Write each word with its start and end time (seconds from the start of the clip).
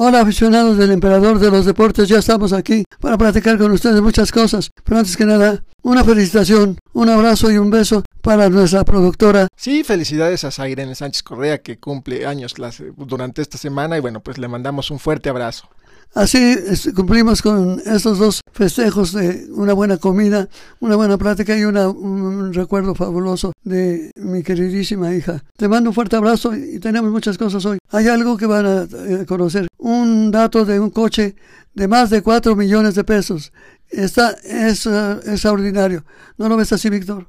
Hola 0.00 0.20
aficionados 0.20 0.78
del 0.78 0.92
Emperador 0.92 1.40
de 1.40 1.50
los 1.50 1.66
Deportes, 1.66 2.08
ya 2.08 2.20
estamos 2.20 2.52
aquí 2.52 2.84
para 3.00 3.18
platicar 3.18 3.58
con 3.58 3.72
ustedes 3.72 4.00
muchas 4.00 4.30
cosas. 4.30 4.70
Pero 4.84 5.00
antes 5.00 5.16
que 5.16 5.26
nada, 5.26 5.64
una 5.82 6.04
felicitación, 6.04 6.78
un 6.92 7.08
abrazo 7.08 7.50
y 7.50 7.58
un 7.58 7.68
beso 7.68 8.04
para 8.22 8.48
nuestra 8.48 8.84
productora. 8.84 9.48
Sí, 9.56 9.82
felicidades 9.82 10.44
a 10.44 10.52
Zairene 10.52 10.94
Sánchez 10.94 11.24
Correa 11.24 11.62
que 11.62 11.80
cumple 11.80 12.26
años 12.26 12.54
durante 12.96 13.42
esta 13.42 13.58
semana 13.58 13.96
y 13.96 14.00
bueno, 14.00 14.20
pues 14.20 14.38
le 14.38 14.46
mandamos 14.46 14.92
un 14.92 15.00
fuerte 15.00 15.30
abrazo. 15.30 15.68
Así 16.14 16.56
cumplimos 16.96 17.42
con 17.42 17.80
estos 17.84 18.18
dos 18.18 18.40
festejos 18.52 19.12
de 19.12 19.46
una 19.52 19.72
buena 19.72 19.98
comida, 19.98 20.48
una 20.80 20.96
buena 20.96 21.16
plática 21.16 21.56
y 21.56 21.64
un 21.64 22.52
recuerdo 22.54 22.94
fabuloso 22.94 23.52
de 23.62 24.10
mi 24.16 24.42
queridísima 24.42 25.14
hija. 25.14 25.44
Te 25.56 25.68
mando 25.68 25.90
un 25.90 25.94
fuerte 25.94 26.16
abrazo 26.16 26.56
y 26.56 26.80
tenemos 26.80 27.12
muchas 27.12 27.38
cosas 27.38 27.64
hoy. 27.66 27.78
Hay 27.90 28.08
algo 28.08 28.36
que 28.36 28.46
van 28.46 28.66
a 28.66 28.82
eh, 28.82 29.26
conocer, 29.26 29.68
un 29.76 30.30
dato 30.30 30.64
de 30.64 30.80
un 30.80 30.90
coche 30.90 31.36
de 31.74 31.88
más 31.88 32.10
de 32.10 32.22
4 32.22 32.56
millones 32.56 32.94
de 32.94 33.04
pesos. 33.04 33.52
Está, 33.88 34.30
es 34.42 34.86
eh, 34.86 35.20
extraordinario. 35.26 36.04
¿No 36.36 36.48
lo 36.48 36.56
ves 36.56 36.72
así, 36.72 36.90
Víctor? 36.90 37.28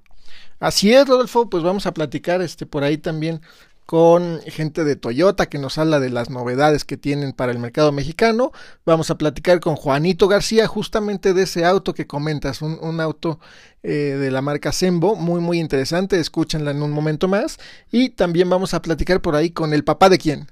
Así 0.60 0.92
es, 0.92 1.08
Rodolfo, 1.08 1.50
pues 1.50 1.64
vamos 1.64 1.86
a 1.86 1.94
platicar 1.94 2.42
este 2.42 2.66
por 2.66 2.84
ahí 2.84 2.98
también 2.98 3.42
con 3.90 4.42
gente 4.42 4.84
de 4.84 4.96
Toyota 4.96 5.48
que 5.48 5.58
nos 5.58 5.80
habla 5.80 6.00
de 6.00 6.12
las 6.12 6.30
novedades 6.30 6.86
que 6.86 6.96
tienen 6.96 7.34
para 7.34 7.52
el 7.52 7.58
mercado 7.58 7.92
mexicano. 7.92 8.52
Vamos 8.86 9.10
a 9.10 9.18
platicar 9.18 9.60
con 9.60 9.76
Juanito 9.76 10.28
García 10.28 10.68
justamente 10.68 11.34
de 11.34 11.42
ese 11.42 11.66
auto 11.66 11.96
que 11.96 12.06
comentas, 12.06 12.62
un, 12.62 13.02
auto 13.02 13.40
eh, 13.82 14.16
de 14.20 14.30
la 14.30 14.44
marca 14.44 14.72
Sembo, 14.74 15.16
muy 15.16 15.42
muy 15.42 15.60
interesante, 15.60 16.20
escúchenla 16.20 16.70
en 16.70 16.84
un 16.84 16.92
momento 16.92 17.28
más. 17.28 17.58
Y 17.92 18.10
también 18.10 18.48
vamos 18.48 18.76
a 18.76 18.82
platicar 18.84 19.22
por 19.22 19.36
ahí 19.36 19.50
con 19.50 19.74
el 19.74 19.84
papá 19.84 20.08
de 20.10 20.20
quién. 20.20 20.48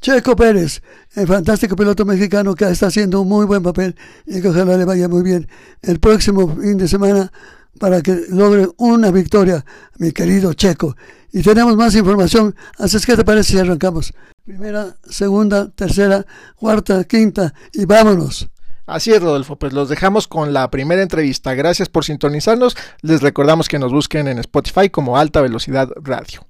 Checo 0.00 0.34
Pérez, 0.34 0.82
el 1.14 1.28
fantástico 1.28 1.76
piloto 1.76 2.04
mexicano 2.04 2.56
que 2.56 2.64
está 2.64 2.88
haciendo 2.88 3.20
un 3.20 3.28
muy 3.28 3.46
buen 3.46 3.62
papel 3.62 3.94
y 4.26 4.42
que 4.42 4.48
ojalá 4.48 4.76
le 4.76 4.84
vaya 4.84 5.08
muy 5.08 5.22
bien 5.22 5.46
el 5.82 6.00
próximo 6.00 6.56
fin 6.56 6.76
de 6.76 6.88
semana 6.88 7.30
para 7.78 8.02
que 8.02 8.24
logre 8.28 8.68
una 8.76 9.10
victoria, 9.10 9.64
mi 9.98 10.12
querido 10.12 10.52
Checo. 10.54 10.96
Y 11.32 11.42
tenemos 11.42 11.76
más 11.76 11.94
información, 11.94 12.54
así 12.78 12.96
es 12.96 13.06
que 13.06 13.16
te 13.16 13.24
parece 13.24 13.52
si 13.52 13.58
arrancamos. 13.58 14.12
Primera, 14.44 14.96
segunda, 15.08 15.70
tercera, 15.70 16.26
cuarta, 16.56 17.04
quinta 17.04 17.54
y 17.72 17.84
vámonos. 17.84 18.48
Así 18.86 19.12
es, 19.12 19.22
Rodolfo, 19.22 19.54
pues 19.54 19.72
los 19.72 19.88
dejamos 19.88 20.26
con 20.26 20.52
la 20.52 20.68
primera 20.68 21.00
entrevista. 21.00 21.54
Gracias 21.54 21.88
por 21.88 22.04
sintonizarnos. 22.04 22.76
Les 23.02 23.22
recordamos 23.22 23.68
que 23.68 23.78
nos 23.78 23.92
busquen 23.92 24.26
en 24.26 24.38
Spotify 24.40 24.90
como 24.90 25.16
Alta 25.16 25.40
Velocidad 25.40 25.88
Radio. 26.02 26.44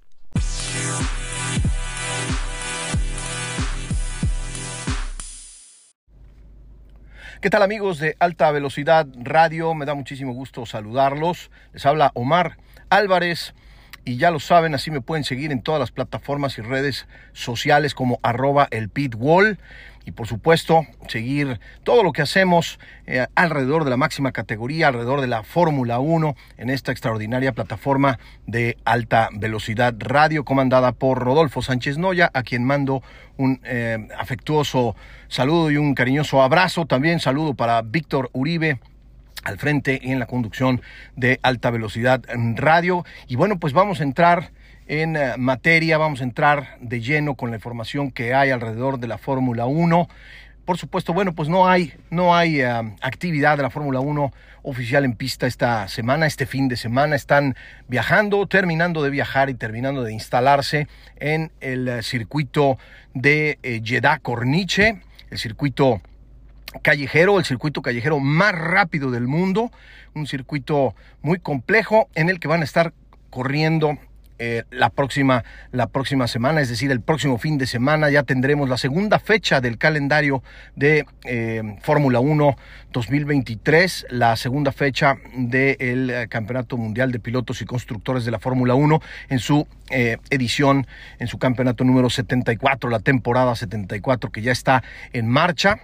¿Qué 7.41 7.49
tal 7.49 7.63
amigos 7.63 7.99
de 7.99 8.17
Alta 8.19 8.51
Velocidad 8.51 9.07
Radio? 9.17 9.73
Me 9.73 9.87
da 9.87 9.95
muchísimo 9.95 10.35
gusto 10.35 10.67
saludarlos. 10.67 11.51
Les 11.73 11.87
habla 11.87 12.11
Omar 12.13 12.59
Álvarez 12.91 13.55
y 14.05 14.19
ya 14.19 14.31
lo 14.31 14.41
saben, 14.41 14.75
así 14.75 14.91
me 14.91 15.01
pueden 15.01 15.25
seguir 15.25 15.51
en 15.51 15.63
todas 15.63 15.81
las 15.81 15.91
plataformas 15.91 16.59
y 16.59 16.61
redes 16.61 17.07
sociales 17.33 17.95
como 17.95 18.21
arroba 18.23 18.69
el 18.71 18.91
pitwall 18.91 19.59
y 20.05 20.13
por 20.13 20.27
supuesto 20.27 20.87
seguir 21.09 21.61
todo 21.85 22.03
lo 22.03 22.13
que 22.13 22.23
hacemos 22.23 22.79
eh, 23.07 23.27
alrededor 23.35 23.85
de 23.85 23.91
la 23.91 23.97
máxima 23.97 24.33
categoría, 24.33 24.89
alrededor 24.89 25.21
de 25.21 25.27
la 25.27 25.43
Fórmula 25.43 25.99
1 25.99 26.37
en 26.59 26.71
esta 26.71 26.93
extraordinaria 26.93 27.53
plataforma 27.53 28.19
de 28.47 28.77
alta 28.85 29.29
velocidad 29.33 29.95
radio 29.99 30.45
comandada 30.45 30.93
por 30.93 31.19
Rodolfo 31.19 31.63
Sánchez 31.63 31.99
Noya, 31.99 32.31
a 32.33 32.43
quien 32.43 32.65
mando 32.65 33.03
un 33.37 33.61
eh, 33.65 34.09
afectuoso 34.19 34.97
saludo 35.29 35.71
y 35.71 35.77
un 35.77 35.95
cariñoso 35.95 36.43
abrazo. 36.43 36.87
También 36.87 37.21
saludo 37.21 37.55
para 37.55 37.83
Víctor 37.83 38.31
Uribe 38.33 38.81
al 39.45 39.59
frente 39.59 39.99
y 40.03 40.13
en 40.13 40.19
la 40.19 40.27
conducción 40.27 40.83
de 41.17 41.41
alta 41.43 41.71
velocidad 41.71 42.23
radio. 42.57 43.05
Y 43.27 43.37
bueno, 43.37 43.59
pues 43.59 43.73
vamos 43.73 44.01
a 44.01 44.05
entrar 44.05 44.51
en 44.91 45.15
eh, 45.15 45.35
materia, 45.39 45.99
vamos 45.99 46.21
a 46.21 46.25
entrar 46.25 46.77
de 46.81 47.01
lleno 47.01 47.37
con 47.37 47.51
la 47.51 47.57
información 47.59 48.11
que 48.11 48.35
hay 48.35 48.51
alrededor 48.51 48.99
de 48.99 49.07
la 49.07 49.19
Fórmula 49.19 49.67
1. 49.67 50.09
Por 50.65 50.79
supuesto, 50.79 51.13
bueno, 51.13 51.33
pues 51.33 51.49
no 51.49 51.69
hay, 51.69 51.95
no 52.11 52.35
hay 52.35 52.61
eh, 52.61 52.69
actividad 53.01 53.57
de 53.57 53.63
la 53.63 53.71
Fórmula 53.71 54.01
1 54.01 54.33
oficial 54.63 55.05
en 55.05 55.15
pista 55.15 55.47
esta 55.47 55.87
semana, 55.87 56.27
este 56.27 56.45
fin 56.45 56.67
de 56.67 56.77
semana. 56.77 57.15
Están 57.15 57.55
viajando, 57.87 58.49
terminando 58.49 59.05
de 59.05 59.11
viajar 59.11 59.49
y 59.49 59.55
terminando 59.55 60.03
de 60.03 60.13
instalarse 60.13 60.89
en 61.21 61.53
el 61.61 61.87
eh, 61.87 62.03
circuito 62.03 62.77
de 63.15 63.61
Jeddah 63.63 64.19
Corniche 64.19 65.03
el 65.31 65.39
circuito 65.39 66.01
callejero, 66.83 67.39
el 67.39 67.45
circuito 67.45 67.81
callejero 67.81 68.19
más 68.19 68.57
rápido 68.57 69.13
del 69.13 69.29
mundo, 69.29 69.71
un 70.15 70.27
circuito 70.27 70.97
muy 71.23 71.39
complejo 71.39 72.09
en 72.17 72.29
el 72.29 72.41
que 72.41 72.49
van 72.49 72.63
a 72.63 72.65
estar 72.65 72.93
corriendo 73.31 73.97
eh, 74.43 74.65
la, 74.71 74.89
próxima, 74.89 75.45
la 75.71 75.89
próxima 75.89 76.27
semana, 76.27 76.63
es 76.63 76.71
decir, 76.71 76.91
el 76.91 77.03
próximo 77.03 77.37
fin 77.37 77.59
de 77.59 77.67
semana 77.67 78.09
ya 78.09 78.23
tendremos 78.23 78.71
la 78.71 78.79
segunda 78.79 79.19
fecha 79.19 79.61
del 79.61 79.77
calendario 79.77 80.43
de 80.75 81.05
eh, 81.27 81.77
Fórmula 81.83 82.21
1 82.21 82.57
2023, 82.91 84.07
la 84.09 84.35
segunda 84.37 84.73
fecha 84.73 85.17
del 85.37 86.09
eh, 86.09 86.27
Campeonato 86.31 86.79
Mundial 86.79 87.13
de 87.13 87.21
Pilotos 87.21 87.61
y 87.61 87.67
Constructores 87.67 88.25
de 88.25 88.31
la 88.31 88.39
Fórmula 88.39 88.75
1 88.75 89.03
en 89.29 89.41
su 89.41 89.69
edición, 89.91 90.87
en 91.19 91.27
su 91.27 91.39
campeonato 91.39 91.85
número 91.85 92.09
74, 92.09 92.89
la 92.89 93.01
temporada 93.01 93.55
74 93.55 94.31
que 94.31 94.41
ya 94.41 94.53
está 94.53 94.83
en 95.13 95.29
marcha. 95.29 95.81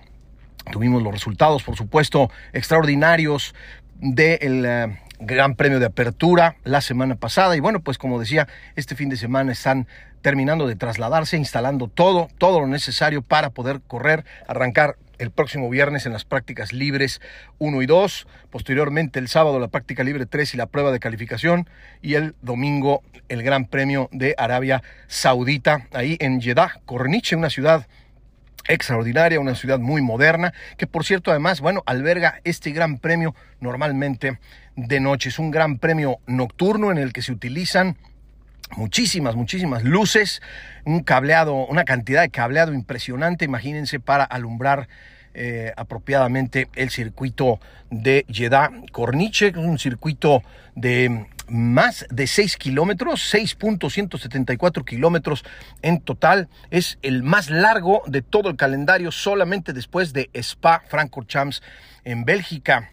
Tuvimos 0.72 1.02
los 1.02 1.12
resultados, 1.12 1.62
por 1.62 1.76
supuesto, 1.76 2.30
extraordinarios 2.54 3.54
del 4.00 4.96
Gran 5.20 5.54
Premio 5.54 5.80
de 5.80 5.86
Apertura 5.86 6.56
la 6.64 6.80
semana 6.80 7.16
pasada. 7.16 7.56
Y 7.56 7.60
bueno, 7.60 7.80
pues 7.80 7.98
como 7.98 8.18
decía, 8.18 8.48
este 8.74 8.94
fin 8.94 9.08
de 9.08 9.16
semana 9.16 9.52
están 9.52 9.86
terminando 10.22 10.66
de 10.66 10.76
trasladarse, 10.76 11.36
instalando 11.36 11.88
todo, 11.88 12.28
todo 12.38 12.60
lo 12.60 12.66
necesario 12.66 13.22
para 13.22 13.50
poder 13.50 13.80
correr, 13.86 14.24
arrancar 14.48 14.96
el 15.18 15.30
próximo 15.30 15.70
viernes 15.70 16.06
en 16.06 16.12
las 16.12 16.24
prácticas 16.24 16.72
libres 16.72 17.20
1 17.58 17.82
y 17.82 17.86
2, 17.86 18.26
posteriormente 18.50 19.18
el 19.18 19.28
sábado 19.28 19.58
la 19.58 19.68
práctica 19.68 20.04
libre 20.04 20.26
3 20.26 20.54
y 20.54 20.56
la 20.56 20.66
prueba 20.66 20.92
de 20.92 21.00
calificación 21.00 21.68
y 22.02 22.14
el 22.14 22.34
domingo 22.42 23.02
el 23.28 23.42
Gran 23.42 23.66
Premio 23.66 24.08
de 24.12 24.34
Arabia 24.38 24.82
Saudita 25.06 25.86
ahí 25.92 26.16
en 26.20 26.40
Jeddah, 26.40 26.80
Corniche, 26.84 27.36
una 27.36 27.50
ciudad 27.50 27.86
extraordinaria, 28.68 29.40
una 29.40 29.54
ciudad 29.54 29.78
muy 29.78 30.02
moderna, 30.02 30.52
que 30.76 30.86
por 30.86 31.04
cierto 31.04 31.30
además, 31.30 31.60
bueno, 31.60 31.82
alberga 31.86 32.40
este 32.44 32.72
gran 32.72 32.98
premio 32.98 33.34
normalmente 33.60 34.38
de 34.76 35.00
noche. 35.00 35.30
Es 35.30 35.38
un 35.38 35.50
gran 35.50 35.78
premio 35.78 36.18
nocturno 36.26 36.92
en 36.92 36.98
el 36.98 37.12
que 37.12 37.22
se 37.22 37.32
utilizan 37.32 37.96
muchísimas, 38.76 39.34
muchísimas 39.36 39.84
luces, 39.84 40.42
un 40.84 41.02
cableado, 41.02 41.66
una 41.66 41.84
cantidad 41.84 42.22
de 42.22 42.30
cableado 42.30 42.72
impresionante, 42.72 43.44
imagínense, 43.44 44.00
para 44.00 44.24
alumbrar 44.24 44.88
eh, 45.34 45.72
apropiadamente 45.76 46.68
el 46.74 46.90
circuito 46.90 47.60
de 47.90 48.24
Jeddah 48.28 48.70
Corniche, 48.90 49.52
un 49.56 49.78
circuito 49.78 50.42
de 50.74 51.26
más 51.48 52.06
de 52.10 52.26
6 52.26 52.56
kilómetros, 52.56 53.34
6.174 53.34 54.84
kilómetros 54.84 55.44
en 55.82 56.00
total. 56.00 56.48
Es 56.70 56.98
el 57.02 57.22
más 57.22 57.50
largo 57.50 58.02
de 58.06 58.22
todo 58.22 58.48
el 58.48 58.56
calendario, 58.56 59.12
solamente 59.12 59.72
después 59.72 60.12
de 60.12 60.30
Spa 60.32 60.82
Francorchamps 60.88 61.62
en 62.04 62.24
Bélgica. 62.24 62.90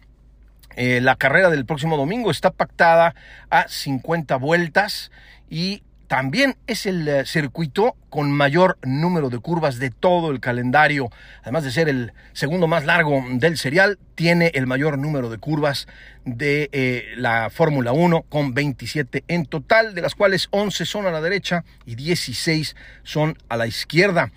Eh, 0.76 1.00
la 1.00 1.16
carrera 1.16 1.50
del 1.50 1.66
próximo 1.66 1.96
domingo 1.96 2.30
está 2.30 2.50
pactada 2.50 3.14
a 3.50 3.68
50 3.68 4.36
vueltas 4.36 5.10
y 5.48 5.82
también 6.08 6.56
es 6.66 6.86
el 6.86 7.08
eh, 7.08 7.26
circuito 7.26 7.96
con 8.10 8.30
mayor 8.30 8.78
número 8.82 9.30
de 9.30 9.38
curvas 9.38 9.78
de 9.78 9.90
todo 9.90 10.30
el 10.30 10.38
calendario. 10.38 11.10
Además 11.42 11.64
de 11.64 11.70
ser 11.70 11.88
el 11.88 12.12
segundo 12.32 12.66
más 12.68 12.84
largo 12.84 13.24
del 13.32 13.56
serial, 13.56 13.98
tiene 14.14 14.52
el 14.54 14.66
mayor 14.66 14.98
número 14.98 15.30
de 15.30 15.38
curvas 15.38 15.88
de 16.24 16.68
eh, 16.72 17.14
la 17.16 17.50
Fórmula 17.50 17.92
1 17.92 18.22
con 18.28 18.54
27 18.54 19.24
en 19.28 19.46
total, 19.46 19.94
de 19.94 20.02
las 20.02 20.14
cuales 20.14 20.48
11 20.50 20.84
son 20.84 21.06
a 21.06 21.10
la 21.10 21.20
derecha 21.20 21.64
y 21.86 21.94
16 21.94 22.76
son 23.02 23.36
a 23.48 23.56
la 23.56 23.66
izquierda. 23.66 24.30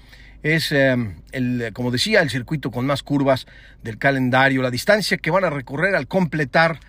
Es, 0.56 0.72
eh, 0.72 0.96
el, 1.32 1.72
como 1.74 1.92
decía, 1.92 2.22
el 2.22 2.30
circuito 2.30 2.72
con 2.72 2.86
más 2.86 3.04
curvas 3.04 3.48
del 3.84 3.98
calendario. 3.98 4.62
La 4.62 4.72
distancia 4.72 5.18
que 5.18 5.32
van 5.32 5.44
a 5.44 5.50
recorrer 5.50 5.96
al 5.96 6.08
completar 6.08 6.80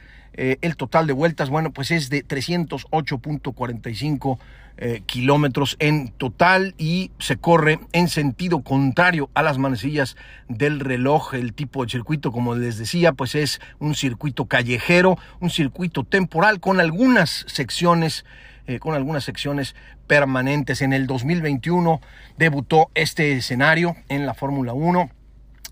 Eh, 0.40 0.56
el 0.60 0.76
total 0.76 1.08
de 1.08 1.12
vueltas, 1.12 1.50
bueno, 1.50 1.72
pues 1.72 1.90
es 1.90 2.10
de 2.10 2.24
308.45 2.24 4.38
eh, 4.76 5.02
kilómetros 5.04 5.74
en 5.80 6.12
total 6.12 6.76
y 6.78 7.10
se 7.18 7.38
corre 7.38 7.80
en 7.90 8.06
sentido 8.06 8.62
contrario 8.62 9.30
a 9.34 9.42
las 9.42 9.58
manecillas 9.58 10.16
del 10.48 10.78
reloj. 10.78 11.34
El 11.34 11.54
tipo 11.54 11.84
de 11.84 11.90
circuito, 11.90 12.30
como 12.30 12.54
les 12.54 12.78
decía, 12.78 13.14
pues 13.14 13.34
es 13.34 13.60
un 13.80 13.96
circuito 13.96 14.44
callejero, 14.44 15.18
un 15.40 15.50
circuito 15.50 16.04
temporal 16.04 16.60
con 16.60 16.78
algunas 16.78 17.44
secciones 17.48 18.24
eh, 18.68 18.78
con 18.80 18.94
algunas 18.94 19.24
secciones 19.24 19.74
permanentes. 20.06 20.82
En 20.82 20.92
el 20.92 21.06
2021 21.06 22.02
debutó 22.36 22.90
este 22.94 23.32
escenario 23.32 23.96
en 24.10 24.26
la 24.26 24.34
Fórmula 24.34 24.74
1. 24.74 25.10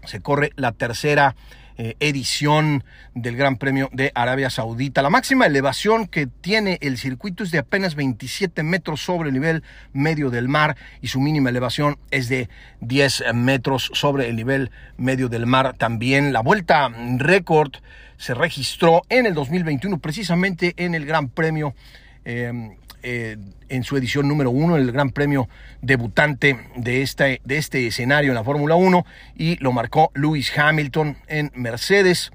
Se 0.07 0.23
corre 0.23 0.53
la 0.57 0.73
tercera 0.73 1.37
eh, 1.77 1.95
edición 2.01 2.85
del 3.15 3.37
Gran 3.37 3.59
Premio 3.59 3.91
de 3.93 4.13
Arabia 4.15 4.49
Saudita. 4.49 5.03
La 5.03 5.11
máxima 5.11 5.45
elevación 5.45 6.07
que 6.07 6.27
tiene 6.27 6.79
el 6.81 6.97
circuito 6.97 7.45
es 7.45 7.51
de 7.51 7.59
apenas 7.59 7.97
27 7.97 8.63
metros 8.63 9.03
sobre 9.03 9.29
el 9.29 9.35
nivel 9.35 9.63
medio 9.93 10.31
del 10.31 10.49
mar 10.49 10.79
y 11.03 11.09
su 11.09 11.21
mínima 11.21 11.51
elevación 11.51 11.99
es 12.11 12.31
de 12.31 12.49
10 12.81 13.25
metros 13.35 13.91
sobre 13.93 14.31
el 14.31 14.37
nivel 14.37 14.71
medio 14.97 15.29
del 15.29 15.45
mar. 15.45 15.75
También 15.77 16.33
la 16.33 16.41
vuelta 16.41 16.89
récord 17.19 17.73
se 18.17 18.33
registró 18.33 19.03
en 19.11 19.27
el 19.27 19.35
2021 19.35 19.99
precisamente 19.99 20.73
en 20.79 20.95
el 20.95 21.05
Gran 21.05 21.29
Premio 21.29 21.75
eh, 22.25 22.75
eh, 23.09 23.37
en 23.69 23.85
su 23.85 23.97
edición 23.97 24.27
número 24.27 24.51
uno, 24.51 24.77
el 24.77 24.91
Gran 24.91 25.11
Premio 25.11 25.49
debutante 25.81 26.59
de 26.75 27.03
este, 27.03 27.41
de 27.45 27.57
este 27.57 27.87
escenario 27.87 28.33
en 28.33 28.35
la 28.35 28.43
Fórmula 28.43 28.75
1 28.75 29.07
y 29.37 29.59
lo 29.59 29.71
marcó 29.71 30.11
Lewis 30.17 30.53
Hamilton 30.59 31.17
en 31.29 31.53
Mercedes 31.55 32.33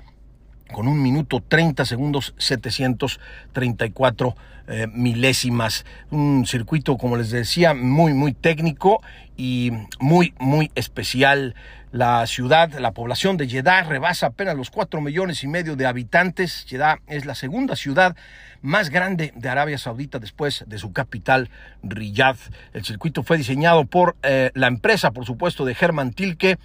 con 0.71 0.87
un 0.87 1.01
minuto 1.01 1.43
30 1.45 1.83
segundos 1.83 2.33
734 2.37 4.35
eh, 4.69 4.87
milésimas. 4.93 5.85
Un 6.09 6.45
circuito, 6.47 6.97
como 6.97 7.17
les 7.17 7.31
decía, 7.31 7.73
muy, 7.73 8.13
muy 8.13 8.31
técnico 8.31 9.01
y 9.35 9.73
muy, 9.99 10.33
muy 10.39 10.71
especial. 10.75 11.53
La 11.91 12.25
ciudad, 12.25 12.71
la 12.79 12.91
población 12.91 13.35
de 13.35 13.49
Jeddah 13.49 13.83
rebasa 13.83 14.27
apenas 14.27 14.55
los 14.55 14.69
4 14.69 15.01
millones 15.01 15.43
y 15.43 15.47
medio 15.47 15.75
de 15.75 15.85
habitantes. 15.85 16.65
Jeddah 16.69 16.99
es 17.07 17.25
la 17.25 17.35
segunda 17.35 17.75
ciudad 17.75 18.15
más 18.61 18.89
grande 18.89 19.33
de 19.35 19.49
Arabia 19.49 19.77
Saudita 19.77 20.17
después 20.17 20.63
de 20.67 20.77
su 20.77 20.93
capital, 20.93 21.49
Riyadh. 21.83 22.37
El 22.71 22.85
circuito 22.85 23.23
fue 23.23 23.37
diseñado 23.37 23.83
por 23.83 24.15
eh, 24.23 24.51
la 24.53 24.67
empresa, 24.67 25.11
por 25.11 25.25
supuesto, 25.25 25.65
de 25.65 25.75
Herman 25.77 26.13
Tilke, 26.13 26.57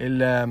el 0.00 0.20
eh, 0.20 0.46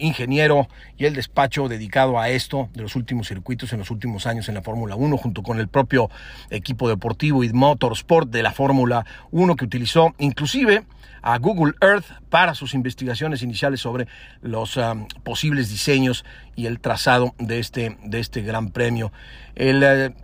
ingeniero 0.00 0.68
y 0.96 1.04
el 1.04 1.14
despacho 1.14 1.68
dedicado 1.68 2.18
a 2.18 2.28
esto 2.28 2.68
de 2.74 2.82
los 2.82 2.96
últimos 2.96 3.28
circuitos 3.28 3.72
en 3.72 3.78
los 3.78 3.90
últimos 3.90 4.26
años 4.26 4.48
en 4.48 4.54
la 4.54 4.62
Fórmula 4.62 4.96
1, 4.96 5.16
junto 5.16 5.42
con 5.42 5.60
el 5.60 5.68
propio 5.68 6.10
equipo 6.50 6.88
deportivo 6.88 7.44
y 7.44 7.52
Motorsport 7.52 8.30
de 8.30 8.42
la 8.42 8.52
Fórmula 8.52 9.04
1 9.30 9.56
que 9.56 9.64
utilizó 9.64 10.14
inclusive 10.18 10.84
a 11.22 11.38
Google 11.38 11.74
Earth 11.80 12.06
para 12.28 12.54
sus 12.54 12.74
investigaciones 12.74 13.42
iniciales 13.42 13.80
sobre 13.80 14.06
los 14.42 14.76
um, 14.76 15.06
posibles 15.22 15.68
diseños 15.68 16.24
y 16.56 16.66
el 16.66 16.80
trazado 16.80 17.34
de 17.38 17.58
este, 17.58 17.96
de 18.04 18.20
este 18.20 18.42
gran 18.42 18.70
premio. 18.70 19.12
El, 19.54 19.82
eh, 19.82 20.14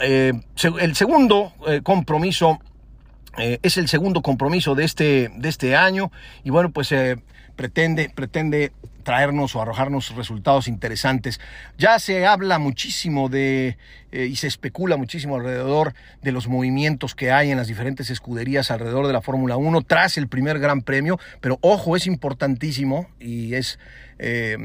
eh, 0.00 0.32
el 0.80 0.94
segundo 0.94 1.52
eh, 1.66 1.80
compromiso 1.82 2.60
es 3.38 3.76
el 3.76 3.86
segundo 3.86 4.22
compromiso 4.22 4.74
de 4.74 4.84
este, 4.84 5.30
de 5.36 5.50
este 5.50 5.76
año 5.76 6.10
y 6.42 6.48
bueno, 6.48 6.70
pues 6.70 6.94
pretende, 7.54 8.08
pretende 8.08 8.72
traernos 9.06 9.54
o 9.54 9.62
arrojarnos 9.62 10.16
resultados 10.16 10.66
interesantes. 10.66 11.40
Ya 11.78 12.00
se 12.00 12.26
habla 12.26 12.58
muchísimo 12.58 13.28
de 13.28 13.78
eh, 14.10 14.26
y 14.26 14.34
se 14.34 14.48
especula 14.48 14.96
muchísimo 14.96 15.36
alrededor 15.36 15.94
de 16.22 16.32
los 16.32 16.48
movimientos 16.48 17.14
que 17.14 17.30
hay 17.30 17.52
en 17.52 17.56
las 17.56 17.68
diferentes 17.68 18.10
escuderías 18.10 18.72
alrededor 18.72 19.06
de 19.06 19.12
la 19.12 19.22
Fórmula 19.22 19.56
1 19.56 19.82
tras 19.82 20.18
el 20.18 20.26
primer 20.26 20.58
Gran 20.58 20.82
Premio, 20.82 21.20
pero 21.40 21.58
ojo, 21.60 21.94
es 21.94 22.08
importantísimo 22.08 23.06
y 23.20 23.54
es... 23.54 23.78
Eh, 24.18 24.56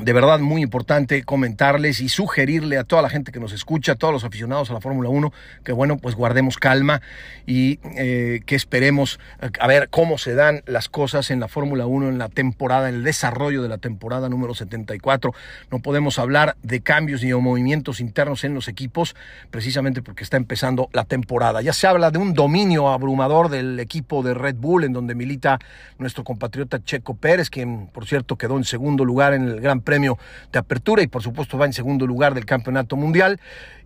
de 0.00 0.12
verdad 0.12 0.38
muy 0.38 0.62
importante 0.62 1.22
comentarles 1.22 2.00
y 2.00 2.08
sugerirle 2.08 2.78
a 2.78 2.84
toda 2.84 3.02
la 3.02 3.10
gente 3.10 3.32
que 3.32 3.40
nos 3.40 3.52
escucha, 3.52 3.92
a 3.92 3.94
todos 3.94 4.12
los 4.12 4.24
aficionados 4.24 4.70
a 4.70 4.74
la 4.74 4.80
Fórmula 4.80 5.08
1, 5.08 5.32
que 5.64 5.72
bueno, 5.72 5.96
pues 5.96 6.14
guardemos 6.14 6.58
calma 6.58 7.00
y 7.46 7.78
eh, 7.96 8.40
que 8.46 8.54
esperemos 8.54 9.18
a 9.60 9.66
ver 9.66 9.88
cómo 9.88 10.18
se 10.18 10.34
dan 10.34 10.62
las 10.66 10.88
cosas 10.88 11.30
en 11.30 11.40
la 11.40 11.48
Fórmula 11.48 11.86
1 11.86 12.08
en 12.08 12.18
la 12.18 12.28
temporada, 12.28 12.88
en 12.88 12.96
el 12.96 13.04
desarrollo 13.04 13.62
de 13.62 13.68
la 13.68 13.78
temporada 13.78 14.28
número 14.28 14.54
74. 14.54 15.32
No 15.70 15.78
podemos 15.80 16.18
hablar 16.18 16.56
de 16.62 16.80
cambios 16.80 17.22
ni 17.22 17.28
de 17.28 17.36
movimientos 17.36 18.00
internos 18.00 18.44
en 18.44 18.54
los 18.54 18.68
equipos, 18.68 19.14
precisamente 19.50 20.02
porque 20.02 20.24
está 20.24 20.36
empezando 20.36 20.88
la 20.92 21.04
temporada. 21.04 21.62
Ya 21.62 21.72
se 21.72 21.86
habla 21.86 22.10
de 22.10 22.18
un 22.18 22.34
dominio 22.34 22.88
abrumador 22.88 23.48
del 23.48 23.80
equipo 23.80 24.22
de 24.22 24.34
Red 24.34 24.56
Bull, 24.56 24.84
en 24.84 24.92
donde 24.92 25.14
milita 25.14 25.58
nuestro 25.98 26.24
compatriota 26.24 26.82
Checo 26.82 27.14
Pérez, 27.14 27.50
quien 27.50 27.86
por 27.88 28.06
cierto 28.06 28.36
quedó 28.36 28.56
en 28.56 28.64
segundo 28.64 29.04
lugar 29.04 29.34
en 29.34 29.48
el 29.48 29.60
Gran 29.60 29.77
Premio 29.80 30.18
de 30.52 30.58
Apertura 30.58 31.02
y 31.02 31.06
por 31.06 31.22
supuesto 31.22 31.58
va 31.58 31.66
en 31.66 31.72
segundo 31.72 32.06
lugar 32.06 32.34
del 32.34 32.46
Campeonato 32.46 32.96
Mundial, 32.96 33.40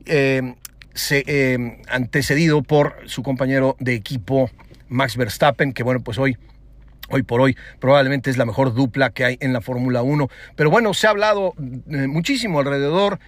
eh, 0.07 0.55
eh, 1.11 1.83
antecedido 1.89 2.63
por 2.63 2.97
su 3.07 3.23
compañero 3.23 3.77
de 3.81 3.95
equipo 3.95 4.51
Max 4.89 5.17
Verstappen, 5.17 5.73
que 5.73 5.83
bueno, 5.83 6.01
pues 6.01 6.19
hoy 6.19 6.37
hoy 7.13 7.23
por 7.23 7.41
hoy 7.41 7.57
probablemente 7.79 8.31
es 8.31 8.39
la 8.39 8.47
mejor 8.47 8.75
dupla 8.75 9.11
que 9.11 9.25
hay 9.25 9.37
en 9.41 9.53
la 9.53 9.61
Fórmula 9.61 10.03
1. 10.03 10.29
Pero 10.57 10.71
bueno, 10.71 10.95
se 10.95 11.07
ha 11.07 11.11
hablado 11.11 11.55
eh, 11.59 12.07
muchísimo 12.07 12.59
alrededor 12.59 13.19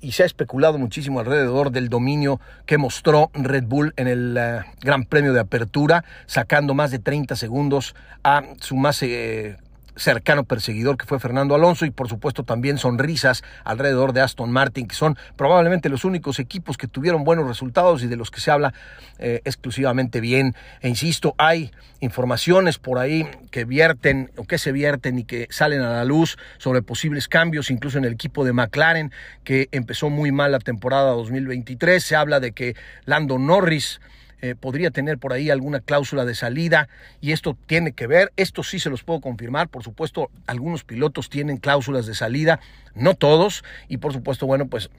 y 0.00 0.12
se 0.12 0.22
ha 0.22 0.26
especulado 0.26 0.78
muchísimo 0.78 1.20
alrededor 1.20 1.70
del 1.70 1.88
dominio 1.88 2.40
que 2.66 2.76
mostró 2.76 3.30
Red 3.32 3.64
Bull 3.64 3.94
en 3.96 4.08
el 4.08 4.38
Gran 4.82 5.04
Premio 5.04 5.32
de 5.32 5.40
Apertura, 5.40 6.04
sacando 6.26 6.74
más 6.74 6.90
de 6.90 6.98
30 6.98 7.34
segundos 7.36 7.94
a 8.22 8.42
su 8.60 8.76
más 8.76 9.02
cercano 10.00 10.44
perseguidor 10.44 10.96
que 10.96 11.06
fue 11.06 11.20
Fernando 11.20 11.54
Alonso 11.54 11.84
y 11.84 11.90
por 11.90 12.08
supuesto 12.08 12.42
también 12.42 12.78
sonrisas 12.78 13.42
alrededor 13.64 14.12
de 14.12 14.22
Aston 14.22 14.50
Martin, 14.50 14.88
que 14.88 14.94
son 14.94 15.16
probablemente 15.36 15.88
los 15.88 16.04
únicos 16.04 16.38
equipos 16.38 16.76
que 16.76 16.88
tuvieron 16.88 17.22
buenos 17.22 17.46
resultados 17.46 18.02
y 18.02 18.06
de 18.06 18.16
los 18.16 18.30
que 18.30 18.40
se 18.40 18.50
habla 18.50 18.72
eh, 19.18 19.42
exclusivamente 19.44 20.20
bien. 20.20 20.54
E 20.80 20.88
insisto, 20.88 21.34
hay 21.38 21.70
informaciones 22.00 22.78
por 22.78 22.98
ahí 22.98 23.28
que 23.50 23.64
vierten 23.64 24.30
o 24.36 24.44
que 24.44 24.58
se 24.58 24.72
vierten 24.72 25.18
y 25.18 25.24
que 25.24 25.46
salen 25.50 25.82
a 25.82 25.90
la 25.90 26.04
luz 26.04 26.38
sobre 26.58 26.82
posibles 26.82 27.28
cambios, 27.28 27.70
incluso 27.70 27.98
en 27.98 28.04
el 28.06 28.14
equipo 28.14 28.44
de 28.44 28.52
McLaren, 28.52 29.12
que 29.44 29.68
empezó 29.72 30.08
muy 30.08 30.32
mal 30.32 30.52
la 30.52 30.60
temporada 30.60 31.10
2023. 31.10 32.02
Se 32.02 32.16
habla 32.16 32.40
de 32.40 32.52
que 32.52 32.74
Lando 33.04 33.38
Norris 33.38 34.00
eh, 34.42 34.54
podría 34.54 34.90
tener 34.90 35.18
por 35.18 35.32
ahí 35.32 35.50
alguna 35.50 35.80
cláusula 35.80 36.24
de 36.24 36.34
salida 36.34 36.88
y 37.20 37.32
esto 37.32 37.56
tiene 37.66 37.92
que 37.92 38.06
ver, 38.06 38.32
esto 38.36 38.62
sí 38.62 38.78
se 38.78 38.90
los 38.90 39.04
puedo 39.04 39.20
confirmar, 39.20 39.68
por 39.68 39.82
supuesto 39.82 40.30
algunos 40.46 40.84
pilotos 40.84 41.28
tienen 41.28 41.58
cláusulas 41.58 42.06
de 42.06 42.14
salida, 42.14 42.60
no 42.94 43.14
todos, 43.14 43.64
y 43.88 43.98
por 43.98 44.12
supuesto, 44.12 44.46
bueno, 44.46 44.66
pues 44.66 44.90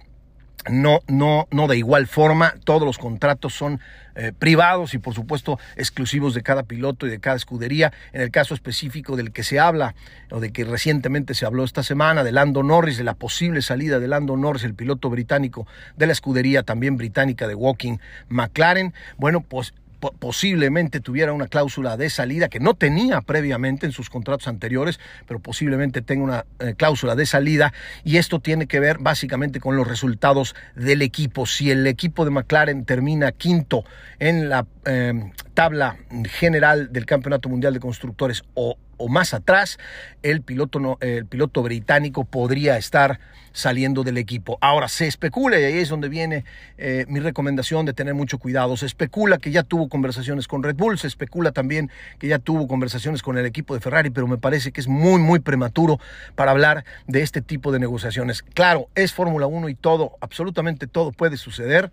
no, 0.70 1.02
no, 1.08 1.48
no 1.52 1.68
de 1.68 1.78
igual 1.78 2.08
forma, 2.08 2.56
todos 2.64 2.84
los 2.84 2.98
contratos 2.98 3.54
son 3.54 3.80
eh, 4.14 4.34
privados 4.38 4.94
y 4.94 4.98
por 4.98 5.14
supuesto 5.14 5.58
exclusivos 5.78 6.34
de 6.34 6.44
cada 6.44 6.64
piloto 6.64 7.08
y 7.08 7.10
de 7.10 7.20
cada 7.20 7.38
escudería. 7.38 7.94
En 8.12 8.22
el 8.22 8.30
caso 8.30 8.54
específico 8.54 9.16
del 9.16 9.32
que 9.32 9.44
se 9.44 9.60
habla, 9.60 9.96
o 10.30 10.40
de 10.40 10.52
que 10.52 10.66
recientemente 10.66 11.34
se 11.34 11.46
habló 11.46 11.64
esta 11.64 11.82
semana, 11.82 12.24
de 12.24 12.32
Lando 12.32 12.62
Norris, 12.62 12.98
de 12.98 13.06
la 13.06 13.14
posible 13.14 13.62
salida 13.62 14.00
de 14.00 14.08
Lando 14.08 14.36
Norris, 14.36 14.64
el 14.64 14.76
piloto 14.76 15.10
británico 15.10 15.66
de 15.96 16.08
la 16.08 16.12
escudería 16.12 16.64
también 16.64 16.98
británica 16.98 17.48
de 17.48 17.56
Walking 17.56 17.98
McLaren, 18.28 18.94
bueno, 19.18 19.42
pues 19.42 19.74
posiblemente 20.10 21.00
tuviera 21.00 21.34
una 21.34 21.48
cláusula 21.48 21.98
de 21.98 22.10
salida 22.10 22.50
que 22.50 22.60
no 22.60 22.74
tenía 22.74 23.22
previamente 23.22 23.86
en 23.86 23.92
sus 23.92 24.10
contratos 24.10 24.48
anteriores, 24.48 25.00
pero 25.28 25.40
posiblemente 25.40 26.02
tenga 26.02 26.24
una 26.24 26.46
eh, 26.60 26.74
cláusula 26.76 27.16
de 27.16 27.26
salida 27.26 27.74
y 28.04 28.18
esto 28.18 28.40
tiene 28.40 28.68
que 28.68 28.80
ver 28.80 28.98
básicamente 29.00 29.60
con 29.60 29.76
los 29.76 29.88
resultados 29.88 30.56
del 30.76 31.02
equipo. 31.02 31.46
Si 31.46 31.72
el 31.72 31.86
equipo 31.88 32.26
de 32.26 32.32
McLaren 32.32 32.86
termina 32.86 33.32
quinto 33.32 33.84
en 34.20 34.50
la 34.50 34.66
eh, 34.86 35.32
tabla 35.54 35.98
general 36.26 36.92
del 36.92 37.06
Campeonato 37.06 37.50
Mundial 37.50 37.74
de 37.74 37.80
Constructores 37.80 38.44
o 38.54 38.78
o 39.02 39.08
más 39.10 39.34
atrás, 39.34 39.80
el 40.24 40.42
piloto, 40.42 40.80
no, 40.80 40.98
el 41.02 41.26
piloto 41.26 41.64
británico 41.64 42.24
podría 42.24 42.78
estar 42.78 43.20
saliendo 43.54 44.04
del 44.04 44.18
equipo. 44.18 44.58
Ahora 44.62 44.88
se 44.88 45.08
especula, 45.08 45.60
y 45.60 45.64
ahí 45.64 45.78
es 45.80 45.90
donde 45.90 46.10
viene 46.10 46.46
eh, 46.78 47.06
mi 47.08 47.20
recomendación 47.20 47.86
de 47.86 47.94
tener 47.94 48.14
mucho 48.14 48.38
cuidado, 48.38 48.78
se 48.78 48.86
especula 48.86 49.38
que 49.38 49.52
ya 49.52 49.64
tuvo 49.64 49.90
conversaciones 49.90 50.48
con 50.48 50.64
Red 50.64 50.76
Bull, 50.76 50.98
se 50.98 51.08
especula 51.08 51.52
también 51.52 51.92
que 52.20 52.28
ya 52.28 52.40
tuvo 52.40 52.68
conversaciones 52.68 53.22
con 53.22 53.38
el 53.38 53.46
equipo 53.46 53.74
de 53.74 53.82
Ferrari, 53.82 54.10
pero 54.10 54.28
me 54.28 54.38
parece 54.38 54.72
que 54.72 54.82
es 54.82 54.88
muy, 54.88 55.22
muy 55.22 55.40
prematuro 55.40 56.00
para 56.36 56.52
hablar 56.52 56.86
de 57.08 57.22
este 57.22 57.42
tipo 57.42 57.72
de 57.72 57.80
negociaciones. 57.80 58.42
Claro, 58.42 58.88
es 58.96 59.14
Fórmula 59.14 59.48
1 59.48 59.70
y 59.70 59.76
todo, 59.76 60.18
absolutamente 60.22 60.88
todo 60.88 61.12
puede 61.12 61.38
suceder 61.38 61.92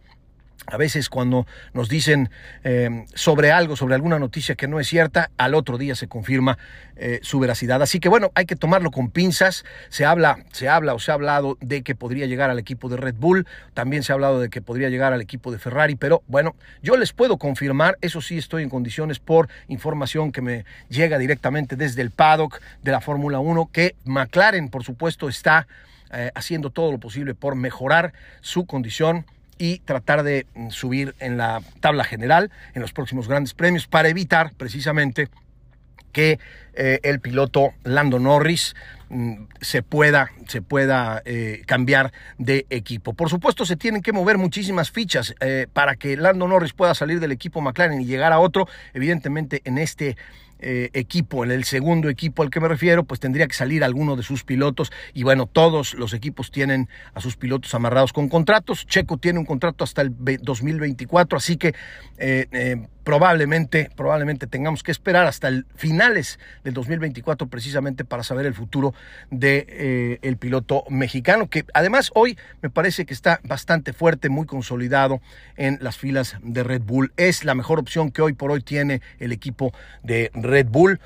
a 0.67 0.77
veces 0.77 1.09
cuando 1.09 1.47
nos 1.73 1.89
dicen 1.89 2.31
eh, 2.65 3.05
sobre 3.15 3.53
algo, 3.53 3.77
sobre 3.77 3.95
alguna 3.95 4.19
noticia 4.19 4.55
que 4.55 4.69
no 4.69 4.81
es 4.81 4.89
cierta, 4.89 5.31
al 5.37 5.55
otro 5.55 5.79
día 5.79 5.95
se 5.95 6.09
confirma 6.09 6.59
eh, 6.97 7.21
su 7.23 7.39
veracidad. 7.39 7.81
Así 7.81 8.01
que 8.01 8.09
bueno, 8.09 8.31
hay 8.35 8.45
que 8.45 8.57
tomarlo 8.57 8.91
con 8.91 9.11
pinzas. 9.11 9.65
Se 9.89 10.05
habla, 10.05 10.45
se 10.53 10.69
habla 10.69 10.95
o 10.95 10.99
se 10.99 11.11
ha 11.11 11.15
hablado 11.15 11.57
de 11.61 11.83
que 11.83 11.95
podría 11.95 12.27
llegar 12.27 12.51
al 12.51 12.59
equipo 12.59 12.89
de 12.89 12.97
Red 12.97 13.15
Bull, 13.15 13.47
también 13.75 14.03
se 14.03 14.13
ha 14.13 14.15
hablado 14.15 14.41
de 14.41 14.51
que 14.51 14.61
podría 14.61 14.89
llegar 14.89 15.13
al 15.13 15.21
equipo 15.21 15.53
de 15.53 15.59
Ferrari, 15.59 15.97
pero 15.97 16.23
bueno, 16.27 16.55
yo 16.83 16.97
les 16.97 17.13
puedo 17.13 17.39
confirmar, 17.39 17.97
eso 18.01 18.21
sí 18.21 18.37
estoy 18.37 18.63
en 18.63 18.69
condiciones 18.69 19.19
por 19.19 19.49
información 19.69 20.33
que 20.33 20.43
me 20.43 20.65
llega 20.89 21.19
directamente 21.19 21.77
desde 21.77 22.03
el 22.03 22.11
paddock 22.11 22.61
de 22.83 22.93
la 22.93 23.01
Fórmula 23.01 23.39
1, 23.39 23.71
que 23.73 23.95
McLaren, 24.05 24.69
por 24.69 24.85
supuesto, 24.85 25.29
está 25.29 25.67
eh, 26.11 26.31
haciendo 26.35 26.71
todo 26.71 26.91
lo 26.91 26.99
posible 26.99 27.35
por 27.35 27.55
mejorar 27.55 28.13
su 28.41 28.67
condición 28.67 29.27
y 29.59 29.81
tratar 29.81 30.23
de 30.23 30.47
mm, 30.55 30.71
subir 30.71 31.15
en 31.19 31.37
la 31.37 31.63
tabla 31.81 32.05
general 32.05 32.51
en 32.75 32.83
los 32.83 32.93
próximos 32.93 33.29
grandes 33.29 33.55
premios 33.55 33.87
para 33.87 34.09
evitar 34.09 34.53
precisamente 34.57 35.29
que 36.13 36.39
eh, 36.75 37.01
el 37.03 37.21
piloto 37.21 37.75
Lando 37.85 38.19
Norris 38.19 38.75
mm, 39.09 39.35
se 39.61 39.83
pueda, 39.83 40.31
se 40.47 40.63
pueda 40.63 41.23
eh, 41.25 41.63
cambiar 41.67 42.13
de 42.39 42.67
equipo. 42.71 43.13
Por 43.13 43.29
supuesto, 43.29 43.65
se 43.65 43.77
tienen 43.77 44.03
que 44.03 44.13
mover 44.13 44.39
muchísimas 44.39 44.91
fichas 44.91 45.35
eh, 45.41 45.67
para 45.73 45.97
que 45.97 46.17
Lando 46.17 46.49
Norris 46.49 46.73
pueda 46.73 46.95
salir 46.95 47.21
del 47.21 47.33
equipo 47.33 47.61
McLaren 47.61 48.01
y 48.01 48.07
llegar 48.07 48.33
a 48.33 48.39
otro. 48.39 48.69
Evidentemente, 48.95 49.61
en 49.65 49.79
este 49.79 50.17
eh, 50.61 50.91
equipo, 50.93 51.45
en 51.45 51.51
el 51.51 51.65
segundo 51.65 52.09
equipo 52.09 52.43
al 52.43 52.51
que 52.51 52.61
me 52.61 52.69
refiero, 52.69 53.05
pues 53.05 53.21
tendría 53.21 53.47
que 53.47 53.55
salir 53.55 53.85
alguno 53.85 54.17
de 54.17 54.23
sus 54.23 54.45
pilotos 54.45 54.91
y 55.15 55.23
bueno, 55.23 55.47
todos 55.47 55.95
los 55.95 56.13
equipos 56.13 56.51
tienen 56.51 56.89
a 57.15 57.21
sus 57.21 57.37
pilotos 57.37 57.75
amarrados 57.75 58.13
con 58.13 58.29
contratos. 58.29 58.87
Checo 58.87 59.19
tiene 59.19 59.39
un 59.39 59.45
contrato 59.45 59.85
hasta 59.85 60.03
el 60.03 60.15
2024, 60.17 61.37
así 61.37 61.57
que 61.57 61.75
eh, 62.19 62.47
eh, 62.53 62.87
probablemente, 63.09 63.91
probablemente 63.97 64.47
tengamos 64.47 64.83
que 64.83 64.91
esperar 64.91 65.27
hasta 65.27 65.49
el 65.49 65.65
finales 65.77 66.39
del 66.63 66.75
2024 66.75 67.47
precisamente 67.47 68.05
para 68.05 68.23
saber 68.23 68.45
el 68.45 68.53
futuro 68.53 68.93
de 69.31 69.65
eh, 69.67 70.19
el 70.21 70.37
piloto 70.37 70.85
mexicano 70.91 71.49
que 71.49 71.65
además 71.73 72.11
hoy 72.15 72.37
me 72.61 72.69
parece 72.69 73.07
que 73.07 73.15
está 73.15 73.41
bastante 73.45 73.95
fuerte, 73.95 74.29
muy 74.29 74.45
consolidado 74.45 75.23
en 75.57 75.79
las 75.81 75.97
filas 75.97 76.37
de 76.43 76.63
Red 76.63 76.83
Bull. 76.83 77.15
Es 77.17 77.47
la 77.47 77.55
mejor 77.55 77.79
opción 77.79 78.11
que 78.11 78.21
hoy 78.21 78.35
por 78.35 78.51
hoy 78.51 78.61
tiene 78.61 79.01
el 79.21 79.33
equipo 79.33 79.73
de 80.03 80.31
Red 80.35 80.67
Bull 80.67 81.01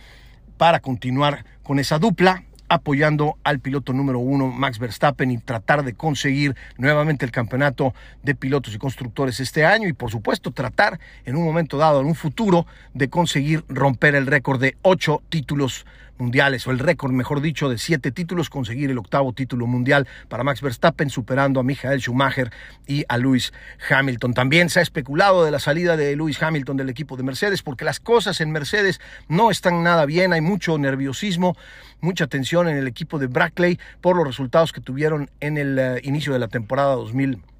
para 0.56 0.80
continuar 0.80 1.44
con 1.62 1.78
esa 1.78 2.00
dupla 2.00 2.42
apoyando 2.72 3.36
al 3.44 3.60
piloto 3.60 3.92
número 3.92 4.18
uno, 4.18 4.46
Max 4.46 4.78
Verstappen, 4.78 5.30
y 5.30 5.36
tratar 5.36 5.84
de 5.84 5.92
conseguir 5.92 6.56
nuevamente 6.78 7.26
el 7.26 7.30
campeonato 7.30 7.92
de 8.22 8.34
pilotos 8.34 8.74
y 8.74 8.78
constructores 8.78 9.40
este 9.40 9.66
año 9.66 9.88
y 9.88 9.92
por 9.92 10.10
supuesto 10.10 10.52
tratar 10.52 10.98
en 11.26 11.36
un 11.36 11.44
momento 11.44 11.76
dado, 11.76 12.00
en 12.00 12.06
un 12.06 12.14
futuro, 12.14 12.66
de 12.94 13.10
conseguir 13.10 13.62
romper 13.68 14.14
el 14.14 14.26
récord 14.26 14.58
de 14.58 14.78
ocho 14.80 15.20
títulos 15.28 15.84
mundiales, 16.18 16.66
o 16.66 16.70
el 16.70 16.78
récord, 16.78 17.12
mejor 17.12 17.40
dicho, 17.40 17.68
de 17.68 17.78
siete 17.78 18.12
títulos, 18.12 18.50
conseguir 18.50 18.90
el 18.90 18.98
octavo 18.98 19.32
título 19.32 19.66
mundial 19.66 20.06
para 20.28 20.44
Max 20.44 20.60
Verstappen, 20.60 21.10
superando 21.10 21.60
a 21.60 21.62
Michael 21.62 22.00
Schumacher 22.00 22.50
y 22.86 23.04
a 23.08 23.18
Lewis 23.18 23.52
Hamilton. 23.90 24.34
También 24.34 24.70
se 24.70 24.80
ha 24.80 24.82
especulado 24.82 25.44
de 25.44 25.50
la 25.50 25.58
salida 25.58 25.96
de 25.96 26.14
Lewis 26.16 26.42
Hamilton 26.42 26.76
del 26.76 26.88
equipo 26.88 27.16
de 27.16 27.22
Mercedes, 27.22 27.62
porque 27.62 27.84
las 27.84 28.00
cosas 28.00 28.40
en 28.40 28.50
Mercedes 28.50 29.00
no 29.28 29.50
están 29.50 29.82
nada 29.82 30.06
bien, 30.06 30.32
hay 30.32 30.40
mucho 30.40 30.78
nerviosismo, 30.78 31.56
mucha 32.00 32.26
tensión 32.26 32.68
en 32.68 32.76
el 32.76 32.86
equipo 32.86 33.18
de 33.18 33.26
Brackley 33.26 33.78
por 34.00 34.16
los 34.16 34.26
resultados 34.26 34.72
que 34.72 34.80
tuvieron 34.80 35.30
en 35.40 35.56
el 35.56 35.78
uh, 35.78 36.06
inicio 36.06 36.32
de 36.32 36.38
la 36.38 36.48
temporada 36.48 36.94
2000. 36.94 37.51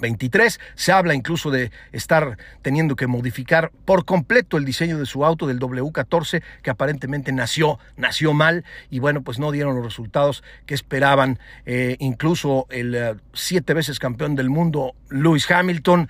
23. 0.00 0.58
Se 0.74 0.92
habla 0.92 1.14
incluso 1.14 1.50
de 1.50 1.70
estar 1.92 2.38
teniendo 2.62 2.96
que 2.96 3.06
modificar 3.06 3.70
por 3.84 4.04
completo 4.04 4.56
el 4.56 4.64
diseño 4.64 4.98
de 4.98 5.06
su 5.06 5.24
auto 5.24 5.46
del 5.46 5.60
W14 5.60 6.42
que 6.62 6.70
aparentemente 6.70 7.32
nació, 7.32 7.78
nació 7.96 8.32
mal 8.32 8.64
y 8.90 8.98
bueno, 8.98 9.22
pues 9.22 9.38
no 9.38 9.52
dieron 9.52 9.74
los 9.74 9.84
resultados 9.84 10.42
que 10.66 10.74
esperaban. 10.74 11.38
Eh, 11.66 11.96
incluso 11.98 12.66
el 12.70 12.94
uh, 12.94 13.20
siete 13.32 13.74
veces 13.74 13.98
campeón 13.98 14.34
del 14.34 14.50
mundo, 14.50 14.94
Lewis 15.10 15.50
Hamilton, 15.50 16.08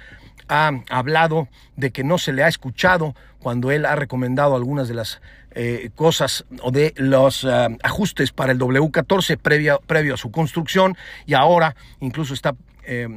ha 0.49 0.71
hablado 0.91 1.49
de 1.77 1.93
que 1.93 2.05
no 2.05 2.19
se 2.19 2.33
le 2.33 2.45
ha 2.45 2.49
escuchado 2.49 3.15
cuando 3.39 3.71
él 3.71 3.87
ha 3.87 3.97
recomendado 3.97 4.55
algunas 4.55 4.89
de 4.89 4.95
las 4.95 5.21
eh, 5.53 5.91
cosas 5.95 6.45
o 6.63 6.71
de 6.71 6.93
los 6.97 7.47
ajustes 7.83 8.33
para 8.33 8.53
el 8.53 8.59
W14 8.59 9.39
previo, 9.39 9.81
previo 9.87 10.15
a 10.15 10.17
su 10.17 10.31
construcción 10.31 10.97
y 11.27 11.35
ahora 11.35 11.75
incluso 12.01 12.35
está... 12.35 12.55
Eh, 12.85 13.09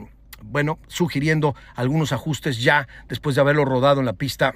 bueno, 0.51 0.79
sugiriendo 0.87 1.55
algunos 1.75 2.11
ajustes 2.11 2.61
ya 2.61 2.87
después 3.07 3.35
de 3.35 3.41
haberlo 3.41 3.65
rodado 3.65 3.99
en 3.99 4.05
la 4.05 4.13
pista 4.13 4.53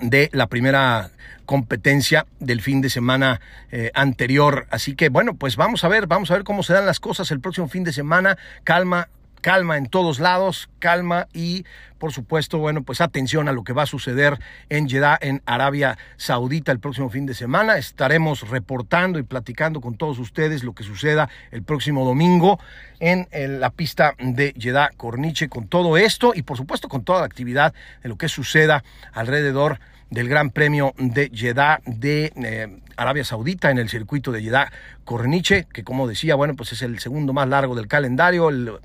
de 0.00 0.30
la 0.32 0.48
primera 0.48 1.10
competencia 1.46 2.26
del 2.40 2.60
fin 2.60 2.80
de 2.80 2.90
semana 2.90 3.40
eh, 3.70 3.90
anterior. 3.94 4.66
Así 4.70 4.94
que 4.94 5.08
bueno, 5.08 5.34
pues 5.34 5.56
vamos 5.56 5.84
a 5.84 5.88
ver, 5.88 6.06
vamos 6.06 6.30
a 6.30 6.34
ver 6.34 6.44
cómo 6.44 6.62
se 6.62 6.72
dan 6.72 6.86
las 6.86 7.00
cosas 7.00 7.30
el 7.30 7.40
próximo 7.40 7.68
fin 7.68 7.84
de 7.84 7.92
semana. 7.92 8.38
Calma, 8.64 9.08
calma 9.44 9.76
en 9.76 9.90
todos 9.90 10.20
lados, 10.20 10.70
calma 10.78 11.28
y 11.34 11.66
por 11.98 12.12
supuesto, 12.12 12.56
bueno, 12.56 12.82
pues 12.82 13.02
atención 13.02 13.46
a 13.46 13.52
lo 13.52 13.62
que 13.62 13.74
va 13.74 13.82
a 13.82 13.86
suceder 13.86 14.38
en 14.70 14.88
Jeddah, 14.88 15.18
en 15.20 15.42
Arabia 15.44 15.98
Saudita 16.16 16.72
el 16.72 16.78
próximo 16.80 17.10
fin 17.10 17.26
de 17.26 17.34
semana. 17.34 17.76
Estaremos 17.76 18.48
reportando 18.48 19.18
y 19.18 19.22
platicando 19.22 19.82
con 19.82 19.98
todos 19.98 20.18
ustedes 20.18 20.64
lo 20.64 20.72
que 20.74 20.82
suceda 20.82 21.28
el 21.50 21.62
próximo 21.62 22.06
domingo 22.06 22.58
en, 23.00 23.28
la 23.60 23.68
pista 23.68 24.14
de 24.18 24.54
Jeddah 24.58 24.92
Corniche 24.96 25.50
con 25.50 25.68
todo 25.68 25.98
esto 25.98 26.32
y 26.34 26.40
por 26.40 26.56
supuesto 26.56 26.88
con 26.88 27.04
toda 27.04 27.20
la 27.20 27.26
actividad 27.26 27.74
de 28.02 28.08
lo 28.08 28.16
que 28.16 28.30
suceda 28.30 28.82
alrededor 29.12 29.78
del 30.08 30.26
Gran 30.26 30.48
Premio 30.48 30.94
de 30.96 31.30
Jeddah 31.34 31.82
de 31.84 32.32
eh, 32.36 32.80
Arabia 32.96 33.24
Saudita 33.24 33.70
en 33.70 33.76
el 33.76 33.90
circuito 33.90 34.32
de 34.32 34.42
Jeddah 34.42 34.72
Corniche, 35.04 35.66
que 35.70 35.84
como 35.84 36.08
decía, 36.08 36.34
bueno, 36.34 36.54
pues 36.56 36.72
es 36.72 36.80
el 36.80 36.98
segundo 36.98 37.34
más 37.34 37.46
largo 37.46 37.74
del 37.74 37.88
calendario, 37.88 38.48
el 38.48 38.78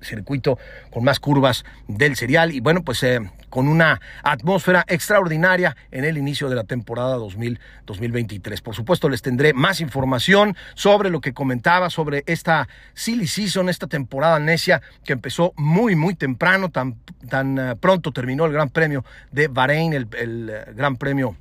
circuito 0.00 0.58
con 0.90 1.04
más 1.04 1.20
curvas 1.20 1.64
del 1.88 2.16
serial 2.16 2.52
y 2.52 2.60
bueno, 2.60 2.82
pues 2.82 3.02
eh, 3.02 3.20
con 3.50 3.68
una 3.68 4.00
atmósfera 4.22 4.84
extraordinaria 4.88 5.76
en 5.90 6.04
el 6.04 6.16
inicio 6.16 6.48
de 6.48 6.56
la 6.56 6.64
temporada 6.64 7.16
2000, 7.16 7.58
2023. 7.84 8.60
Por 8.62 8.74
supuesto, 8.74 9.08
les 9.08 9.22
tendré 9.22 9.52
más 9.52 9.80
información 9.80 10.56
sobre 10.74 11.10
lo 11.10 11.20
que 11.20 11.34
comentaba 11.34 11.90
sobre 11.90 12.22
esta 12.26 12.68
silly 12.94 13.26
season, 13.26 13.68
esta 13.68 13.86
temporada 13.86 14.38
necia 14.38 14.80
que 15.04 15.12
empezó 15.12 15.52
muy, 15.56 15.96
muy 15.96 16.14
temprano, 16.14 16.70
tan, 16.70 16.96
tan 17.28 17.58
uh, 17.58 17.76
pronto 17.76 18.12
terminó 18.12 18.46
el 18.46 18.52
Gran 18.52 18.70
Premio 18.70 19.04
de 19.32 19.48
Bahrein, 19.48 19.92
el, 19.92 20.08
el 20.16 20.50
uh, 20.50 20.76
Gran 20.76 20.96
Premio 20.96 21.36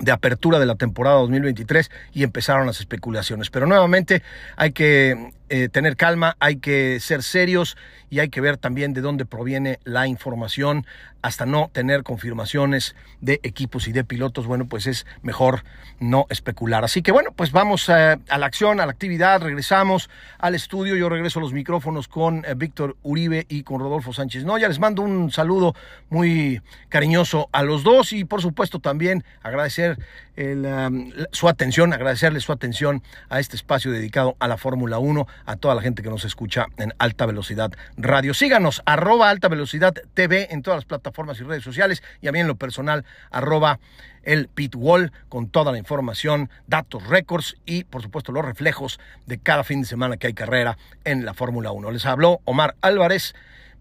de 0.00 0.12
apertura 0.12 0.58
de 0.58 0.66
la 0.66 0.76
temporada 0.76 1.16
2023 1.16 1.90
y 2.12 2.22
empezaron 2.22 2.66
las 2.66 2.80
especulaciones. 2.80 3.50
Pero 3.50 3.66
nuevamente 3.66 4.22
hay 4.56 4.72
que 4.72 5.32
eh, 5.48 5.68
tener 5.68 5.96
calma, 5.96 6.36
hay 6.40 6.56
que 6.56 7.00
ser 7.00 7.22
serios 7.22 7.76
y 8.10 8.20
hay 8.20 8.28
que 8.28 8.40
ver 8.40 8.56
también 8.56 8.94
de 8.94 9.00
dónde 9.00 9.26
proviene 9.26 9.78
la 9.84 10.06
información 10.06 10.86
hasta 11.20 11.46
no 11.46 11.68
tener 11.72 12.04
confirmaciones 12.04 12.94
de 13.20 13.40
equipos 13.42 13.88
y 13.88 13.92
de 13.92 14.04
pilotos, 14.04 14.46
bueno, 14.46 14.66
pues 14.66 14.86
es 14.86 15.04
mejor 15.22 15.64
no 15.98 16.26
especular. 16.30 16.84
Así 16.84 17.02
que 17.02 17.10
bueno, 17.10 17.32
pues 17.34 17.50
vamos 17.50 17.88
eh, 17.88 18.16
a 18.28 18.38
la 18.38 18.46
acción, 18.46 18.80
a 18.80 18.86
la 18.86 18.92
actividad, 18.92 19.42
regresamos 19.42 20.08
al 20.38 20.54
estudio, 20.54 20.94
yo 20.94 21.08
regreso 21.08 21.40
a 21.40 21.42
los 21.42 21.52
micrófonos 21.52 22.06
con 22.06 22.44
eh, 22.44 22.54
Víctor 22.56 22.96
Uribe 23.02 23.46
y 23.48 23.64
con 23.64 23.80
Rodolfo 23.80 24.12
Sánchez. 24.12 24.44
Noya, 24.44 24.68
les 24.68 24.78
mando 24.78 25.02
un 25.02 25.32
saludo 25.32 25.74
muy 26.08 26.62
cariñoso 26.88 27.48
a 27.52 27.62
los 27.62 27.82
dos 27.82 28.12
y 28.12 28.24
por 28.24 28.40
supuesto 28.40 28.78
también 28.78 29.24
agradecer 29.42 29.98
um, 30.36 31.10
su 31.32 31.48
atención, 31.48 31.92
agradecerles 31.92 32.44
su 32.44 32.52
atención 32.52 33.02
a 33.28 33.40
este 33.40 33.56
espacio 33.56 33.90
dedicado 33.90 34.36
a 34.38 34.46
la 34.46 34.56
Fórmula 34.56 34.98
1, 34.98 35.26
a 35.46 35.56
toda 35.56 35.74
la 35.74 35.82
gente 35.82 36.02
que 36.02 36.10
nos 36.10 36.24
escucha 36.24 36.66
en 36.76 36.94
Alta 36.98 37.26
Velocidad 37.26 37.72
Radio. 37.96 38.34
Síganos, 38.34 38.82
arroba 38.86 39.30
Alta 39.30 39.48
Velocidad 39.48 39.94
TV 40.14 40.48
en 40.50 40.62
todas 40.62 40.78
las 40.78 40.84
plataformas 40.84 41.40
y 41.40 41.44
redes 41.44 41.64
sociales 41.64 42.02
y 42.20 42.28
a 42.28 42.32
mí 42.32 42.40
en 42.40 42.46
lo 42.46 42.56
personal, 42.56 43.04
arroba 43.30 43.80
el 44.22 44.48
Pitwall 44.48 45.12
con 45.28 45.48
toda 45.48 45.72
la 45.72 45.78
información, 45.78 46.50
datos, 46.66 47.06
récords 47.06 47.56
y 47.64 47.84
por 47.84 48.02
supuesto 48.02 48.32
los 48.32 48.44
reflejos 48.44 49.00
de 49.26 49.38
cada 49.38 49.64
fin 49.64 49.80
de 49.80 49.86
semana 49.86 50.16
que 50.16 50.26
hay 50.26 50.34
carrera 50.34 50.76
en 51.04 51.24
la 51.24 51.34
Fórmula 51.34 51.72
1. 51.72 51.90
Les 51.90 52.06
habló 52.06 52.40
Omar 52.44 52.76
Álvarez. 52.80 53.34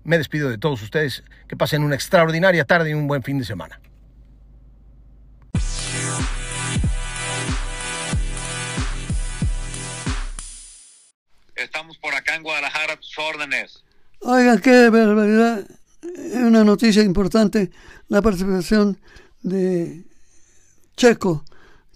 Me 0.04 0.18
despido 0.18 0.50
de 0.50 0.58
todos 0.58 0.82
ustedes. 0.82 1.24
Que 1.48 1.58
pasen 1.58 1.84
una 1.84 1.96
extraordinaria 1.96 2.64
tarde 2.64 2.92
y 2.92 2.94
un 2.94 3.08
buen 3.08 3.24
fin 3.24 3.40
de 3.40 3.46
semana. 3.46 3.80
Estamos 11.58 11.98
por 11.98 12.14
acá 12.14 12.36
en 12.36 12.44
Guadalajara 12.44 12.94
a 12.94 12.98
tus 12.98 13.18
órdenes. 13.18 13.84
Oiga, 14.22 14.60
qué 14.60 14.90
barbaridad. 14.90 15.68
Una 16.36 16.64
noticia 16.64 17.04
importante, 17.04 17.72
la 18.08 18.22
participación 18.22 19.00
de 19.42 20.06
Checo, 20.96 21.44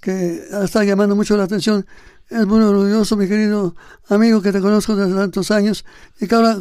que 0.02 0.44
está 0.64 0.84
llamando 0.84 1.16
mucho 1.16 1.38
la 1.38 1.44
atención 1.44 1.86
es 2.32 2.48
muy 2.48 2.62
orgulloso, 2.62 3.18
mi 3.18 3.28
querido 3.28 3.76
amigo 4.08 4.42
que 4.42 4.54
te 4.54 4.62
conozco 4.62 4.96
desde 4.96 5.16
tantos 5.16 5.52
años 5.52 5.84
y 6.20 6.28
que 6.28 6.36
ahora 6.36 6.58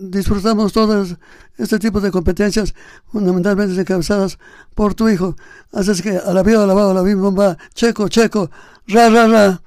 disfrutamos 0.00 0.72
todos 0.72 1.16
este 1.56 1.78
tipo 1.78 2.00
de 2.00 2.10
competencias, 2.10 2.74
fundamentalmente 3.12 3.80
encabezadas 3.80 4.38
por 4.74 4.94
tu 4.94 5.08
hijo. 5.08 5.36
Así 5.72 5.92
es 5.92 6.02
que 6.02 6.16
a 6.16 6.32
la 6.32 6.42
vida, 6.42 6.64
alabado, 6.64 6.90
a 6.90 6.94
la 6.94 7.02
va, 7.02 7.56
checo, 7.74 8.08
checo, 8.08 8.50
ra, 8.88 9.08
ra, 9.08 9.28
ra, 9.28 9.62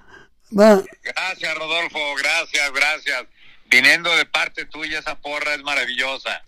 va. 0.51 0.83
Gracias, 1.03 1.55
Rodolfo, 1.55 1.99
gracias, 2.15 2.73
gracias. 2.73 3.25
Viniendo 3.69 4.15
de 4.15 4.25
parte 4.25 4.65
tuya, 4.65 4.99
esa 4.99 5.19
porra 5.19 5.53
es 5.55 5.63
maravillosa. 5.63 6.43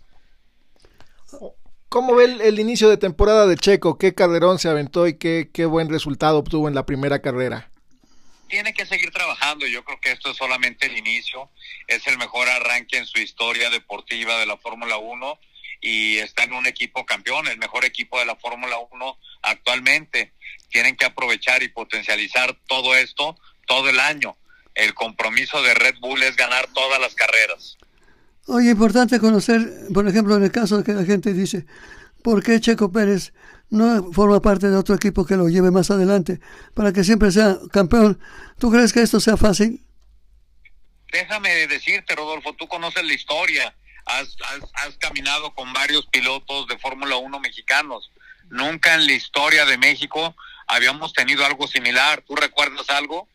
¿Cómo 1.89 2.15
ve 2.15 2.25
el, 2.25 2.41
el, 2.41 2.59
inicio 2.59 2.89
de 2.89 2.97
temporada 2.97 3.47
de 3.47 3.55
Checo? 3.55 3.97
¿Qué 3.97 4.13
carrerón 4.13 4.59
se 4.59 4.69
aventó 4.69 5.07
y 5.07 5.17
qué, 5.17 5.49
qué 5.51 5.65
buen 5.65 5.89
resultado 5.89 6.37
obtuvo 6.37 6.67
en 6.67 6.75
la 6.75 6.85
primera 6.85 7.19
carrera? 7.19 7.69
tiene 8.49 8.73
que 8.73 8.85
seguir 8.85 9.11
trabajando. 9.11 9.65
Yo 9.67 9.85
creo 9.85 10.01
que 10.01 10.11
esto 10.11 10.31
es 10.31 10.37
solamente 10.37 10.87
el 10.87 10.97
inicio. 10.97 11.49
Es 11.87 12.05
el 12.07 12.17
mejor 12.17 12.49
arranque 12.49 12.97
en 12.97 13.05
su 13.05 13.19
historia 13.19 13.69
deportiva 13.69 14.37
de 14.39 14.45
la 14.45 14.57
Fórmula 14.57 14.97
1 14.97 15.39
y 15.81 16.17
está 16.17 16.43
en 16.43 16.53
un 16.53 16.67
equipo 16.67 17.05
campeón, 17.05 17.47
el 17.47 17.57
mejor 17.57 17.85
equipo 17.85 18.19
de 18.19 18.25
la 18.25 18.35
Fórmula 18.35 18.77
1 18.91 19.17
actualmente. 19.43 20.33
Tienen 20.69 20.97
que 20.97 21.05
aprovechar 21.05 21.63
y 21.63 21.69
potencializar 21.69 22.57
todo 22.67 22.95
esto 22.95 23.37
todo 23.69 23.87
el 23.87 23.99
año. 24.01 24.35
El 24.75 24.93
compromiso 24.93 25.61
de 25.61 25.73
Red 25.75 25.95
Bull 26.01 26.21
es 26.23 26.35
ganar 26.35 26.67
todas 26.73 26.99
las 26.99 27.15
carreras. 27.15 27.77
Oye, 28.47 28.71
importante 28.71 29.19
conocer, 29.19 29.61
por 29.93 30.07
ejemplo, 30.07 30.35
en 30.35 30.43
el 30.43 30.51
caso 30.51 30.77
de 30.77 30.83
que 30.83 30.93
la 30.93 31.05
gente 31.05 31.33
dice, 31.33 31.65
¿por 32.23 32.43
qué 32.43 32.59
Checo 32.59 32.91
Pérez 32.91 33.31
no 33.69 34.11
forma 34.11 34.41
parte 34.41 34.67
de 34.67 34.75
otro 34.75 34.95
equipo 34.95 35.25
que 35.25 35.35
lo 35.35 35.47
lleve 35.47 35.71
más 35.71 35.91
adelante 35.91 36.39
para 36.73 36.91
que 36.91 37.03
siempre 37.03 37.31
sea 37.31 37.57
campeón. 37.71 38.19
¿Tú 38.57 38.71
crees 38.71 38.91
que 38.91 39.01
esto 39.01 39.19
sea 39.19 39.37
fácil? 39.37 39.83
Déjame 41.11 41.67
decirte, 41.67 42.15
Rodolfo, 42.15 42.53
tú 42.53 42.67
conoces 42.67 43.03
la 43.03 43.13
historia. 43.13 43.75
Has, 44.05 44.35
has, 44.47 44.69
has 44.85 44.97
caminado 44.97 45.53
con 45.53 45.71
varios 45.73 46.07
pilotos 46.07 46.67
de 46.67 46.77
Fórmula 46.79 47.17
1 47.17 47.39
mexicanos. 47.39 48.11
Nunca 48.49 48.95
en 48.95 49.05
la 49.05 49.13
historia 49.13 49.65
de 49.65 49.77
México 49.77 50.35
habíamos 50.67 51.13
tenido 51.13 51.45
algo 51.45 51.67
similar. 51.67 52.23
¿Tú 52.27 52.35
recuerdas 52.35 52.89
algo? 52.89 53.27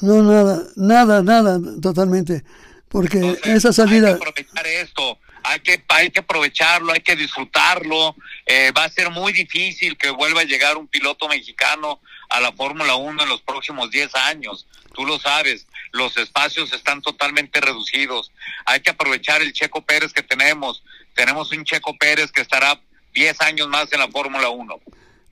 No, 0.00 0.22
nada, 0.22 0.62
nada, 0.76 1.22
nada, 1.22 1.60
totalmente. 1.80 2.44
Porque 2.88 3.18
Entonces, 3.18 3.46
esa 3.46 3.72
salida... 3.72 4.08
Hay 4.08 4.18
que 4.18 4.22
aprovechar 4.22 4.66
esto 4.66 5.18
hay 5.48 5.60
que, 5.60 5.82
hay 5.88 6.10
que 6.10 6.20
aprovecharlo, 6.20 6.92
hay 6.92 7.00
que 7.00 7.16
disfrutarlo. 7.16 8.14
Eh, 8.46 8.72
va 8.76 8.84
a 8.84 8.90
ser 8.90 9.10
muy 9.10 9.32
difícil 9.32 9.96
que 9.96 10.10
vuelva 10.10 10.42
a 10.42 10.44
llegar 10.44 10.76
un 10.76 10.86
piloto 10.86 11.28
mexicano 11.28 12.00
a 12.28 12.40
la 12.40 12.52
Fórmula 12.52 12.96
1 12.96 13.22
en 13.22 13.28
los 13.28 13.40
próximos 13.42 13.90
10 13.90 14.14
años. 14.16 14.66
Tú 14.94 15.06
lo 15.06 15.18
sabes, 15.18 15.66
los 15.92 16.16
espacios 16.16 16.72
están 16.72 17.00
totalmente 17.00 17.60
reducidos. 17.60 18.30
Hay 18.66 18.80
que 18.80 18.90
aprovechar 18.90 19.40
el 19.40 19.52
Checo 19.52 19.82
Pérez 19.82 20.12
que 20.12 20.22
tenemos. 20.22 20.82
Tenemos 21.14 21.50
un 21.52 21.64
Checo 21.64 21.96
Pérez 21.96 22.30
que 22.30 22.42
estará 22.42 22.80
10 23.14 23.40
años 23.40 23.68
más 23.68 23.92
en 23.92 24.00
la 24.00 24.08
Fórmula 24.08 24.50
1. 24.50 24.80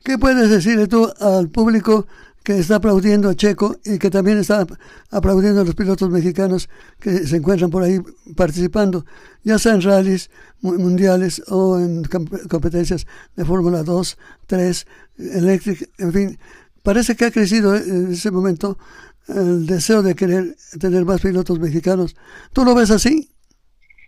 ¿Qué 0.05 0.17
puedes 0.19 0.49
decirle 0.49 0.87
tú 0.87 1.13
al 1.21 1.51
público 1.51 2.07
que 2.47 2.57
está 2.57 2.77
aplaudiendo 2.77 3.29
a 3.29 3.35
Checo 3.35 3.77
y 3.85 3.99
que 3.99 4.09
también 4.09 4.39
está 4.39 4.65
aplaudiendo 5.11 5.63
a 5.63 5.65
los 5.65 5.75
pilotos 5.75 6.11
mexicanos 6.11 6.69
que 7.01 7.27
se 7.27 7.39
encuentran 7.39 7.73
por 7.73 7.83
ahí 7.83 8.01
participando, 8.37 9.05
ya 9.43 9.59
sea 9.59 9.75
en 9.75 9.83
rallies 9.83 10.31
mundiales 10.61 11.43
o 11.49 11.81
en 11.81 12.05
competencias 12.49 13.05
de 13.35 13.45
Fórmula 13.45 13.83
2, 13.83 14.19
3, 14.47 14.87
Electric, 15.19 15.91
en 15.99 16.13
fin. 16.13 16.39
Parece 16.85 17.17
que 17.17 17.25
ha 17.25 17.33
crecido 17.33 17.75
en 17.75 18.13
ese 18.13 18.31
momento 18.31 18.79
el 19.27 19.67
deseo 19.67 20.03
de 20.03 20.15
querer 20.15 20.55
tener 20.79 21.05
más 21.05 21.23
pilotos 21.23 21.59
mexicanos. 21.59 22.15
¿Tú 22.53 22.65
lo 22.65 22.77
ves 22.77 22.93
así? 22.93 23.29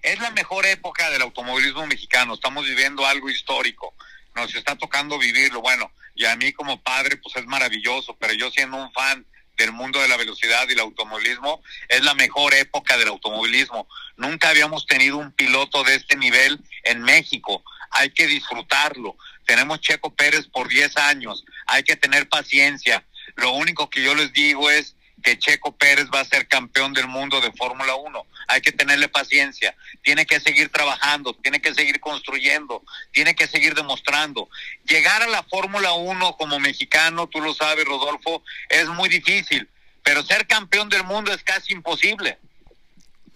Es 0.01 0.21
la 0.21 0.31
mejor 0.31 0.65
época 0.65 1.11
del 1.11 1.23
automovilismo 1.23 1.85
mexicano. 1.89 2.35
Estamos 2.35 2.65
viviendo 2.65 3.05
algo 3.05 3.29
histórico. 3.29 3.95
Nos 4.39 4.55
está 4.55 4.77
tocando 4.77 5.19
vivirlo. 5.19 5.61
Bueno, 5.61 5.91
y 6.15 6.25
a 6.25 6.37
mí 6.37 6.53
como 6.53 6.81
padre 6.83 7.17
pues 7.17 7.37
es 7.37 7.47
maravilloso, 7.47 8.17
pero 8.19 8.33
yo 8.35 8.51
siendo 8.51 8.77
un 8.77 8.93
fan 8.93 9.27
del 9.57 9.73
mundo 9.73 10.01
de 10.01 10.09
la 10.09 10.17
velocidad 10.17 10.67
y 10.69 10.73
el 10.73 10.81
automovilismo, 10.81 11.63
es 11.89 12.03
la 12.05 12.15
mejor 12.15 12.55
época 12.55 12.97
del 12.97 13.09
automovilismo. 13.09 13.89
Nunca 14.17 14.51
habíamos 14.51 14.87
tenido 14.87 15.19
un 15.19 15.33
piloto 15.33 15.83
de 15.83 15.97
este 15.97 16.17
nivel 16.17 16.61
en 16.85 17.03
México. 17.03 17.63
Hay 17.91 18.11
que 18.11 18.27
disfrutarlo. 18.29 19.17
Tenemos 19.45 19.81
Checo 19.81 20.15
Pérez 20.15 20.47
por 20.47 20.69
10 20.69 20.97
años. 20.99 21.45
Hay 21.67 21.83
que 21.83 21.97
tener 21.97 22.29
paciencia. 22.29 23.05
Lo 23.35 23.53
único 23.53 23.91
que 23.91 24.03
yo 24.03 24.15
les 24.15 24.33
digo 24.33 24.71
es 24.71 24.95
Checo 25.37 25.73
Pérez 25.73 26.07
va 26.15 26.21
a 26.21 26.25
ser 26.25 26.47
campeón 26.47 26.95
del 26.95 27.09
mundo 27.09 27.41
de 27.41 27.53
Fórmula 27.53 27.97
1. 27.97 28.27
Hay 28.47 28.61
que 28.61 28.73
tenerle 28.73 29.09
paciencia, 29.09 29.75
tiene 30.03 30.25
que 30.25 30.41
seguir 30.41 30.71
trabajando, 30.71 31.35
tiene 31.35 31.61
que 31.61 31.75
seguir 31.75 32.01
construyendo, 32.01 32.83
tiene 33.13 33.35
que 33.35 33.47
seguir 33.47 33.75
demostrando. 33.75 34.49
Llegar 34.89 35.23
a 35.23 35.27
la 35.27 35.43
Fórmula 35.43 35.93
1 35.93 36.37
como 36.39 36.59
mexicano, 36.59 37.27
tú 37.27 37.41
lo 37.41 37.53
sabes, 37.53 37.85
Rodolfo, 37.85 38.43
es 38.71 38.89
muy 38.89 39.09
difícil, 39.09 39.69
pero 40.03 40.23
ser 40.23 40.47
campeón 40.47 40.89
del 40.89 41.05
mundo 41.05 41.33
es 41.33 41.43
casi 41.43 41.75
imposible. 41.75 42.39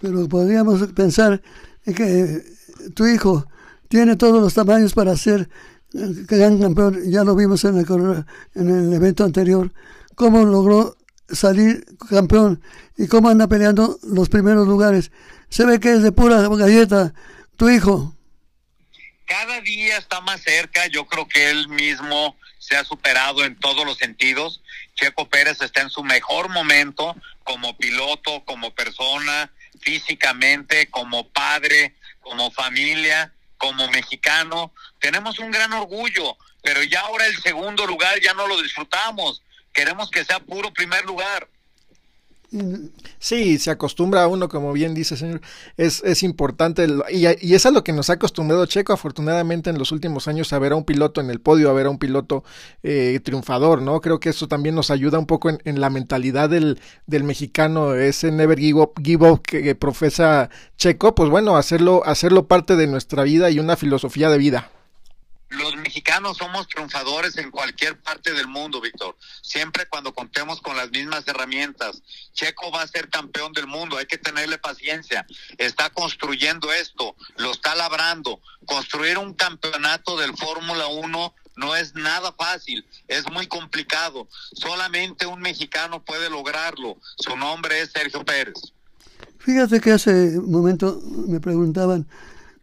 Pero 0.01 0.29
podríamos 0.29 0.81
pensar 0.95 1.43
que 1.85 2.43
tu 2.95 3.07
hijo 3.07 3.47
tiene 3.89 4.17
todos 4.17 4.41
los 4.41 4.55
tamaños 4.55 4.95
para 4.95 5.17
ser 5.17 5.51
gran 5.93 6.59
campeón, 6.59 7.11
ya 7.11 7.25
lo 7.25 7.37
vimos 7.37 7.65
en 7.65 7.77
el, 7.77 8.25
en 8.55 8.71
el 8.71 8.93
evento 8.95 9.25
anterior, 9.25 9.71
cómo 10.15 10.45
logró 10.45 10.97
salir 11.33 11.85
campeón 12.09 12.63
y 12.97 13.09
cómo 13.09 13.29
anda 13.29 13.49
peleando 13.49 13.99
los 14.03 14.29
primeros 14.29 14.67
lugares. 14.67 15.11
Se 15.49 15.65
ve 15.65 15.81
que 15.81 15.93
es 15.93 16.03
de 16.03 16.13
pura 16.13 16.47
galleta 16.49 17.13
tu 17.57 17.69
hijo. 17.69 18.15
Cada 19.27 19.61
día 19.61 19.97
está 19.97 20.21
más 20.21 20.43
cerca, 20.43 20.87
yo 20.89 21.07
creo 21.07 21.27
que 21.27 21.51
él 21.51 21.69
mismo 21.69 22.37
se 22.59 22.77
ha 22.77 22.85
superado 22.85 23.45
en 23.45 23.59
todos 23.59 23.85
los 23.85 23.99
sentidos. 23.99 24.63
Checo 24.95 25.29
Pérez 25.29 25.61
está 25.61 25.81
en 25.81 25.91
su 25.91 26.05
mejor 26.05 26.49
momento 26.49 27.17
como 27.45 27.77
piloto, 27.77 28.45
como 28.45 28.75
persona, 28.75 29.51
físicamente, 29.81 30.89
como 30.91 31.29
padre, 31.31 31.95
como 32.21 32.51
familia, 32.51 33.33
como 33.57 33.89
mexicano. 33.89 34.73
Tenemos 35.01 35.39
un 35.39 35.51
gran 35.51 35.73
orgullo, 35.73 36.37
pero 36.63 36.83
ya 36.83 37.01
ahora 37.01 37.27
el 37.27 37.41
segundo 37.41 37.87
lugar 37.87 38.21
ya 38.21 38.35
no 38.35 38.47
lo 38.47 38.61
disfrutamos 38.61 39.43
queremos 39.73 40.11
que 40.11 40.25
sea 40.25 40.41
puro 40.41 40.73
primer 40.73 41.05
lugar. 41.05 41.49
Sí, 43.19 43.59
se 43.59 43.71
acostumbra 43.71 44.25
a 44.25 44.29
uno, 44.29 44.47
como 44.51 44.75
bien 44.75 44.93
dice 44.93 45.17
señor, 45.17 45.41
es, 45.79 46.03
es 46.05 46.23
importante 46.23 46.87
y, 47.11 47.25
y, 47.41 47.55
es 47.55 47.65
a 47.65 47.71
lo 47.71 47.83
que 47.83 47.95
nos 47.95 48.11
ha 48.11 48.15
acostumbrado 48.15 48.67
Checo, 48.67 48.93
afortunadamente 48.93 49.71
en 49.71 49.79
los 49.79 49.91
últimos 49.91 50.29
años 50.29 50.53
a 50.53 50.59
ver 50.59 50.73
a 50.73 50.77
un 50.77 50.85
piloto 50.85 51.23
en 51.23 51.31
el 51.31 51.41
podio, 51.41 51.71
a 51.71 51.73
ver 51.73 51.87
a 51.87 51.91
un 51.91 51.99
piloto 51.99 52.45
eh, 52.83 53.19
triunfador, 53.25 53.81
¿no? 53.81 54.03
Creo 54.03 54.21
que 54.21 54.29
eso 54.29 54.49
también 54.49 54.75
nos 54.75 54.91
ayuda 54.91 55.19
un 55.19 55.25
poco 55.27 55.49
en, 55.49 55.81
la 55.81 55.89
mentalidad 55.89 56.51
del, 56.51 56.79
del, 57.07 57.25
mexicano, 57.25 57.95
ese 57.95 58.31
never 58.31 58.59
give 58.59 58.81
up, 58.81 58.93
give 59.03 59.27
up 59.27 59.41
que, 59.41 59.63
que, 59.63 59.75
profesa 59.75 60.51
Checo, 60.77 61.15
pues 61.15 61.31
bueno, 61.31 61.57
hacerlo, 61.57 62.03
hacerlo 62.05 62.49
parte 62.49 62.77
de 62.77 62.87
nuestra 62.87 63.23
vida 63.23 63.51
y 63.51 63.61
una 63.61 63.77
filosofía 63.77 64.29
de 64.29 64.37
vida 64.37 64.71
los 65.53 65.77
mexicanos 65.77 66.39
somos 66.39 66.67
triunfadores 66.69 67.37
en 67.37 67.51
cualquier 67.51 68.01
parte 68.01 68.33
del 68.33 68.49
mundo, 68.49 68.81
Víctor. 68.81 69.17
Siempre 69.43 69.87
cuando 69.87 70.15
contemos 70.15 70.61
con 70.61 70.77
las 70.77 70.91
mismas 70.91 71.27
herramientas. 71.29 72.03
Checo 72.33 72.71
va 72.71 72.83
a 72.83 72.87
ser 72.87 73.09
campeón 73.11 73.53
del 73.53 73.67
mundo, 73.67 73.99
hay 73.99 74.07
que 74.07 74.19
tenerle 74.19 74.59
paciencia. 74.59 75.27
Está 75.59 75.91
construyendo 75.91 76.73
esto, 76.73 77.15
lo 77.37 77.53
está 77.53 77.75
labrando. 77.75 78.41
Construir 78.67 79.19
un 79.19 79.35
campeonato 79.35 80.17
del 80.17 80.37
Fórmula 80.37 80.87
1 80.87 81.35
no 81.57 81.77
es 81.77 81.95
nada 81.95 82.33
fácil, 82.33 82.85
es 83.09 83.31
muy 83.31 83.47
complicado. 83.47 84.29
Solamente 84.55 85.27
un 85.27 85.41
mexicano 85.41 86.03
puede 86.03 86.31
lograrlo. 86.31 86.97
Su 87.19 87.37
nombre 87.37 87.81
es 87.83 87.91
Sergio 87.93 88.25
Pérez. 88.25 88.55
Fíjate 89.39 89.81
que 89.81 89.91
hace 89.91 90.39
un 90.39 90.51
momento 90.51 91.01
me 91.27 91.41
preguntaban, 91.41 92.07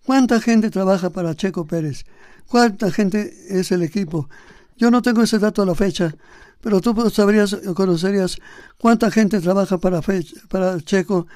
¿cuánta 0.05 0.41
gente 0.41 0.71
trabaja 0.71 1.09
para 1.09 1.35
Checo 1.35 1.67
Pérez? 1.67 2.05
¿Cuánta 2.49 2.91
gente 2.91 3.31
es 3.49 3.71
el 3.71 3.83
equipo? 3.83 4.27
Yo 4.75 4.89
no 4.89 5.03
tengo 5.03 5.21
ese 5.21 5.37
dato 5.37 5.61
a 5.61 5.65
la 5.67 5.75
fecha, 5.75 6.15
pero 6.61 6.81
tú 6.81 6.95
sabrías 7.11 7.55
conocerías 7.75 8.37
cuánta 8.79 9.11
gente 9.11 9.39
trabaja 9.39 9.77
para, 9.77 10.01
para 10.49 10.81
Checo 10.81 11.27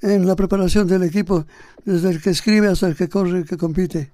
en 0.00 0.26
la 0.26 0.36
preparación 0.36 0.86
del 0.86 1.02
equipo, 1.02 1.44
desde 1.84 2.10
el 2.10 2.22
que 2.22 2.30
escribe 2.30 2.68
hasta 2.68 2.86
el 2.86 2.96
que 2.96 3.08
corre, 3.08 3.44
que 3.44 3.56
compite. 3.56 4.12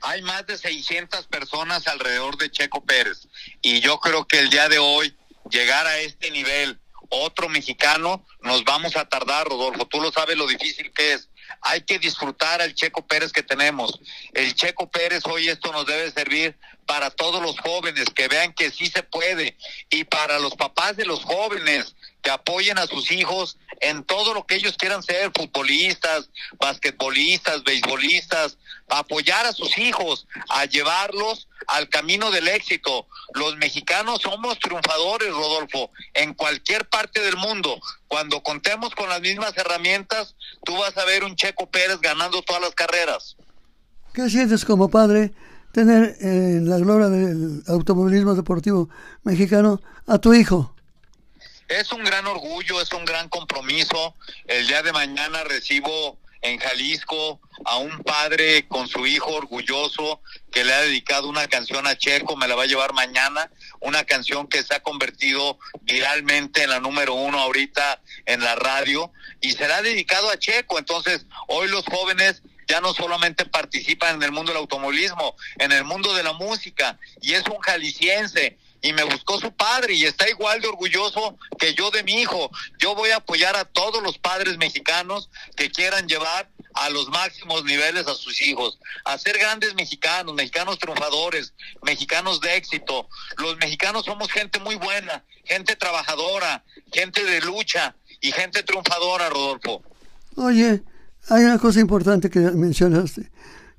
Hay 0.00 0.20
más 0.22 0.46
de 0.46 0.58
600 0.58 1.28
personas 1.28 1.86
alrededor 1.86 2.36
de 2.36 2.50
Checo 2.50 2.84
Pérez 2.84 3.28
y 3.62 3.80
yo 3.80 4.00
creo 4.00 4.26
que 4.26 4.40
el 4.40 4.50
día 4.50 4.68
de 4.68 4.78
hoy 4.78 5.14
llegar 5.48 5.86
a 5.86 5.98
este 5.98 6.30
nivel, 6.32 6.78
otro 7.08 7.48
mexicano, 7.48 8.26
nos 8.42 8.64
vamos 8.64 8.96
a 8.96 9.08
tardar, 9.08 9.46
Rodolfo. 9.46 9.86
Tú 9.86 10.00
lo 10.00 10.10
sabes 10.10 10.36
lo 10.36 10.46
difícil 10.48 10.90
que 10.92 11.12
es. 11.12 11.28
Hay 11.64 11.80
que 11.80 11.98
disfrutar 11.98 12.60
al 12.60 12.74
Checo 12.74 13.06
Pérez 13.06 13.32
que 13.32 13.42
tenemos. 13.42 13.98
El 14.34 14.54
Checo 14.54 14.88
Pérez 14.90 15.22
hoy 15.24 15.48
esto 15.48 15.72
nos 15.72 15.86
debe 15.86 16.10
servir 16.10 16.56
para 16.86 17.10
todos 17.10 17.42
los 17.42 17.58
jóvenes 17.58 18.10
que 18.14 18.28
vean 18.28 18.52
que 18.52 18.70
sí 18.70 18.86
se 18.86 19.02
puede 19.02 19.56
y 19.88 20.04
para 20.04 20.38
los 20.38 20.54
papás 20.54 20.96
de 20.96 21.06
los 21.06 21.24
jóvenes 21.24 21.96
que 22.24 22.30
apoyen 22.30 22.78
a 22.78 22.86
sus 22.86 23.12
hijos 23.12 23.58
en 23.80 24.02
todo 24.02 24.32
lo 24.32 24.46
que 24.46 24.56
ellos 24.56 24.76
quieran 24.78 25.02
ser, 25.02 25.30
futbolistas, 25.36 26.30
basquetbolistas, 26.58 27.62
beisbolistas, 27.64 28.56
apoyar 28.88 29.44
a 29.44 29.52
sus 29.52 29.76
hijos, 29.76 30.26
a 30.48 30.64
llevarlos 30.64 31.48
al 31.66 31.88
camino 31.90 32.30
del 32.30 32.48
éxito. 32.48 33.06
Los 33.34 33.56
mexicanos 33.58 34.22
somos 34.22 34.58
triunfadores, 34.58 35.32
Rodolfo, 35.32 35.90
en 36.14 36.32
cualquier 36.32 36.88
parte 36.88 37.20
del 37.20 37.36
mundo. 37.36 37.78
Cuando 38.08 38.42
contemos 38.42 38.94
con 38.94 39.10
las 39.10 39.20
mismas 39.20 39.56
herramientas, 39.58 40.34
tú 40.64 40.78
vas 40.78 40.96
a 40.96 41.04
ver 41.04 41.24
un 41.24 41.36
Checo 41.36 41.70
Pérez 41.70 42.00
ganando 42.00 42.40
todas 42.40 42.62
las 42.62 42.74
carreras. 42.74 43.36
¿Qué 44.14 44.30
sientes 44.30 44.64
como 44.64 44.88
padre 44.88 45.34
tener 45.72 46.16
en 46.20 46.70
la 46.70 46.78
gloria 46.78 47.08
del 47.08 47.62
automovilismo 47.66 48.34
deportivo 48.34 48.88
mexicano 49.24 49.82
a 50.06 50.18
tu 50.18 50.32
hijo? 50.32 50.73
Es 51.68 51.92
un 51.92 52.04
gran 52.04 52.26
orgullo, 52.26 52.80
es 52.80 52.92
un 52.92 53.04
gran 53.04 53.28
compromiso. 53.28 54.14
El 54.46 54.66
día 54.66 54.82
de 54.82 54.92
mañana 54.92 55.44
recibo 55.44 56.18
en 56.42 56.58
Jalisco 56.58 57.40
a 57.64 57.78
un 57.78 58.02
padre 58.02 58.68
con 58.68 58.86
su 58.86 59.06
hijo 59.06 59.30
orgulloso 59.30 60.20
que 60.52 60.62
le 60.62 60.74
ha 60.74 60.82
dedicado 60.82 61.28
una 61.28 61.48
canción 61.48 61.86
a 61.86 61.96
Checo, 61.96 62.36
me 62.36 62.46
la 62.46 62.54
va 62.54 62.64
a 62.64 62.66
llevar 62.66 62.92
mañana, 62.92 63.50
una 63.80 64.04
canción 64.04 64.46
que 64.46 64.62
se 64.62 64.74
ha 64.74 64.82
convertido 64.82 65.58
viralmente 65.82 66.64
en 66.64 66.70
la 66.70 66.80
número 66.80 67.14
uno 67.14 67.40
ahorita 67.40 68.02
en 68.26 68.42
la 68.42 68.56
radio 68.56 69.10
y 69.40 69.52
será 69.52 69.80
dedicado 69.80 70.28
a 70.28 70.38
Checo. 70.38 70.78
Entonces, 70.78 71.24
hoy 71.48 71.68
los 71.68 71.86
jóvenes 71.86 72.42
ya 72.66 72.82
no 72.82 72.92
solamente 72.92 73.46
participan 73.46 74.16
en 74.16 74.22
el 74.22 74.32
mundo 74.32 74.52
del 74.52 74.60
automovilismo, 74.60 75.36
en 75.58 75.72
el 75.72 75.84
mundo 75.84 76.14
de 76.14 76.22
la 76.22 76.34
música, 76.34 76.98
y 77.20 77.34
es 77.34 77.44
un 77.46 77.58
jalisciense, 77.58 78.58
y 78.84 78.92
me 78.92 79.02
buscó 79.02 79.40
su 79.40 79.50
padre 79.50 79.94
y 79.94 80.04
está 80.04 80.28
igual 80.28 80.60
de 80.60 80.68
orgulloso 80.68 81.38
que 81.58 81.72
yo 81.72 81.90
de 81.90 82.02
mi 82.04 82.20
hijo. 82.20 82.50
Yo 82.78 82.94
voy 82.94 83.10
a 83.10 83.16
apoyar 83.16 83.56
a 83.56 83.64
todos 83.64 84.02
los 84.02 84.18
padres 84.18 84.58
mexicanos 84.58 85.30
que 85.56 85.70
quieran 85.70 86.06
llevar 86.06 86.50
a 86.74 86.90
los 86.90 87.08
máximos 87.08 87.64
niveles 87.64 88.06
a 88.06 88.14
sus 88.14 88.42
hijos, 88.42 88.78
a 89.06 89.16
ser 89.16 89.38
grandes 89.38 89.74
mexicanos, 89.74 90.34
mexicanos 90.34 90.78
triunfadores, 90.78 91.54
mexicanos 91.82 92.42
de 92.42 92.56
éxito. 92.56 93.08
Los 93.38 93.56
mexicanos 93.56 94.04
somos 94.04 94.30
gente 94.30 94.60
muy 94.60 94.74
buena, 94.74 95.24
gente 95.44 95.76
trabajadora, 95.76 96.62
gente 96.92 97.24
de 97.24 97.40
lucha 97.40 97.96
y 98.20 98.32
gente 98.32 98.62
triunfadora, 98.64 99.30
Rodolfo. 99.30 99.82
Oye, 100.36 100.82
hay 101.30 101.44
una 101.44 101.58
cosa 101.58 101.80
importante 101.80 102.28
que 102.28 102.40
mencionaste. 102.40 103.30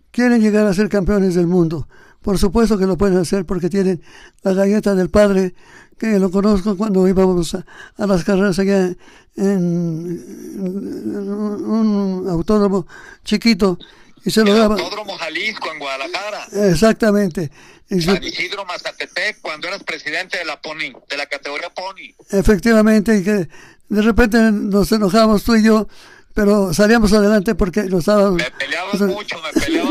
Quieren 0.09 0.41
llegar 0.41 0.65
a 0.65 0.73
ser 0.73 0.89
campeones 0.89 1.35
del 1.35 1.45
mundo. 1.45 1.87
Por 2.25 2.39
supuesto 2.39 2.75
que 2.79 2.87
lo 2.87 2.97
pueden 2.97 3.19
hacer 3.19 3.45
porque 3.45 3.69
tienen 3.69 4.01
la 4.41 4.55
galleta 4.55 4.95
del 4.95 5.11
padre, 5.11 5.53
que 5.99 6.17
lo 6.17 6.31
conozco 6.31 6.75
cuando 6.75 7.07
íbamos 7.07 7.53
a, 7.53 7.63
las 7.97 8.23
carreras 8.23 8.57
allá 8.57 8.95
en, 9.35 10.25
un 10.57 12.25
autódromo 12.27 12.87
chiquito 13.23 13.77
y 14.25 14.31
se 14.31 14.43
lo 14.43 14.53
el 14.53 14.57
daba. 14.57 14.73
Autódromo 14.73 15.15
Jalisco 15.19 15.71
en 15.71 15.77
Guadalajara. 15.77 16.47
Exactamente. 16.71 17.51
Y 17.91 18.01
San 18.01 18.23
Isidro 18.23 18.65
Mazatepec 18.65 19.39
cuando 19.41 19.67
eras 19.67 19.83
presidente 19.83 20.39
de 20.39 20.45
la 20.45 20.59
Pony, 20.59 20.99
de 21.07 21.17
la 21.17 21.27
categoría 21.27 21.69
Pony. 21.69 22.15
Efectivamente, 22.31 23.19
y 23.19 23.23
que 23.23 23.47
de 23.89 24.01
repente 24.01 24.39
nos 24.51 24.91
enojamos 24.91 25.43
tú 25.43 25.53
y 25.53 25.63
yo 25.63 25.87
pero 26.35 26.73
salíamos 26.73 27.13
adelante 27.13 27.55
porque 27.55 27.83
nos 27.83 27.99
estábamos... 27.99 28.33
Me 28.33 28.51
peleabas 28.51 28.99
mucho, 28.99 29.41
me 29.41 29.61
peleabas 29.61 29.84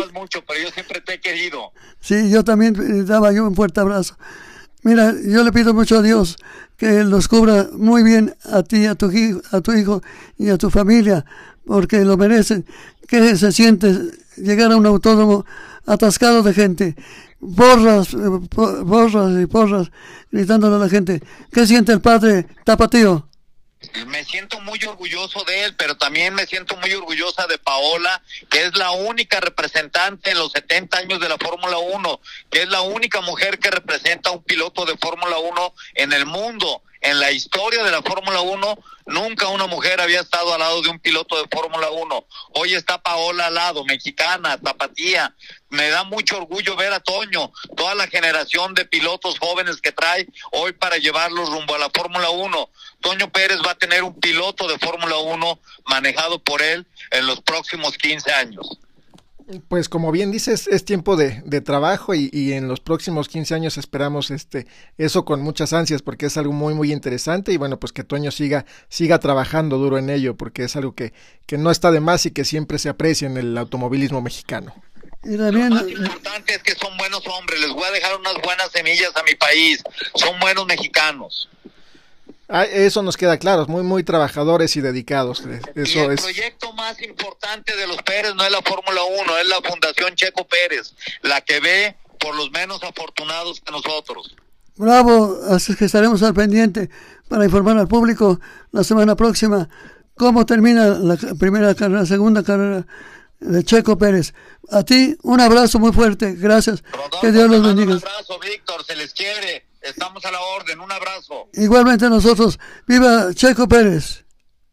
pero 0.46 0.60
yo 0.60 0.70
siempre 0.70 1.00
te 1.00 1.14
he 1.14 1.20
querido. 1.20 1.72
Sí, 2.00 2.30
yo 2.30 2.44
también 2.44 2.74
eh, 2.76 3.04
daba 3.04 3.32
yo 3.32 3.46
un 3.46 3.54
fuerte 3.54 3.80
abrazo. 3.80 4.16
Mira, 4.82 5.14
yo 5.26 5.42
le 5.44 5.52
pido 5.52 5.72
mucho 5.72 5.98
a 5.98 6.02
Dios 6.02 6.36
que 6.76 7.04
los 7.04 7.28
cubra 7.28 7.68
muy 7.72 8.02
bien 8.02 8.34
a 8.44 8.62
ti, 8.62 8.86
a 8.86 8.94
tu, 8.94 9.10
hijo, 9.10 9.40
a 9.52 9.60
tu 9.60 9.72
hijo 9.72 10.02
y 10.36 10.50
a 10.50 10.58
tu 10.58 10.70
familia, 10.70 11.24
porque 11.64 12.04
lo 12.04 12.16
merecen. 12.16 12.66
¿Qué 13.06 13.36
se 13.36 13.52
siente 13.52 13.94
llegar 14.36 14.72
a 14.72 14.76
un 14.76 14.86
autódromo 14.86 15.46
atascado 15.86 16.42
de 16.42 16.52
gente? 16.52 16.96
Borras, 17.40 18.14
eh, 18.14 18.18
borras 18.84 19.42
y 19.42 19.46
porras, 19.46 19.90
gritándole 20.30 20.76
a 20.76 20.78
la 20.78 20.88
gente. 20.88 21.22
¿Qué 21.52 21.66
siente 21.66 21.92
el 21.92 22.00
padre 22.00 22.46
tapatío? 22.64 23.28
Me 24.06 24.24
siento 24.24 24.60
muy 24.60 24.78
orgulloso 24.84 25.44
de 25.44 25.64
él, 25.64 25.74
pero 25.76 25.96
también 25.96 26.34
me 26.34 26.46
siento 26.46 26.76
muy 26.76 26.92
orgullosa 26.92 27.46
de 27.46 27.58
Paola, 27.58 28.22
que 28.50 28.64
es 28.64 28.76
la 28.76 28.90
única 28.90 29.40
representante 29.40 30.30
en 30.30 30.38
los 30.38 30.52
70 30.52 30.98
años 30.98 31.20
de 31.20 31.28
la 31.28 31.38
Fórmula 31.38 31.78
1, 31.78 32.20
que 32.50 32.62
es 32.62 32.68
la 32.68 32.82
única 32.82 33.20
mujer 33.20 33.58
que 33.58 33.70
representa 33.70 34.30
a 34.30 34.32
un 34.32 34.42
piloto 34.42 34.84
de 34.84 34.96
Fórmula 34.96 35.38
1 35.38 35.74
en 35.94 36.12
el 36.12 36.26
mundo. 36.26 36.82
En 37.00 37.20
la 37.20 37.30
historia 37.30 37.82
de 37.84 37.90
la 37.90 38.02
Fórmula 38.02 38.40
1, 38.40 38.78
nunca 39.06 39.48
una 39.48 39.66
mujer 39.66 40.00
había 40.00 40.20
estado 40.20 40.52
al 40.52 40.60
lado 40.60 40.82
de 40.82 40.88
un 40.88 40.98
piloto 40.98 41.36
de 41.36 41.48
Fórmula 41.48 41.90
1. 41.90 42.26
Hoy 42.54 42.74
está 42.74 43.02
Paola 43.02 43.46
al 43.46 43.54
lado, 43.54 43.84
mexicana, 43.84 44.58
tapatía. 44.58 45.34
Me 45.70 45.88
da 45.88 46.04
mucho 46.04 46.36
orgullo 46.36 46.76
ver 46.76 46.92
a 46.92 47.00
Toño, 47.00 47.52
toda 47.76 47.94
la 47.94 48.06
generación 48.06 48.74
de 48.74 48.84
pilotos 48.84 49.38
jóvenes 49.38 49.80
que 49.80 49.92
trae 49.92 50.26
hoy 50.52 50.72
para 50.72 50.98
llevarlos 50.98 51.50
rumbo 51.50 51.74
a 51.74 51.78
la 51.78 51.90
Fórmula 51.90 52.30
1. 52.30 52.70
Toño 53.00 53.30
Pérez 53.30 53.58
va 53.66 53.72
a 53.72 53.78
tener 53.78 54.02
un 54.02 54.18
piloto 54.18 54.68
de 54.68 54.78
Fórmula 54.78 55.18
1 55.18 55.60
manejado 55.86 56.38
por 56.42 56.62
él 56.62 56.86
en 57.10 57.26
los 57.26 57.40
próximos 57.40 57.98
15 57.98 58.32
años. 58.32 58.78
Pues 59.68 59.90
como 59.90 60.10
bien 60.10 60.30
dices, 60.30 60.66
es 60.68 60.84
tiempo 60.84 61.16
de, 61.16 61.42
de 61.44 61.60
trabajo 61.60 62.14
y, 62.14 62.30
y, 62.32 62.54
en 62.54 62.66
los 62.66 62.80
próximos 62.80 63.28
15 63.28 63.54
años 63.54 63.76
esperamos 63.76 64.30
este 64.30 64.66
eso 64.96 65.26
con 65.26 65.42
muchas 65.42 65.74
ansias 65.74 66.00
porque 66.00 66.26
es 66.26 66.36
algo 66.38 66.52
muy 66.52 66.72
muy 66.72 66.92
interesante 66.92 67.52
y 67.52 67.58
bueno, 67.58 67.78
pues 67.78 67.92
que 67.92 68.04
Toño 68.04 68.30
siga 68.30 68.64
siga 68.88 69.18
trabajando 69.20 69.76
duro 69.76 69.98
en 69.98 70.08
ello 70.08 70.34
porque 70.34 70.64
es 70.64 70.76
algo 70.76 70.94
que, 70.94 71.12
que 71.46 71.58
no 71.58 71.70
está 71.70 71.90
de 71.90 72.00
más 72.00 72.24
y 72.24 72.30
que 72.30 72.44
siempre 72.44 72.78
se 72.78 72.88
aprecia 72.88 73.26
en 73.26 73.36
el 73.36 73.58
automovilismo 73.58 74.22
mexicano. 74.22 74.74
Y 75.22 75.36
también, 75.36 75.70
Lo 75.70 75.76
más 75.76 75.90
importante 75.90 76.54
es 76.54 76.62
que 76.62 76.74
son 76.74 76.96
buenos 76.96 77.26
hombres, 77.26 77.60
les 77.60 77.72
voy 77.72 77.84
a 77.84 77.90
dejar 77.90 78.18
unas 78.18 78.34
buenas 78.42 78.70
semillas 78.72 79.14
a 79.14 79.22
mi 79.24 79.34
país, 79.34 79.82
son 80.14 80.38
buenos 80.40 80.66
mexicanos. 80.66 81.48
Ah, 82.48 82.64
eso 82.64 83.02
nos 83.02 83.16
queda 83.16 83.38
claro, 83.38 83.66
muy, 83.66 83.82
muy 83.82 84.04
trabajadores 84.04 84.76
y 84.76 84.80
dedicados. 84.80 85.42
Eso 85.74 85.98
y 85.98 86.02
el 86.02 86.12
es... 86.12 86.20
proyecto 86.20 86.72
más 86.74 87.00
importante 87.00 87.74
de 87.74 87.86
los 87.86 87.96
Pérez 88.02 88.34
no 88.34 88.44
es 88.44 88.50
la 88.50 88.60
Fórmula 88.62 89.00
1, 89.22 89.38
es 89.38 89.48
la 89.48 89.62
Fundación 89.62 90.14
Checo 90.14 90.46
Pérez, 90.46 90.94
la 91.22 91.40
que 91.40 91.60
ve 91.60 91.96
por 92.20 92.36
los 92.36 92.50
menos 92.50 92.82
afortunados 92.82 93.60
que 93.60 93.72
nosotros. 93.72 94.34
Bravo, 94.76 95.38
así 95.50 95.74
que 95.74 95.86
estaremos 95.86 96.22
al 96.22 96.34
pendiente 96.34 96.90
para 97.28 97.44
informar 97.44 97.78
al 97.78 97.88
público 97.88 98.40
la 98.72 98.84
semana 98.84 99.16
próxima 99.16 99.68
cómo 100.16 100.44
termina 100.44 100.86
la 100.86 101.16
primera 101.38 101.74
carrera, 101.74 102.00
la 102.00 102.06
segunda 102.06 102.42
carrera 102.42 102.86
de 103.40 103.64
Checo 103.64 103.96
Pérez. 103.96 104.34
A 104.70 104.82
ti 104.82 105.16
un 105.22 105.40
abrazo 105.40 105.78
muy 105.78 105.92
fuerte, 105.92 106.34
gracias. 106.34 106.82
Rodolfo, 106.92 107.20
que 107.20 107.32
Dios 107.32 107.50
los 107.50 107.62
bendiga. 107.62 107.92
Un 107.92 107.98
abrazo, 107.98 108.38
Víctor, 108.38 108.84
se 108.84 108.96
les 108.96 109.12
quiere. 109.12 109.66
Estamos 109.84 110.24
a 110.24 110.30
la 110.30 110.40
orden, 110.40 110.80
un 110.80 110.90
abrazo. 110.90 111.48
Igualmente 111.52 112.08
nosotros. 112.08 112.58
Viva 112.86 113.34
Checo 113.34 113.68
Pérez. 113.68 114.24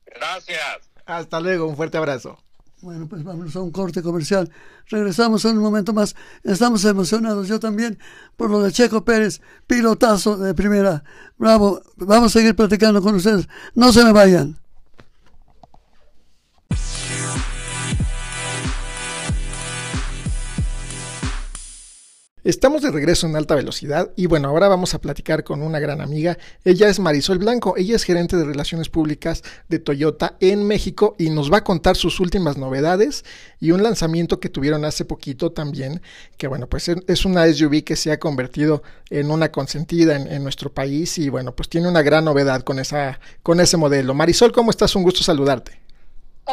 Gracias. 0.06 0.90
Hasta 1.06 1.42
luego, 1.42 1.68
un 1.68 1.76
fuerte 1.76 1.98
abrazo. 1.98 2.38
Bueno, 2.82 3.08
pues 3.08 3.24
vamos 3.24 3.54
a 3.56 3.60
un 3.60 3.72
corte 3.72 4.02
comercial. 4.02 4.50
Regresamos 4.88 5.44
en 5.46 5.58
un 5.58 5.64
momento 5.64 5.94
más. 5.94 6.16
Estamos 6.44 6.86
emocionados, 6.86 7.48
yo 7.50 7.60
también, 7.60 8.00
por 8.38 8.50
lo 8.50 8.62
de 8.62 8.72
Checo 8.72 9.04
Pérez, 9.04 9.42
pilotazo 9.68 10.38
de 10.38 10.54
primera. 10.54 11.04
Bravo, 11.38 11.82
vamos 11.98 12.34
a 12.34 12.40
seguir 12.40 12.56
platicando 12.56 13.02
con 13.02 13.16
ustedes. 13.16 13.50
No 13.76 13.92
se 13.92 14.06
me 14.06 14.14
vayan. 14.14 14.60
Estamos 22.44 22.82
de 22.82 22.90
regreso 22.90 23.28
en 23.28 23.36
alta 23.36 23.54
velocidad 23.54 24.14
y 24.16 24.26
bueno, 24.26 24.48
ahora 24.48 24.68
vamos 24.68 24.96
a 24.96 25.00
platicar 25.00 25.44
con 25.44 25.62
una 25.62 25.78
gran 25.78 26.02
amiga. 26.02 26.40
Ella 26.66 26.90
es 26.90 27.00
Marisol 27.00 27.38
Blanco, 27.38 27.76
ella 27.78 27.96
es 27.96 28.04
gerente 28.04 28.36
de 28.36 28.44
relaciones 28.44 28.90
públicas 28.90 29.44
de 29.70 29.78
Toyota 29.78 30.38
en 30.40 30.66
México 30.66 31.16
y 31.20 31.30
nos 31.30 31.54
va 31.54 31.58
a 31.58 31.64
contar 31.64 31.96
sus 31.96 32.20
últimas 32.20 32.58
novedades 32.58 33.26
y 33.60 33.70
un 33.70 33.84
lanzamiento 33.84 34.40
que 34.40 34.50
tuvieron 34.50 34.86
hace 34.86 35.06
poquito 35.06 35.52
también, 35.52 36.02
que 36.38 36.48
bueno, 36.48 36.68
pues 36.68 36.90
es 36.90 37.26
una 37.26 37.46
SUV 37.46 37.84
que 37.84 37.96
se 37.96 38.12
ha 38.12 38.20
convertido 38.20 38.82
en 39.12 39.30
una 39.30 39.52
consentida 39.52 40.16
en, 40.16 40.26
en 40.26 40.42
nuestro 40.42 40.74
país 40.74 41.20
y 41.20 41.30
bueno, 41.30 41.56
pues 41.56 41.70
tiene 41.70 41.90
una 41.90 42.02
gran 42.02 42.26
novedad 42.26 42.64
con, 42.64 42.80
esa, 42.80 43.20
con 43.44 43.60
ese 43.60 43.78
modelo. 43.78 44.16
Marisol, 44.16 44.52
¿cómo 44.52 44.72
estás? 44.72 44.96
Un 44.96 45.04
gusto 45.04 45.22
saludarte. 45.24 45.91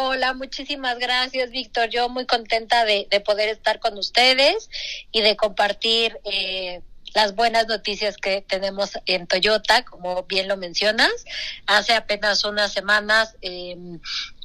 Hola, 0.00 0.32
muchísimas 0.32 0.96
gracias, 1.00 1.50
Víctor. 1.50 1.88
Yo 1.88 2.08
muy 2.08 2.24
contenta 2.24 2.84
de, 2.84 3.08
de, 3.11 3.18
poder 3.18 3.48
estar 3.48 3.80
con 3.80 3.98
ustedes 3.98 4.70
y 5.11 5.22
de 5.22 5.34
compartir 5.34 6.20
eh, 6.22 6.82
las 7.14 7.34
buenas 7.34 7.66
noticias 7.66 8.16
que 8.16 8.40
tenemos 8.42 8.92
en 9.06 9.26
Toyota, 9.26 9.84
como 9.84 10.22
bien 10.22 10.46
lo 10.46 10.56
mencionas. 10.56 11.11
Hace 11.66 11.94
apenas 11.94 12.44
unas 12.44 12.72
semanas 12.72 13.34
eh, 13.42 13.76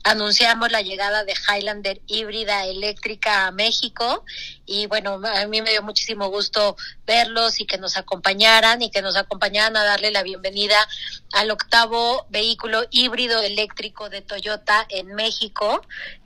anunciamos 0.03 0.71
la 0.71 0.81
llegada 0.81 1.23
de 1.23 1.33
Highlander 1.33 2.01
híbrida 2.07 2.65
eléctrica 2.65 3.47
a 3.47 3.51
México 3.51 4.23
y 4.65 4.87
bueno, 4.87 5.21
a 5.23 5.47
mí 5.47 5.61
me 5.61 5.71
dio 5.71 5.81
muchísimo 5.81 6.27
gusto 6.27 6.75
verlos 7.05 7.59
y 7.59 7.65
que 7.65 7.77
nos 7.77 7.97
acompañaran 7.97 8.81
y 8.81 8.91
que 8.91 9.01
nos 9.01 9.15
acompañaran 9.15 9.75
a 9.77 9.83
darle 9.83 10.11
la 10.11 10.23
bienvenida 10.23 10.77
al 11.31 11.51
octavo 11.51 12.25
vehículo 12.29 12.83
híbrido 12.91 13.41
eléctrico 13.41 14.09
de 14.09 14.21
Toyota 14.21 14.85
en 14.89 15.15
México, 15.15 15.81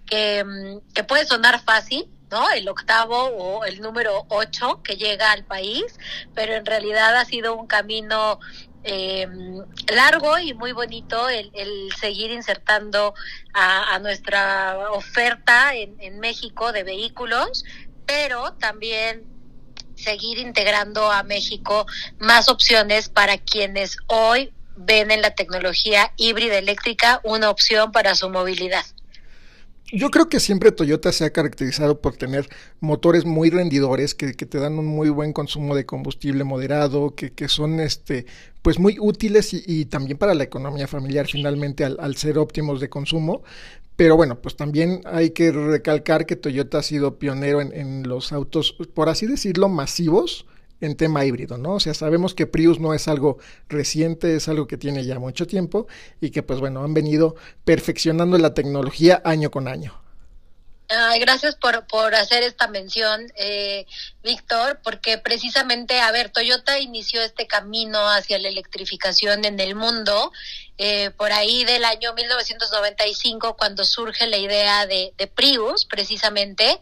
que, 0.05 0.43
mm, 0.43 0.93
que 0.93 1.03
puede 1.03 1.25
sonar 1.25 1.61
fácil, 1.63 2.09
¿no? 2.31 2.49
El 2.51 2.67
octavo 2.67 3.25
o 3.25 3.65
el 3.65 3.81
número 3.81 4.25
ocho 4.29 4.81
que 4.83 4.95
llega 4.95 5.31
al 5.31 5.45
país, 5.45 5.83
pero 6.33 6.53
en 6.53 6.65
realidad 6.65 7.15
ha 7.15 7.25
sido 7.25 7.55
un 7.55 7.67
camino 7.67 8.39
eh, 8.83 9.27
largo 9.93 10.37
y 10.39 10.53
muy 10.53 10.71
bonito 10.71 11.27
el, 11.29 11.51
seguir 11.99 12.31
insertando 12.31 13.13
a, 13.53 13.99
nuestra 13.99 14.91
oferta 14.91 15.75
en, 15.75 15.95
en, 15.99 16.19
México 16.19 16.71
de 16.71 16.83
vehículos, 16.83 17.65
pero 18.05 18.53
también 18.53 19.25
seguir 19.95 20.37
integrando 20.37 21.11
a 21.11 21.23
México 21.23 21.85
más 22.19 22.49
opciones 22.49 23.09
para 23.09 23.37
quienes 23.37 23.97
hoy 24.07 24.53
ven 24.75 25.11
en 25.11 25.21
la 25.21 25.31
tecnología 25.31 26.13
híbrida 26.17 26.57
eléctrica 26.57 27.19
una 27.23 27.49
opción 27.49 27.91
para 27.91 28.15
su 28.15 28.29
movilidad. 28.29 28.85
Yo 29.93 30.09
creo 30.11 30.27
que 30.27 30.41
siempre 30.41 30.73
Toyota 30.73 31.13
se 31.13 31.23
ha 31.23 31.29
caracterizado 31.31 32.01
por 32.01 32.17
tener 32.17 32.49
motores 32.81 33.23
muy 33.23 33.49
rendidores 33.49 34.15
que, 34.15 34.33
que 34.33 34.45
te 34.45 34.59
dan 34.59 34.77
un 34.77 34.85
muy 34.85 35.09
buen 35.09 35.31
consumo 35.31 35.75
de 35.75 35.85
combustible 35.85 36.43
moderado, 36.43 37.15
que, 37.15 37.31
que 37.31 37.47
son 37.47 37.79
este 37.79 38.25
pues 38.61 38.79
muy 38.79 38.97
útiles 38.99 39.53
y, 39.53 39.85
también 39.85 40.17
para 40.17 40.33
la 40.33 40.43
economía 40.43 40.87
familiar 40.87 41.25
finalmente 41.27 41.85
al, 41.85 41.97
al, 42.01 42.17
ser 42.17 42.37
óptimos 42.37 42.81
de 42.81 42.89
consumo. 42.89 43.43
Pero 43.95 44.17
bueno, 44.17 44.41
pues 44.41 44.57
también 44.57 45.01
hay 45.05 45.29
que 45.29 45.53
recalcar 45.53 46.25
que 46.25 46.35
Toyota 46.35 46.79
ha 46.79 46.83
sido 46.83 47.17
pionero 47.17 47.61
en 47.61 48.03
los 48.07 48.33
autos, 48.33 48.75
por 48.93 49.07
así 49.07 49.25
decirlo, 49.25 49.69
masivos 49.69 50.45
en 50.81 50.95
tema 50.95 51.25
híbrido, 51.25 51.57
¿no? 51.57 51.73
O 51.73 51.79
sea, 51.79 51.93
sabemos 51.93 52.33
que 52.33 52.47
Prius 52.47 52.79
no 52.79 52.93
es 52.93 53.07
algo 53.07 53.37
reciente, 53.67 54.35
es 54.35 54.47
algo 54.47 54.67
que 54.67 54.77
tiene 54.77 55.05
ya 55.05 55.19
mucho 55.19 55.47
tiempo 55.47 55.87
y 56.21 56.31
que 56.31 56.43
pues 56.43 56.59
bueno, 56.59 56.83
han 56.83 56.93
venido 56.93 57.35
perfeccionando 57.65 58.37
la 58.37 58.53
tecnología 58.53 59.21
año 59.25 59.51
con 59.51 59.67
año. 59.67 59.99
gracias 61.19 61.55
por, 61.55 61.85
por 61.87 62.15
hacer 62.15 62.43
esta 62.43 62.67
mención, 62.67 63.31
eh, 63.35 63.85
Víctor, 64.23 64.79
porque 64.83 65.17
precisamente, 65.17 65.99
a 65.99 66.11
ver, 66.11 66.29
Toyota 66.29 66.79
inició 66.79 67.21
este 67.21 67.47
camino 67.47 68.09
hacia 68.09 68.39
la 68.39 68.47
electrificación 68.47 69.45
en 69.45 69.59
el 69.59 69.75
mundo 69.75 70.31
eh, 70.77 71.09
por 71.11 71.31
ahí 71.31 71.65
del 71.65 71.83
año 71.85 72.13
1995, 72.13 73.57
cuando 73.57 73.83
surge 73.83 74.27
la 74.27 74.37
idea 74.37 74.85
de, 74.85 75.11
de 75.17 75.27
Prius, 75.27 75.85
precisamente, 75.85 76.79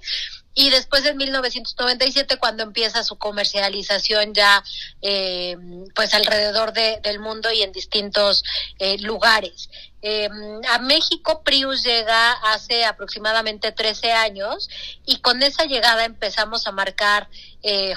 y 0.55 0.69
después 0.69 1.05
en 1.05 1.17
1997 1.17 2.37
cuando 2.37 2.63
empieza 2.63 3.03
su 3.03 3.17
comercialización 3.17 4.33
ya 4.33 4.63
eh, 5.01 5.57
pues 5.93 6.13
alrededor 6.13 6.71
de, 6.71 6.99
del 7.03 7.19
mundo 7.19 7.51
y 7.51 7.61
en 7.61 7.73
distintos 7.73 8.43
eh, 8.79 8.97
lugares. 8.99 9.69
Eh, 10.01 10.29
a 10.69 10.79
México 10.79 11.41
Prius 11.43 11.83
llega 11.83 12.31
hace 12.53 12.85
aproximadamente 12.85 13.71
13 13.71 14.13
años 14.13 14.69
y 15.05 15.17
con 15.17 15.43
esa 15.43 15.65
llegada 15.65 16.05
empezamos 16.05 16.65
a 16.67 16.71
marcar 16.71 17.27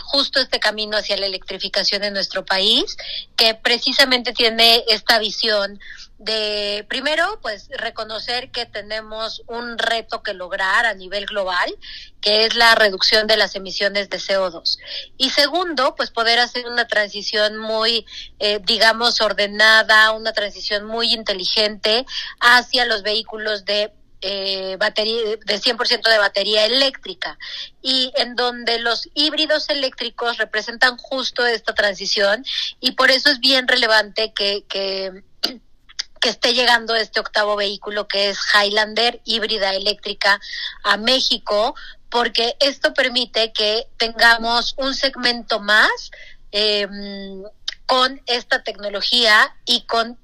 justo 0.00 0.40
este 0.40 0.60
camino 0.60 0.96
hacia 0.96 1.18
la 1.18 1.26
electrificación 1.26 2.02
en 2.02 2.14
nuestro 2.14 2.42
país, 2.46 2.96
que 3.36 3.52
precisamente 3.52 4.32
tiene 4.32 4.82
esta 4.88 5.18
visión 5.18 5.78
de 6.18 6.84
primero 6.88 7.38
pues 7.40 7.68
reconocer 7.70 8.50
que 8.50 8.66
tenemos 8.66 9.42
un 9.46 9.78
reto 9.78 10.22
que 10.22 10.34
lograr 10.34 10.84
a 10.84 10.94
nivel 10.94 11.26
global 11.26 11.72
que 12.20 12.44
es 12.44 12.56
la 12.56 12.74
reducción 12.74 13.28
de 13.28 13.36
las 13.36 13.54
emisiones 13.54 14.10
de 14.10 14.18
CO2 14.18 14.78
y 15.16 15.30
segundo 15.30 15.94
pues 15.94 16.10
poder 16.10 16.40
hacer 16.40 16.66
una 16.66 16.88
transición 16.88 17.56
muy 17.56 18.04
eh, 18.40 18.60
digamos 18.64 19.20
ordenada 19.20 20.10
una 20.10 20.32
transición 20.32 20.84
muy 20.84 21.12
inteligente 21.12 22.04
hacia 22.40 22.84
los 22.84 23.02
vehículos 23.02 23.64
de 23.64 23.92
eh, 24.20 24.76
batería 24.80 25.36
de 25.46 25.60
100% 25.60 26.10
de 26.10 26.18
batería 26.18 26.64
eléctrica. 26.64 27.38
Y 27.80 28.12
en 28.16 28.34
donde 28.34 28.80
los 28.80 29.08
híbridos 29.14 29.68
eléctricos 29.68 30.38
representan 30.38 30.96
justo 30.96 31.46
esta 31.46 31.72
transición 31.72 32.44
y 32.80 32.92
por 32.92 33.12
eso 33.12 33.30
es 33.30 33.38
bien 33.38 33.68
relevante 33.68 34.32
que, 34.34 34.64
que 34.68 35.22
que 36.20 36.30
esté 36.30 36.54
llegando 36.54 36.94
este 36.94 37.20
octavo 37.20 37.56
vehículo 37.56 38.08
que 38.08 38.30
es 38.30 38.38
Highlander 38.54 39.20
híbrida 39.24 39.74
eléctrica 39.74 40.40
a 40.82 40.96
México, 40.96 41.74
porque 42.10 42.56
esto 42.60 42.94
permite 42.94 43.52
que 43.52 43.86
tengamos 43.96 44.74
un 44.78 44.94
segmento 44.94 45.60
más 45.60 46.10
em, 46.50 47.42
con 47.86 48.20
esta 48.26 48.62
tecnología 48.62 49.54
y 49.64 49.82
con 49.82 50.18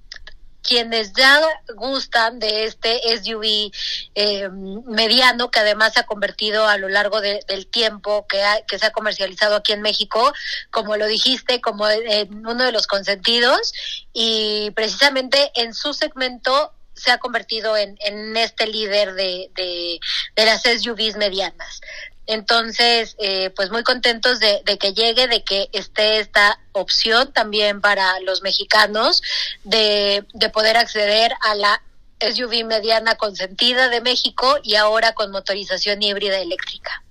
quienes 0.65 1.13
ya 1.13 1.41
gustan 1.77 2.39
de 2.41 2.65
este 2.65 3.01
SUV 3.17 3.71
eh, 4.15 4.49
mediano 4.87 5.51
que 5.51 5.61
además 5.61 5.93
se 5.93 6.01
ha 6.01 6.07
convertido 6.07 6.67
a 6.67 6.79
lo 6.79 6.89
largo 6.89 7.21
del 7.21 7.67
tiempo 7.67 8.27
que, 8.27 8.43
que 8.67 8.79
se 8.79 8.87
ha 8.87 8.91
comercializado 8.91 9.57
aquí 9.57 9.73
en 9.73 9.83
México, 9.83 10.33
como 10.71 10.97
lo 10.97 11.07
dijiste, 11.07 11.61
como 11.61 11.89
en 11.89 12.47
uno 12.47 12.65
de 12.65 12.73
los 12.73 12.87
consentidos 12.87 13.73
y 14.13 14.71
precisamente 14.73 15.53
en 15.55 15.75
su 15.75 15.93
segmento 15.93 16.73
se 16.95 17.11
ha 17.11 17.19
convertido 17.19 17.77
en, 17.77 17.97
en 18.01 18.37
este 18.37 18.67
líder 18.67 19.15
de, 19.15 19.51
de, 19.55 20.01
de 20.37 20.45
las 20.45 20.63
SUVs 20.63 21.17
medianas. 21.17 21.81
Entonces, 22.27 23.17
eh, 23.19 23.51
pues 23.55 23.71
muy 23.71 23.83
contentos 23.83 24.41
de, 24.41 24.63
que 24.79 24.93
llegue, 24.95 25.29
de 25.29 25.43
que 25.43 25.69
esté 25.73 26.21
esta 26.21 26.59
opción 26.73 27.33
también 27.33 27.81
para 27.81 28.19
los 28.21 28.43
mexicanos 28.43 29.23
de, 29.65 30.25
de 30.33 30.49
poder 30.49 30.77
acceder 30.77 31.33
a 31.43 31.55
la 31.55 31.83
SUV 32.21 32.65
mediana 32.65 33.17
consentida 33.17 33.89
de 33.89 34.01
México 34.01 34.57
y 34.63 34.77
ahora 34.77 35.13
con 35.13 35.31
motorización 35.31 36.03
híbrida 36.03 36.39
eléctrica. 36.39 37.05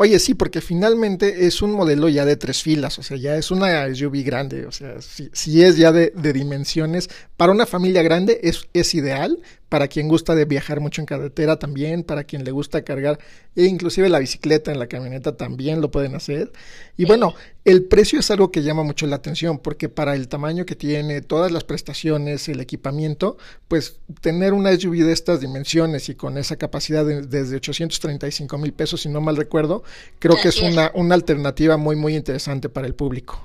Oye, 0.00 0.20
sí, 0.20 0.34
porque 0.34 0.60
finalmente 0.60 1.46
es 1.46 1.60
un 1.60 1.72
modelo 1.72 2.08
ya 2.08 2.24
de 2.24 2.36
tres 2.36 2.62
filas, 2.62 3.00
o 3.00 3.02
sea, 3.02 3.16
ya 3.16 3.34
es 3.34 3.50
una 3.50 3.92
SUV 3.92 4.22
grande, 4.22 4.64
o 4.64 4.70
sea, 4.70 4.94
si, 5.00 5.64
es 5.64 5.76
ya 5.76 5.90
de, 5.90 6.12
de, 6.14 6.32
dimensiones, 6.32 7.10
para 7.36 7.50
una 7.50 7.66
familia 7.66 8.00
grande 8.02 8.38
es, 8.44 8.68
es 8.74 8.94
ideal, 8.94 9.40
para 9.68 9.88
quien 9.88 10.08
gusta 10.08 10.34
de 10.34 10.44
viajar 10.44 10.80
mucho 10.80 11.02
en 11.02 11.06
carretera 11.06 11.58
también, 11.58 12.02
para 12.02 12.24
quien 12.24 12.44
le 12.44 12.50
gusta 12.50 12.82
cargar, 12.82 13.18
e 13.54 13.64
inclusive 13.64 14.08
la 14.08 14.18
bicicleta 14.18 14.72
en 14.72 14.78
la 14.78 14.86
camioneta 14.86 15.36
también 15.36 15.80
lo 15.80 15.90
pueden 15.90 16.14
hacer. 16.14 16.52
Y 16.96 17.04
bueno, 17.04 17.34
el 17.64 17.84
precio 17.84 18.20
es 18.20 18.30
algo 18.30 18.50
que 18.50 18.62
llama 18.62 18.82
mucho 18.82 19.06
la 19.06 19.16
atención, 19.16 19.58
porque 19.58 19.88
para 19.88 20.14
el 20.14 20.28
tamaño 20.28 20.64
que 20.64 20.74
tiene, 20.74 21.20
todas 21.20 21.52
las 21.52 21.64
prestaciones, 21.64 22.48
el 22.48 22.60
equipamiento, 22.60 23.36
pues 23.68 24.00
tener 24.20 24.54
una 24.54 24.74
SUV 24.74 25.04
de 25.04 25.12
estas 25.12 25.40
dimensiones 25.40 26.08
y 26.08 26.14
con 26.14 26.38
esa 26.38 26.56
capacidad 26.56 27.04
de, 27.04 27.22
desde 27.22 27.56
835 27.56 28.58
mil 28.58 28.72
pesos, 28.72 29.02
si 29.02 29.08
no 29.08 29.20
mal 29.20 29.36
recuerdo, 29.36 29.84
creo 30.18 30.36
que 30.40 30.48
es 30.48 30.62
una, 30.62 30.90
una 30.94 31.14
alternativa 31.14 31.76
muy, 31.76 31.96
muy 31.96 32.16
interesante 32.16 32.68
para 32.68 32.86
el 32.86 32.94
público. 32.94 33.44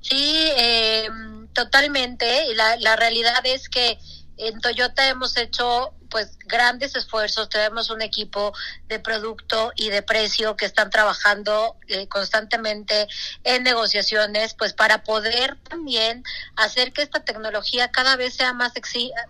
Sí, 0.00 0.50
eh, 0.58 1.08
totalmente. 1.52 2.26
La, 2.54 2.76
la 2.76 2.96
realidad 2.96 3.40
es 3.44 3.68
que 3.68 3.98
en 4.40 4.58
Toyota 4.60 5.08
hemos 5.08 5.36
hecho 5.36 5.94
pues 6.10 6.36
grandes 6.44 6.96
esfuerzos, 6.96 7.48
tenemos 7.48 7.88
un 7.90 8.02
equipo 8.02 8.52
de 8.88 8.98
producto 8.98 9.72
y 9.76 9.88
de 9.88 10.02
precio 10.02 10.56
que 10.56 10.66
están 10.66 10.90
trabajando 10.90 11.76
eh, 11.86 12.08
constantemente 12.08 13.06
en 13.44 13.62
negociaciones, 13.62 14.54
pues 14.54 14.72
para 14.72 15.04
poder 15.04 15.56
también 15.68 16.24
hacer 16.56 16.92
que 16.92 17.02
esta 17.02 17.20
tecnología 17.24 17.90
cada 17.90 18.16
vez 18.16 18.34
sea 18.34 18.52
más, 18.52 18.72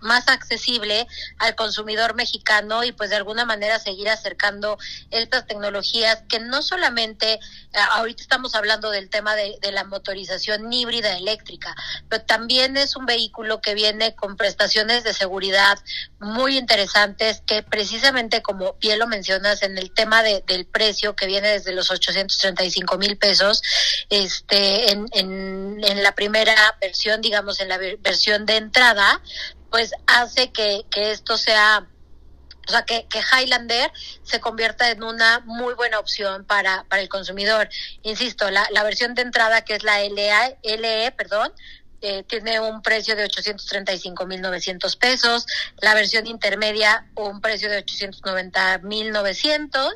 más 0.01 0.27
accesible 0.27 1.07
al 1.37 1.55
consumidor 1.55 2.15
mexicano 2.15 2.83
y 2.83 2.91
pues 2.91 3.11
de 3.11 3.17
alguna 3.17 3.45
manera 3.45 3.79
seguir 3.79 4.09
acercando 4.09 4.77
estas 5.11 5.45
tecnologías 5.45 6.23
que 6.27 6.39
no 6.39 6.61
solamente, 6.61 7.39
ahorita 7.91 8.21
estamos 8.21 8.55
hablando 8.55 8.89
del 8.89 9.09
tema 9.09 9.35
de, 9.35 9.57
de 9.61 9.71
la 9.71 9.83
motorización 9.83 10.73
híbrida 10.73 11.15
eléctrica, 11.15 11.75
pero 12.09 12.23
también 12.23 12.75
es 12.77 12.95
un 12.95 13.05
vehículo 13.05 13.61
que 13.61 13.75
viene 13.75 14.15
con 14.15 14.35
prestaciones 14.35 15.03
de 15.03 15.13
seguridad 15.13 15.77
muy 16.19 16.57
interesantes 16.57 16.70
interesantes 16.71 17.43
que 17.45 17.63
precisamente 17.63 18.41
como 18.41 18.75
bien 18.79 18.97
lo 18.97 19.05
mencionas 19.05 19.61
en 19.61 19.77
el 19.77 19.91
tema 19.91 20.23
de, 20.23 20.41
del 20.47 20.65
precio 20.65 21.17
que 21.17 21.25
viene 21.25 21.49
desde 21.49 21.73
los 21.73 21.91
835 21.91 22.97
mil 22.97 23.17
pesos, 23.17 23.61
este, 24.09 24.89
en, 24.93 25.05
en, 25.11 25.83
en 25.83 26.01
la 26.01 26.13
primera 26.13 26.55
versión, 26.79 27.19
digamos, 27.19 27.59
en 27.59 27.67
la 27.67 27.77
versión 27.99 28.45
de 28.45 28.55
entrada, 28.55 29.21
pues 29.69 29.91
hace 30.07 30.53
que, 30.53 30.85
que 30.89 31.11
esto 31.11 31.37
sea 31.37 31.85
o 32.67 32.71
sea, 32.71 32.83
que, 32.83 33.05
que, 33.07 33.19
Highlander 33.19 33.91
se 34.23 34.39
convierta 34.39 34.91
en 34.91 35.03
una 35.03 35.39
muy 35.39 35.73
buena 35.73 35.99
opción 35.99 36.45
para, 36.45 36.85
para 36.87 37.01
el 37.01 37.09
consumidor. 37.09 37.67
Insisto, 38.03 38.49
la, 38.49 38.65
la 38.71 38.83
versión 38.83 39.15
de 39.15 39.23
entrada, 39.23 39.63
que 39.63 39.75
es 39.75 39.83
la 39.83 39.99
LA, 39.99 40.57
LE, 40.63 41.11
perdón, 41.11 41.51
eh, 42.01 42.23
tiene 42.23 42.59
un 42.59 42.81
precio 42.81 43.15
de 43.15 43.25
835.900 43.25 44.97
pesos, 44.97 45.45
la 45.81 45.93
versión 45.93 46.25
intermedia 46.27 47.05
un 47.15 47.41
precio 47.41 47.69
de 47.69 47.85
890.900 47.85 49.93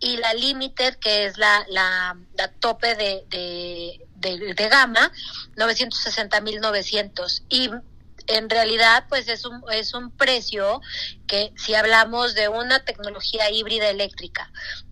y 0.00 0.16
la 0.16 0.34
Limited, 0.34 0.96
que 0.96 1.26
es 1.26 1.38
la, 1.38 1.64
la, 1.68 2.16
la 2.34 2.48
tope 2.52 2.94
de, 2.94 3.24
de, 3.28 4.00
de, 4.16 4.54
de 4.54 4.68
gama, 4.68 5.12
960.900. 5.56 7.42
Y 7.48 7.70
en 8.26 8.50
realidad 8.50 9.04
pues 9.08 9.28
es 9.28 9.44
un, 9.44 9.62
es 9.72 9.94
un 9.94 10.10
precio 10.10 10.80
que 11.26 11.52
si 11.56 11.74
hablamos 11.74 12.34
de 12.34 12.48
una 12.48 12.84
tecnología 12.84 13.50
híbrida 13.50 13.88
eléctrica 13.88 14.50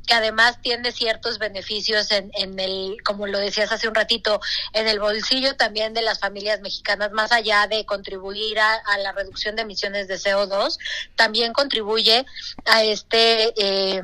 que 0.08 0.14
además 0.14 0.58
tiene 0.62 0.90
ciertos 0.90 1.38
beneficios 1.38 2.10
en, 2.10 2.30
en 2.32 2.58
el, 2.58 2.96
como 3.04 3.26
lo 3.26 3.38
decías 3.38 3.70
hace 3.70 3.88
un 3.88 3.94
ratito, 3.94 4.40
en 4.72 4.88
el 4.88 5.00
bolsillo 5.00 5.54
también 5.54 5.92
de 5.92 6.00
las 6.00 6.18
familias 6.18 6.62
mexicanas, 6.62 7.12
más 7.12 7.30
allá 7.30 7.66
de 7.66 7.84
contribuir 7.84 8.58
a, 8.58 8.72
a 8.72 8.98
la 8.98 9.12
reducción 9.12 9.54
de 9.54 9.62
emisiones 9.62 10.08
de 10.08 10.14
CO2, 10.14 10.78
también 11.14 11.52
contribuye 11.52 12.24
a 12.64 12.82
este, 12.84 13.52
eh, 13.62 14.02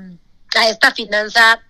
a 0.56 0.68
esta 0.68 0.92
finanza 0.92 1.62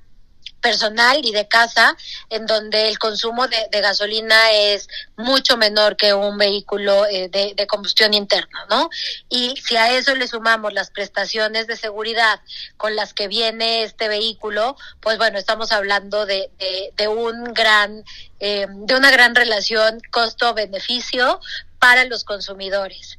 personal 0.64 1.20
y 1.22 1.31
de 1.31 1.46
casa, 1.46 1.94
en 2.31 2.46
donde 2.46 2.88
el 2.88 2.98
consumo 2.98 3.46
de, 3.48 3.68
gasolina 3.83 4.50
es 4.50 4.88
mucho 5.14 5.59
menor 5.59 5.94
que 5.94 6.14
un 6.14 6.38
vehículo 6.38 7.05
eh, 7.05 7.29
de, 7.29 7.53
de, 7.55 7.66
combustión 7.66 8.14
interna, 8.14 8.64
¿no? 8.70 8.88
Y 9.29 9.55
si 9.62 9.77
a 9.77 9.92
eso 9.92 10.14
le 10.14 10.27
sumamos 10.27 10.72
las 10.72 10.88
prestaciones 10.90 11.66
de 11.66 11.77
seguridad 11.77 12.40
con 12.79 12.96
las 12.96 13.12
que 13.12 13.29
viene 13.29 13.83
este 13.83 14.09
vehículo, 14.09 14.74
pues 15.00 15.18
bueno, 15.18 15.38
estamos 15.38 15.70
hablando 15.70 16.24
de, 16.24 16.50
de, 16.59 16.94
de 16.96 17.09
un 17.09 17.44
gran, 17.53 18.03
eh, 18.40 18.66
de 18.66 18.94
una 18.96 19.11
gran 19.11 19.35
relación 19.35 20.00
costo-beneficio 20.11 21.40
para 21.79 22.07
los 22.07 22.24
consumidores. 22.24 23.18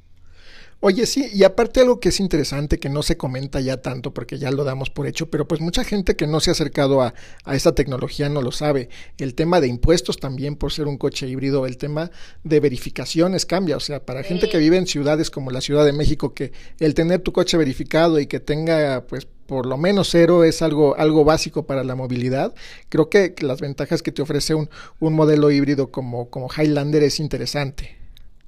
Oye, 0.81 1.05
sí, 1.07 1.29
y 1.33 1.43
aparte 1.43 1.79
algo 1.79 1.99
que 1.99 2.09
es 2.09 2.19
interesante, 2.19 2.79
que 2.79 2.89
no 2.89 3.01
se 3.01 3.17
comenta 3.17 3.59
ya 3.59 3.77
tanto 3.81 4.13
porque 4.13 4.37
ya 4.37 4.51
lo 4.51 4.63
damos 4.63 4.89
por 4.89 5.07
hecho, 5.07 5.29
pero 5.29 5.47
pues 5.47 5.59
mucha 5.59 5.83
gente 5.83 6.15
que 6.15 6.27
no 6.27 6.39
se 6.39 6.51
ha 6.51 6.53
acercado 6.53 7.01
a, 7.01 7.13
a 7.43 7.55
esta 7.55 7.73
tecnología 7.73 8.29
no 8.29 8.41
lo 8.41 8.51
sabe. 8.51 8.89
El 9.17 9.33
tema 9.33 9.61
de 9.61 9.67
impuestos 9.67 10.17
también 10.17 10.55
por 10.55 10.71
ser 10.71 10.87
un 10.87 10.97
coche 10.97 11.27
híbrido, 11.27 11.65
el 11.65 11.77
tema 11.77 12.11
de 12.43 12.59
verificaciones 12.59 13.45
cambia, 13.45 13.77
o 13.77 13.79
sea, 13.79 14.05
para 14.05 14.21
sí. 14.21 14.29
gente 14.29 14.49
que 14.49 14.59
vive 14.59 14.77
en 14.77 14.85
ciudades 14.85 15.31
como 15.31 15.49
la 15.49 15.61
Ciudad 15.61 15.85
de 15.85 15.93
México, 15.93 16.33
que 16.33 16.51
el 16.79 16.93
tener 16.93 17.21
tu 17.21 17.31
coche 17.31 17.57
verificado 17.57 18.19
y 18.19 18.27
que 18.27 18.39
tenga 18.39 19.05
pues 19.07 19.27
por 19.47 19.65
lo 19.65 19.77
menos 19.77 20.09
cero 20.11 20.43
es 20.43 20.61
algo, 20.61 20.95
algo 20.97 21.23
básico 21.23 21.65
para 21.65 21.83
la 21.83 21.95
movilidad. 21.95 22.53
Creo 22.89 23.09
que 23.09 23.33
las 23.39 23.61
ventajas 23.61 24.01
que 24.01 24.11
te 24.11 24.21
ofrece 24.21 24.55
un, 24.55 24.69
un 24.99 25.13
modelo 25.13 25.51
híbrido 25.51 25.91
como, 25.91 26.29
como 26.29 26.49
Highlander 26.55 27.03
es 27.03 27.19
interesante. 27.19 28.04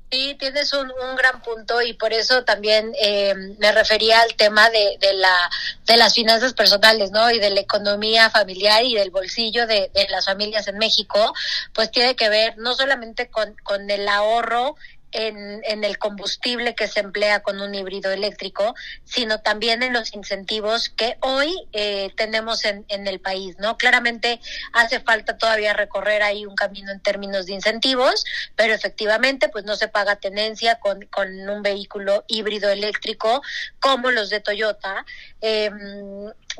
Sí, 0.09 0.37
tienes 0.39 0.71
un, 0.71 0.89
un, 0.89 1.15
gran 1.17 1.41
punto 1.41 1.81
y 1.81 1.91
por 1.91 2.13
eso 2.13 2.45
también 2.45 2.93
eh, 3.01 3.35
me 3.59 3.73
refería 3.73 4.21
al 4.21 4.35
tema 4.35 4.69
de, 4.69 4.97
de, 5.01 5.13
la, 5.13 5.49
de 5.85 5.97
las 5.97 6.13
finanzas 6.13 6.53
personales, 6.53 7.11
¿no? 7.11 7.29
Y 7.29 7.39
de 7.39 7.49
la 7.49 7.59
economía 7.59 8.29
familiar 8.29 8.85
y 8.85 8.95
del 8.95 9.11
bolsillo 9.11 9.67
de, 9.67 9.91
de 9.93 10.07
las 10.07 10.23
familias 10.23 10.65
en 10.69 10.77
México, 10.77 11.33
pues 11.73 11.91
tiene 11.91 12.15
que 12.15 12.29
ver 12.29 12.57
no 12.57 12.73
solamente 12.73 13.29
con, 13.29 13.53
con 13.63 13.89
el 13.89 14.07
ahorro 14.07 14.77
en, 15.11 15.61
en, 15.63 15.83
el 15.83 15.97
combustible 15.97 16.75
que 16.75 16.87
se 16.87 16.99
emplea 16.99 17.41
con 17.41 17.61
un 17.61 17.73
híbrido 17.73 18.11
eléctrico, 18.11 18.75
sino 19.05 19.39
también 19.39 19.83
en 19.83 19.93
los 19.93 20.13
incentivos 20.13 20.89
que 20.89 21.17
hoy 21.21 21.55
eh, 21.73 22.11
tenemos 22.15 22.65
en, 22.65 22.85
en, 22.89 23.07
el 23.07 23.19
país, 23.19 23.57
¿no? 23.59 23.77
Claramente 23.77 24.39
hace 24.73 24.99
falta 24.99 25.37
todavía 25.37 25.73
recorrer 25.73 26.23
ahí 26.23 26.45
un 26.45 26.55
camino 26.55 26.91
en 26.91 26.99
términos 26.99 27.45
de 27.45 27.53
incentivos, 27.53 28.25
pero 28.55 28.73
efectivamente 28.73 29.49
pues 29.49 29.65
no 29.65 29.75
se 29.75 29.87
paga 29.87 30.17
tenencia 30.17 30.75
con, 30.79 31.05
con 31.05 31.49
un 31.49 31.61
vehículo 31.61 32.25
híbrido 32.27 32.69
eléctrico 32.69 33.41
como 33.79 34.11
los 34.11 34.29
de 34.29 34.39
Toyota. 34.39 35.05
Eh, 35.41 35.71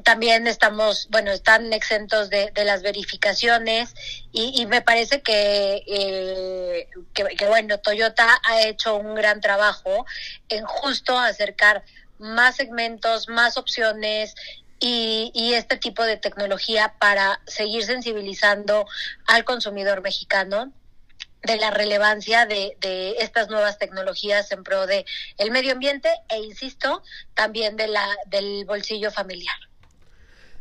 también 0.04 0.46
estamos, 0.46 1.08
bueno, 1.10 1.32
están 1.32 1.74
exentos 1.74 2.30
de, 2.30 2.52
de 2.52 2.64
las 2.64 2.84
verificaciones 2.84 3.96
y, 4.38 4.62
y, 4.62 4.66
me 4.68 4.84
parece 4.84 5.24
que, 5.24 5.84
eh, 5.88 6.88
que, 7.16 7.24
que, 7.24 7.48
bueno, 7.48 7.80
Toyota 7.80 8.40
ha 8.44 8.62
hecho 8.62 8.96
un 8.96 9.16
gran 9.16 9.42
trabajo 9.42 10.06
en 10.48 10.64
justo 10.64 11.18
acercar 11.18 11.84
más 12.20 12.56
segmentos, 12.56 13.30
más 13.30 13.58
opciones 13.58 14.36
y, 14.80 15.32
y, 15.34 15.56
este 15.56 15.78
tipo 15.78 16.04
de 16.04 16.18
tecnología 16.18 16.94
para 17.00 17.42
seguir 17.48 17.84
sensibilizando 17.84 18.86
al 19.26 19.44
consumidor 19.44 20.04
mexicano 20.04 20.72
de 21.42 21.58
la 21.58 21.72
relevancia 21.72 22.46
de, 22.46 22.78
de, 22.80 23.16
estas 23.20 23.50
nuevas 23.50 23.80
tecnologías 23.80 24.52
en 24.52 24.64
pro 24.64 24.86
de 24.86 25.04
el 25.40 25.50
medio 25.50 25.72
ambiente 25.72 26.10
e 26.30 26.38
insisto 26.42 27.02
también 27.34 27.76
de 27.76 27.88
la 27.88 28.08
del 28.28 28.66
bolsillo 28.66 29.10
familiar. 29.10 29.58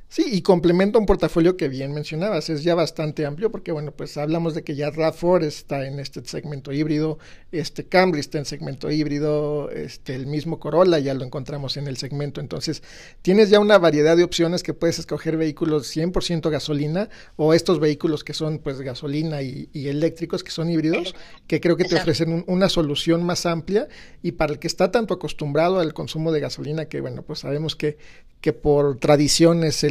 Sí, 0.08 0.24
y 0.30 0.42
complementa 0.42 1.00
un 1.00 1.04
portafolio 1.04 1.56
que 1.56 1.68
bien 1.68 1.92
mencionabas, 1.92 2.48
es 2.48 2.62
ya 2.62 2.76
bastante 2.76 3.26
amplio 3.26 3.50
porque, 3.50 3.72
bueno, 3.72 3.90
pues 3.90 4.16
hablamos 4.16 4.54
de 4.54 4.62
que 4.62 4.76
ya 4.76 4.90
RAV4 4.92 5.42
está 5.44 5.84
en 5.84 5.98
este 5.98 6.24
segmento 6.24 6.72
híbrido, 6.72 7.18
este 7.50 7.86
Camry 7.86 8.20
está 8.20 8.38
en 8.38 8.44
segmento 8.44 8.88
híbrido, 8.88 9.68
este 9.70 10.14
el 10.14 10.26
mismo 10.26 10.60
Corolla 10.60 11.00
ya 11.00 11.12
lo 11.12 11.24
encontramos 11.24 11.76
en 11.76 11.88
el 11.88 11.96
segmento, 11.96 12.40
entonces 12.40 12.84
tienes 13.20 13.50
ya 13.50 13.58
una 13.58 13.78
variedad 13.78 14.16
de 14.16 14.22
opciones 14.22 14.62
que 14.62 14.74
puedes 14.74 15.00
escoger 15.00 15.36
vehículos 15.36 15.94
100% 15.94 16.50
gasolina 16.50 17.08
o 17.34 17.52
estos 17.52 17.80
vehículos 17.80 18.22
que 18.22 18.32
son 18.32 18.58
pues 18.60 18.80
gasolina 18.80 19.42
y, 19.42 19.68
y 19.72 19.88
eléctricos 19.88 20.44
que 20.44 20.52
son 20.52 20.70
híbridos, 20.70 21.16
que 21.48 21.60
creo 21.60 21.76
que 21.76 21.84
te 21.84 21.96
ofrecen 21.96 22.32
un, 22.32 22.44
una 22.46 22.68
solución 22.68 23.24
más 23.24 23.44
amplia 23.44 23.88
y 24.22 24.32
para 24.32 24.52
el 24.52 24.60
que 24.60 24.68
está 24.68 24.92
tanto 24.92 25.14
acostumbrado 25.14 25.80
al 25.80 25.94
consumo 25.94 26.30
de 26.30 26.40
gasolina 26.40 26.84
que, 26.84 27.00
bueno, 27.00 27.22
pues 27.22 27.40
sabemos 27.40 27.74
que, 27.74 27.98
que 28.40 28.52
por 28.52 28.98
tradición 28.98 29.64
es 29.64 29.82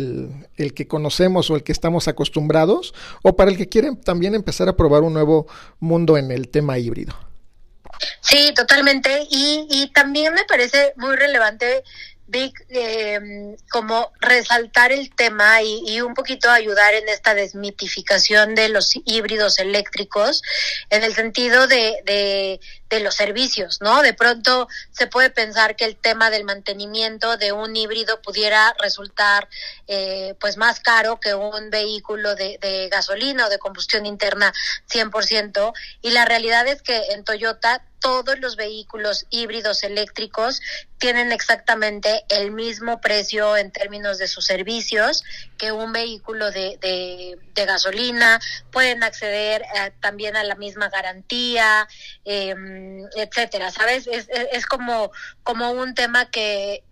el 0.56 0.74
que 0.74 0.88
conocemos 0.88 1.50
o 1.50 1.56
el 1.56 1.64
que 1.64 1.72
estamos 1.72 2.08
acostumbrados, 2.08 2.94
o 3.24 3.36
para 3.36 3.52
el 3.52 3.58
que 3.58 3.70
quieren 3.70 4.00
también 4.00 4.36
empezar 4.36 4.70
a 4.70 4.76
probar 4.76 5.04
un 5.04 5.14
nuevo 5.14 5.48
mundo 5.80 6.18
en 6.18 6.32
el 6.32 6.50
tema 6.50 6.78
híbrido. 6.78 7.16
Sí, 8.22 8.54
totalmente. 8.56 9.28
Y, 9.30 9.68
y 9.70 9.92
también 9.94 10.34
me 10.34 10.44
parece 10.46 10.94
muy 10.98 11.16
relevante 11.16 11.84
Vic, 12.28 12.66
eh, 12.70 13.56
como 13.70 14.12
resaltar 14.20 14.92
el 14.92 15.14
tema 15.14 15.62
y, 15.62 15.84
y, 15.86 16.02
un 16.02 16.16
poquito 16.16 16.50
ayudar 16.50 16.96
en 16.96 17.08
esta 17.08 17.36
desmitificación 17.36 18.56
de 18.56 18.70
los 18.70 18.94
híbridos 19.06 19.60
eléctricos, 19.60 20.42
en 20.90 21.04
el 21.04 21.14
sentido 21.14 21.68
de, 21.68 22.02
de, 22.04 22.60
de, 22.90 23.00
los 23.02 23.14
servicios, 23.14 23.80
¿no? 23.80 24.02
De 24.02 24.14
pronto 24.14 24.68
se 24.92 25.06
puede 25.06 25.30
pensar 25.30 25.76
que 25.76 25.86
el 25.86 25.98
tema 25.98 26.32
del 26.32 26.46
mantenimiento 26.46 27.38
de 27.38 27.52
un 27.52 27.76
híbrido 27.76 28.20
pudiera 28.24 28.76
resultar 28.80 29.48
eh, 29.88 30.34
pues 30.40 30.58
más 30.58 30.80
caro 30.80 31.20
que 31.20 31.36
un 31.36 31.70
vehículo 31.70 32.34
de, 32.36 32.58
de 32.60 32.90
gasolina 32.90 33.46
o 33.46 33.50
de 33.50 33.60
combustión 33.60 34.08
interna 34.08 34.52
100%, 34.90 35.74
y 36.02 36.10
la 36.10 36.26
realidad 36.26 36.68
es 36.68 36.82
que 36.82 36.98
en 37.12 37.24
Toyota 37.24 37.84
todos 38.06 38.38
los 38.40 38.56
vehículos 38.56 39.26
híbridos 39.32 39.84
eléctricos 39.84 40.62
tienen 41.00 41.32
exactamente 41.32 42.24
el 42.30 42.52
mismo 42.52 43.02
precio 43.02 43.58
en 43.58 43.72
términos 43.72 44.20
de 44.20 44.28
sus 44.28 44.46
servicios 44.46 45.24
que 45.58 45.72
un 45.72 45.92
vehículo 45.92 46.52
de, 46.52 47.36
gasolina, 47.56 48.40
pueden 48.72 49.02
acceder 49.02 49.64
eh, 49.64 49.92
también 50.02 50.36
a 50.36 50.44
la 50.44 50.54
misma 50.54 50.90
garantía, 50.90 51.88
eh, 52.26 52.54
etcétera, 53.16 53.72
¿sabes? 53.72 54.06
Es, 54.06 54.30
es, 54.30 54.50
es 54.52 54.68
como, 54.68 55.12
como 55.42 55.72
un 55.72 55.96
tema 55.96 56.30
que 56.30 56.84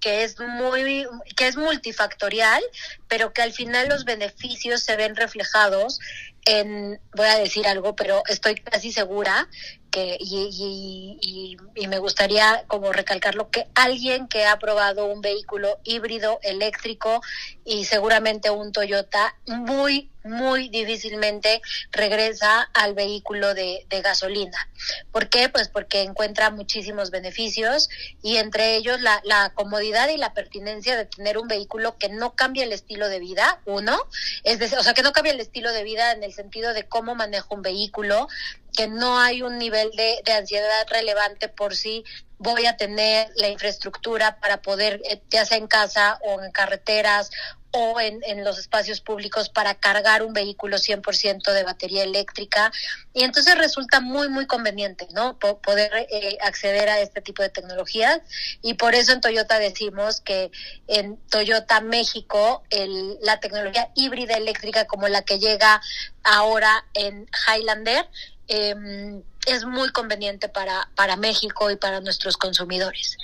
que 0.00 0.22
es 0.22 0.38
muy 0.38 1.06
que 1.34 1.48
es 1.48 1.56
multifactorial, 1.56 2.62
pero 3.08 3.32
que 3.32 3.40
al 3.40 3.54
final 3.54 3.88
los 3.88 4.04
beneficios 4.04 4.82
se 4.82 4.96
ven 4.96 5.16
reflejados 5.16 5.98
en 6.44 7.00
voy 7.14 7.26
a 7.26 7.38
decir 7.38 7.66
algo, 7.66 7.96
pero 7.96 8.22
estoy 8.28 8.56
casi 8.56 8.92
segura 8.92 9.48
que 9.94 10.16
y, 10.18 11.18
y, 11.20 11.56
y, 11.76 11.86
me 11.86 12.00
gustaría 12.00 12.64
como 12.66 12.92
recalcarlo 12.92 13.48
que 13.48 13.68
alguien 13.76 14.26
que 14.26 14.44
ha 14.44 14.58
probado 14.58 15.06
un 15.06 15.20
vehículo 15.20 15.78
híbrido 15.84 16.40
eléctrico 16.42 17.22
y 17.64 17.84
seguramente 17.84 18.50
un 18.50 18.72
Toyota 18.72 19.36
muy 19.46 20.10
muy 20.24 20.70
difícilmente 20.70 21.60
regresa 21.92 22.62
al 22.72 22.94
vehículo 22.94 23.54
de, 23.54 23.86
gasolina. 24.02 24.68
¿Por 25.12 25.28
qué? 25.28 25.48
Pues 25.48 25.68
porque 25.68 26.02
encuentra 26.02 26.50
muchísimos 26.50 27.10
beneficios 27.10 27.88
y 28.22 28.38
entre 28.38 28.76
ellos 28.76 29.00
la, 29.00 29.20
la 29.24 29.52
comodidad 29.54 30.08
y 30.08 30.16
la 30.16 30.32
pertinencia 30.32 30.96
de 30.96 31.04
tener 31.04 31.38
un 31.38 31.46
vehículo 31.46 31.96
que 31.98 32.08
no 32.08 32.34
cambia 32.34 32.64
el 32.64 32.72
estilo 32.72 33.08
de 33.08 33.20
vida, 33.20 33.60
uno, 33.66 33.98
es 34.42 34.58
decir, 34.58 34.78
o 34.78 34.82
sea, 34.82 34.94
que 34.94 35.02
no 35.02 35.12
cambia 35.12 35.32
el 35.32 35.40
estilo 35.40 35.72
de 35.72 35.84
vida 35.84 36.12
en 36.12 36.22
el 36.22 36.32
sentido 36.32 36.72
de 36.72 36.88
cómo 36.88 37.14
manejo 37.14 37.54
un 37.54 37.62
vehículo, 37.62 38.28
que 38.76 38.88
no 38.88 39.20
hay 39.20 39.42
un 39.42 39.58
nivel 39.58 39.90
de, 39.92 40.20
de 40.24 40.32
ansiedad 40.32 40.86
relevante 40.90 41.48
por 41.48 41.76
si 41.76 42.04
voy 42.44 42.66
a 42.66 42.76
tener 42.76 43.28
la 43.36 43.48
infraestructura 43.48 44.38
para 44.38 44.62
poder, 44.62 45.02
ya 45.30 45.44
sea 45.44 45.56
en 45.56 45.66
casa 45.66 46.18
o 46.22 46.40
en 46.42 46.52
carreteras 46.52 47.30
o 47.76 48.00
en, 48.00 48.20
en 48.24 48.44
los 48.44 48.58
espacios 48.58 49.00
públicos 49.00 49.48
para 49.48 49.74
cargar 49.74 50.22
un 50.22 50.32
vehículo 50.32 50.76
100% 50.76 51.52
de 51.52 51.64
batería 51.64 52.04
eléctrica. 52.04 52.70
Y 53.12 53.24
entonces 53.24 53.58
resulta 53.58 53.98
muy, 54.00 54.28
muy 54.28 54.46
conveniente, 54.46 55.08
¿no? 55.12 55.38
poder 55.38 55.90
eh, 56.08 56.38
acceder 56.42 56.88
a 56.88 57.00
este 57.00 57.20
tipo 57.20 57.42
de 57.42 57.48
tecnologías. 57.48 58.20
Y 58.62 58.74
por 58.74 58.94
eso 58.94 59.12
en 59.12 59.20
Toyota 59.20 59.58
decimos 59.58 60.20
que 60.20 60.52
en 60.86 61.16
Toyota 61.28 61.80
México 61.80 62.62
el, 62.70 63.18
la 63.22 63.40
tecnología 63.40 63.90
híbrida 63.96 64.34
eléctrica 64.34 64.84
como 64.84 65.08
la 65.08 65.22
que 65.22 65.40
llega 65.40 65.82
ahora 66.22 66.86
en 66.94 67.26
Highlander, 67.48 68.08
eh, 68.46 69.22
es 69.46 69.64
muy 69.64 69.90
conveniente 69.90 70.48
para, 70.48 70.88
para 70.94 71.16
México 71.16 71.70
y 71.70 71.76
para 71.76 72.00
nuestros 72.00 72.36
consumidores. 72.36 73.16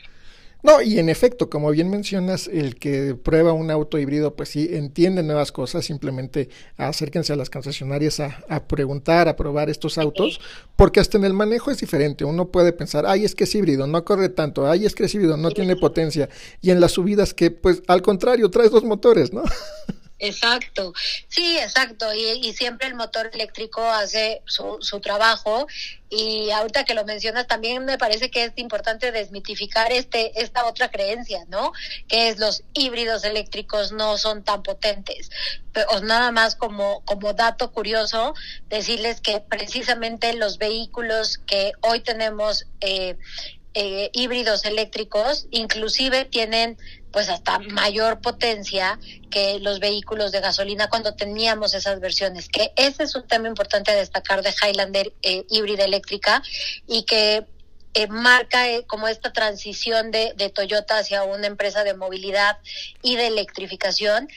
No, 0.62 0.82
y 0.82 0.98
en 0.98 1.08
efecto, 1.08 1.48
como 1.48 1.70
bien 1.70 1.88
mencionas, 1.88 2.46
el 2.46 2.74
que 2.74 3.14
prueba 3.14 3.54
un 3.54 3.70
auto 3.70 3.98
híbrido, 3.98 4.36
pues 4.36 4.50
sí, 4.50 4.68
entiende 4.72 5.22
nuevas 5.22 5.52
cosas, 5.52 5.86
simplemente 5.86 6.50
acérquense 6.76 7.32
a 7.32 7.36
las 7.36 7.48
concesionarias 7.48 8.20
a, 8.20 8.44
a, 8.46 8.64
preguntar, 8.64 9.26
a 9.28 9.36
probar 9.36 9.70
estos 9.70 9.96
autos, 9.96 10.38
porque 10.76 11.00
hasta 11.00 11.16
en 11.16 11.24
el 11.24 11.32
manejo 11.32 11.70
es 11.70 11.78
diferente. 11.78 12.26
Uno 12.26 12.50
puede 12.50 12.74
pensar, 12.74 13.06
ay, 13.06 13.24
es 13.24 13.34
que 13.34 13.44
es 13.44 13.54
híbrido, 13.54 13.86
no 13.86 14.04
corre 14.04 14.28
tanto, 14.28 14.68
ay, 14.68 14.84
es 14.84 14.94
que 14.94 15.04
es 15.04 15.14
híbrido, 15.14 15.38
no 15.38 15.50
tiene 15.50 15.76
potencia. 15.76 16.28
Y 16.60 16.70
en 16.70 16.80
las 16.80 16.92
subidas 16.92 17.32
que, 17.32 17.50
pues, 17.50 17.82
al 17.86 18.02
contrario, 18.02 18.50
traes 18.50 18.70
dos 18.70 18.84
motores, 18.84 19.32
¿no? 19.32 19.42
Exacto, 20.22 20.92
sí, 21.28 21.56
exacto, 21.58 22.12
y, 22.12 22.46
y, 22.46 22.52
siempre 22.52 22.86
el 22.86 22.94
motor 22.94 23.30
eléctrico 23.32 23.82
hace 23.82 24.42
su, 24.44 24.76
su, 24.82 25.00
trabajo 25.00 25.66
y 26.10 26.50
ahorita 26.50 26.84
que 26.84 26.92
lo 26.92 27.06
mencionas 27.06 27.46
también 27.46 27.86
me 27.86 27.96
parece 27.96 28.30
que 28.30 28.44
es 28.44 28.52
importante 28.56 29.12
desmitificar 29.12 29.92
este 29.92 30.42
esta 30.42 30.66
otra 30.66 30.90
creencia, 30.90 31.46
¿no? 31.48 31.72
Que 32.06 32.28
es 32.28 32.38
los 32.38 32.64
híbridos 32.74 33.24
eléctricos 33.24 33.92
no 33.92 34.18
son 34.18 34.44
tan 34.44 34.62
potentes. 34.62 35.30
Pero 35.72 36.00
nada 36.00 36.32
más 36.32 36.54
como 36.54 37.02
como 37.06 37.32
dato 37.32 37.72
curioso 37.72 38.34
decirles 38.68 39.22
que 39.22 39.40
precisamente 39.40 40.34
los 40.34 40.58
vehículos 40.58 41.38
que 41.46 41.72
hoy 41.80 42.00
tenemos 42.00 42.66
eh, 42.82 43.16
eh, 43.74 44.10
híbridos 44.12 44.64
eléctricos 44.64 45.46
inclusive 45.50 46.24
tienen 46.24 46.76
pues 47.12 47.28
hasta 47.28 47.58
mayor 47.58 48.20
potencia 48.20 48.98
que 49.30 49.58
los 49.60 49.80
vehículos 49.80 50.32
de 50.32 50.40
gasolina 50.40 50.88
cuando 50.88 51.14
teníamos 51.14 51.74
esas 51.74 52.00
versiones, 52.00 52.48
que 52.48 52.72
ese 52.76 53.02
es 53.02 53.14
un 53.14 53.26
tema 53.26 53.48
importante 53.48 53.90
a 53.90 53.96
destacar 53.96 54.42
de 54.42 54.50
Highlander 54.50 55.12
eh, 55.22 55.44
híbrida 55.48 55.84
eléctrica 55.84 56.42
y 56.86 57.04
que 57.04 57.46
eh, 57.92 58.06
marca 58.06 58.68
eh, 58.68 58.84
como 58.86 59.08
esta 59.08 59.32
transición 59.32 60.12
de, 60.12 60.32
de 60.36 60.48
Toyota 60.48 60.98
hacia 60.98 61.24
una 61.24 61.48
empresa 61.48 61.82
de 61.82 61.94
movilidad 61.94 62.58
y 63.02 63.16
de 63.16 63.26
electrificación. 63.26 64.28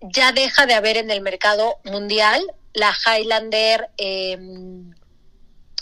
Ya 0.00 0.30
deja 0.30 0.66
de 0.66 0.74
haber 0.74 0.98
en 0.98 1.10
el 1.10 1.20
mercado 1.20 1.78
mundial 1.84 2.40
la 2.72 2.92
Highlander 2.92 3.90
eh, 3.98 4.38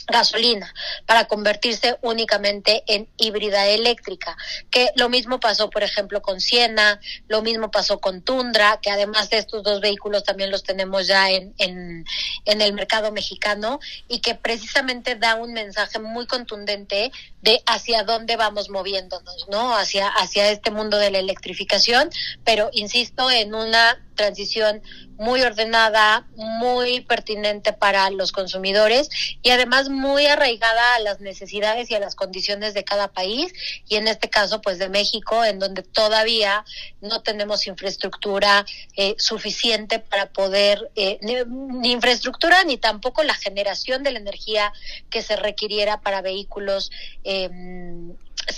gasolina 0.07 0.73
para 1.07 1.27
convertirse 1.27 1.99
únicamente 2.03 2.83
en 2.87 3.09
híbrida 3.17 3.67
eléctrica, 3.67 4.37
que 4.71 4.91
lo 4.97 5.09
mismo 5.09 5.41
pasó, 5.41 5.71
por 5.71 5.83
ejemplo, 5.83 6.23
con 6.23 6.41
Siena, 6.41 7.01
lo 7.29 7.43
mismo 7.43 7.71
pasó 7.71 7.99
con 8.01 8.23
Tundra, 8.23 8.79
que 8.81 8.91
además 8.91 9.31
de 9.31 9.39
estos 9.39 9.63
dos 9.63 9.81
vehículos 9.81 10.25
también 10.25 10.51
los 10.51 10.63
tenemos 10.63 11.07
ya 11.07 11.31
en, 11.31 11.55
en, 11.59 12.05
en 12.45 12.61
el 12.61 12.73
mercado 12.73 13.13
mexicano 13.13 13.81
y 14.09 14.21
que 14.21 14.35
precisamente 14.35 15.17
da 15.17 15.37
un 15.37 15.53
mensaje 15.53 15.99
muy 15.99 16.27
contundente 16.27 17.13
de 17.41 17.63
hacia 17.67 18.05
dónde 18.05 18.37
vamos 18.37 18.71
moviéndonos, 18.71 19.47
¿no? 19.49 19.77
Hacia, 19.77 20.09
hacia 20.09 20.51
este 20.51 20.71
mundo 20.71 20.99
de 20.99 21.11
la 21.11 21.19
electrificación, 21.19 22.11
pero 22.45 22.71
insisto, 22.73 23.31
en 23.31 23.55
una 23.55 24.01
transición 24.15 24.83
muy 25.17 25.43
ordenada, 25.43 26.27
muy 26.35 27.01
pertinente 27.01 27.73
para 27.73 28.11
los 28.11 28.33
consumidores 28.33 29.09
y 29.43 29.51
además 29.51 29.89
muy 29.89 30.27
arraigada 30.27 30.97
a 30.97 30.99
las 31.01 31.21
necesidades 31.21 31.91
y 31.91 31.95
a 31.95 32.01
las 32.01 32.15
condiciones 32.15 32.75
de 32.75 32.85
cada 32.85 33.09
país 33.09 33.53
y 33.89 33.97
en 33.97 34.09
este 34.09 34.29
caso 34.29 34.61
pues 34.61 34.79
de 34.79 34.89
México 34.89 35.45
en 35.45 35.59
donde 35.59 35.83
todavía 35.83 36.65
no 37.01 37.23
tenemos 37.23 37.67
infraestructura 37.67 38.67
eh, 38.97 39.15
suficiente 39.19 39.99
para 39.99 40.33
poder 40.33 40.91
eh, 40.97 41.19
ni, 41.23 41.93
infraestructura 41.93 42.65
ni 42.65 42.79
tampoco 42.79 43.23
la 43.23 43.35
generación 43.35 44.03
de 44.03 44.13
la 44.13 44.19
energía 44.19 44.73
que 45.11 45.23
se 45.23 45.37
requiriera 45.37 46.01
para 46.01 46.23
vehículos 46.23 46.91
eh, 47.25 47.49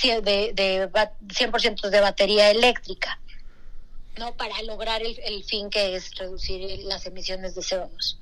de, 0.02 0.52
de 0.55 0.88
100% 0.90 1.88
de 1.90 2.00
batería 2.00 2.50
eléctrica. 2.50 3.18
¿No? 4.18 4.34
Para 4.36 4.60
lograr 4.62 5.02
el, 5.02 5.18
el 5.24 5.44
fin 5.44 5.70
que 5.70 5.96
es 5.96 6.14
reducir 6.16 6.80
las 6.84 7.06
emisiones 7.06 7.54
de 7.54 7.62
CO2. 7.62 8.16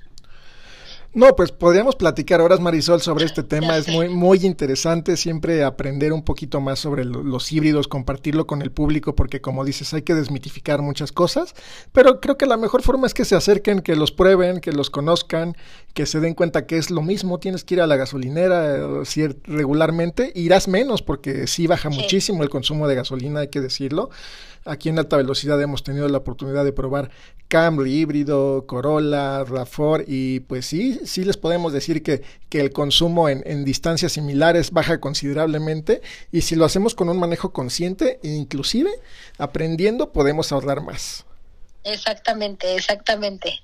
No, 1.15 1.35
pues 1.35 1.51
podríamos 1.51 1.95
platicar 1.95 2.41
horas, 2.41 2.59
Marisol, 2.59 2.99
sobre 2.99 3.25
este 3.25 3.43
tema. 3.43 3.77
Es 3.77 3.87
muy, 3.87 4.09
muy 4.09 4.39
interesante 4.39 5.15
siempre 5.15 5.63
aprender 5.63 6.11
un 6.11 6.23
poquito 6.23 6.59
más 6.59 6.79
sobre 6.79 7.05
lo, 7.05 7.21
los 7.21 7.51
híbridos, 7.51 7.87
compartirlo 7.87 8.47
con 8.47 8.63
el 8.63 8.71
público, 8.71 9.15
porque 9.15 9.39
como 9.39 9.63
dices, 9.63 9.93
hay 9.93 10.01
que 10.01 10.15
desmitificar 10.15 10.81
muchas 10.81 11.11
cosas. 11.11 11.53
Pero 11.91 12.19
creo 12.19 12.35
que 12.35 12.47
la 12.47 12.57
mejor 12.57 12.81
forma 12.81 13.05
es 13.05 13.13
que 13.13 13.25
se 13.25 13.35
acerquen, 13.35 13.81
que 13.81 13.95
los 13.95 14.11
prueben, 14.11 14.59
que 14.59 14.71
los 14.71 14.89
conozcan, 14.89 15.55
que 15.93 16.07
se 16.07 16.19
den 16.19 16.33
cuenta 16.33 16.65
que 16.65 16.77
es 16.77 16.89
lo 16.89 17.03
mismo. 17.03 17.39
Tienes 17.39 17.63
que 17.63 17.75
ir 17.75 17.81
a 17.81 17.87
la 17.87 17.95
gasolinera 17.95 19.05
si 19.05 19.27
regularmente, 19.27 20.31
irás 20.33 20.67
menos, 20.67 21.03
porque 21.03 21.45
sí 21.45 21.67
baja 21.67 21.91
sí. 21.91 21.99
muchísimo 22.01 22.41
el 22.41 22.49
consumo 22.49 22.87
de 22.87 22.95
gasolina, 22.95 23.41
hay 23.41 23.49
que 23.49 23.61
decirlo. 23.61 24.09
Aquí 24.65 24.89
en 24.89 24.99
alta 24.99 25.17
velocidad 25.17 25.61
hemos 25.61 25.83
tenido 25.83 26.07
la 26.07 26.19
oportunidad 26.19 26.63
de 26.63 26.71
probar 26.71 27.11
Camry 27.47 27.93
híbrido, 27.93 28.65
Corolla, 28.65 29.43
RAV4 29.45 30.05
y 30.07 30.39
pues 30.41 30.65
sí, 30.65 30.99
sí 31.05 31.23
les 31.23 31.37
podemos 31.37 31.73
decir 31.73 32.01
que, 32.01 32.23
que 32.49 32.61
el 32.61 32.71
consumo 32.71 33.29
en, 33.29 33.43
en, 33.45 33.65
distancias 33.65 34.13
similares 34.13 34.71
baja 34.71 34.99
considerablemente 34.99 36.01
y 36.31 36.41
si 36.41 36.55
lo 36.55 36.65
hacemos 36.65 36.95
con 36.95 37.09
un 37.09 37.19
manejo 37.19 37.51
consciente 37.51 38.19
e 38.23 38.29
inclusive 38.29 38.89
aprendiendo 39.37 40.11
podemos 40.11 40.51
ahorrar 40.51 40.81
más. 40.81 41.25
Exactamente, 41.83 42.75
exactamente. 42.75 43.61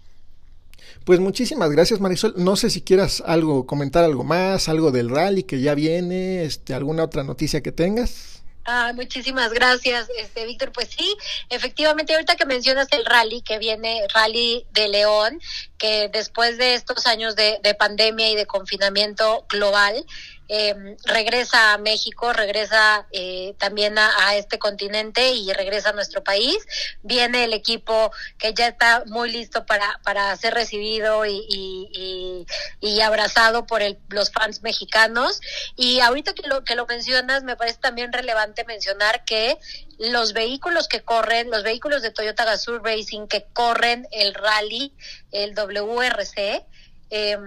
Pues 1.05 1.19
muchísimas 1.19 1.71
gracias 1.71 1.99
Marisol. 1.99 2.33
No 2.37 2.55
sé 2.55 2.69
si 2.69 2.81
quieras 2.81 3.23
algo, 3.25 3.65
comentar 3.65 4.03
algo 4.03 4.23
más, 4.23 4.69
algo 4.69 4.91
del 4.91 5.09
rally 5.09 5.43
que 5.43 5.61
ya 5.61 5.73
viene, 5.73 6.43
este, 6.43 6.73
alguna 6.73 7.03
otra 7.03 7.23
noticia 7.23 7.61
que 7.61 7.71
tengas. 7.71 8.38
Ah, 8.71 8.93
muchísimas 8.93 9.51
gracias, 9.51 10.11
este 10.15 10.45
Víctor. 10.45 10.71
Pues 10.71 10.89
sí, 10.89 11.17
efectivamente, 11.49 12.13
ahorita 12.13 12.35
que 12.35 12.45
mencionas 12.45 12.87
el 12.91 13.03
rally 13.03 13.41
que 13.41 13.57
viene, 13.57 14.05
Rally 14.13 14.67
de 14.69 14.87
León, 14.89 15.39
que 15.79 16.07
después 16.13 16.59
de 16.59 16.75
estos 16.75 17.07
años 17.07 17.35
de, 17.35 17.59
de 17.63 17.73
pandemia 17.73 18.29
y 18.29 18.35
de 18.35 18.45
confinamiento 18.45 19.43
global, 19.49 20.05
eh, 20.51 20.97
regresa 21.05 21.73
a 21.73 21.77
México, 21.77 22.33
regresa 22.33 23.07
eh, 23.11 23.53
también 23.59 23.99
a, 23.99 24.35
este 24.35 24.57
continente 24.57 25.31
y 25.31 25.53
regresa 25.53 25.89
a 25.89 25.93
nuestro 25.93 26.23
país. 26.23 26.57
Viene 27.03 27.43
el 27.43 27.53
equipo 27.53 28.11
que 28.39 28.53
ya 28.55 28.67
está 28.67 29.03
muy 29.05 29.31
listo 29.31 29.65
para, 29.67 29.99
para 30.03 30.35
ser 30.37 30.55
recibido 30.55 31.25
y, 31.25 31.45
y, 31.47 32.45
y, 32.81 32.89
y 32.95 33.01
abrazado 33.01 33.67
por 33.67 33.83
el, 33.83 33.99
los 34.09 34.31
fans 34.31 34.63
mexicanos. 34.63 35.39
Y 35.75 35.99
ahorita 35.99 36.33
que 36.33 36.47
lo, 36.47 36.63
que 36.63 36.75
lo 36.75 36.87
mencionas, 36.87 37.43
me 37.43 37.55
parece 37.55 37.77
también 37.77 38.11
relevante 38.11 38.65
mencionar 38.65 39.23
que 39.25 39.59
los 39.99 40.33
vehículos 40.33 40.87
que 40.87 41.01
corren, 41.01 41.51
los 41.51 41.63
vehículos 41.63 42.01
de 42.01 42.11
Toyota 42.11 42.45
Gazoo 42.45 42.79
Racing 42.79 43.27
que 43.27 43.45
corren 43.53 44.07
el 44.11 44.33
rally, 44.33 44.93
el 45.31 45.53
WRC, 45.53 46.65
eh, 47.09 47.37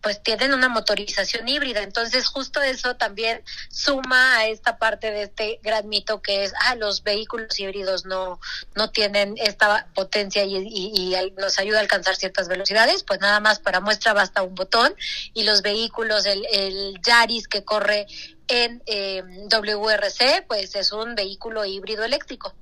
pues 0.00 0.22
tienen 0.22 0.54
una 0.54 0.68
motorización 0.68 1.48
híbrida. 1.48 1.82
Entonces, 1.82 2.26
justo 2.26 2.62
eso 2.62 2.96
también 2.96 3.42
suma 3.68 4.38
a 4.38 4.46
esta 4.46 4.78
parte 4.78 5.10
de 5.10 5.24
este 5.24 5.60
gran 5.62 5.88
mito 5.88 6.22
que 6.22 6.44
es, 6.44 6.52
ah, 6.64 6.74
los 6.76 7.02
vehículos 7.02 7.58
híbridos 7.58 8.04
no, 8.04 8.40
no 8.74 8.90
tienen 8.90 9.34
esta 9.38 9.86
potencia 9.94 10.44
y, 10.44 11.14
nos 11.36 11.58
ayuda 11.58 11.78
a 11.78 11.82
alcanzar 11.82 12.16
ciertas 12.16 12.48
velocidades. 12.48 13.02
Pues 13.04 13.20
nada 13.20 13.40
más 13.40 13.58
para 13.58 13.80
muestra 13.80 14.12
basta 14.12 14.42
un 14.42 14.54
botón 14.54 14.94
y 15.34 15.44
los 15.44 15.62
vehículos, 15.62 16.26
el, 16.26 16.46
el 16.50 16.98
Yaris 17.02 17.48
que 17.48 17.64
corre 17.64 18.06
en 18.48 18.82
eh, 18.86 19.22
WRC, 19.48 20.44
pues 20.46 20.74
es 20.74 20.92
un 20.92 21.14
vehículo 21.14 21.64
híbrido 21.64 22.04
eléctrico. 22.04 22.54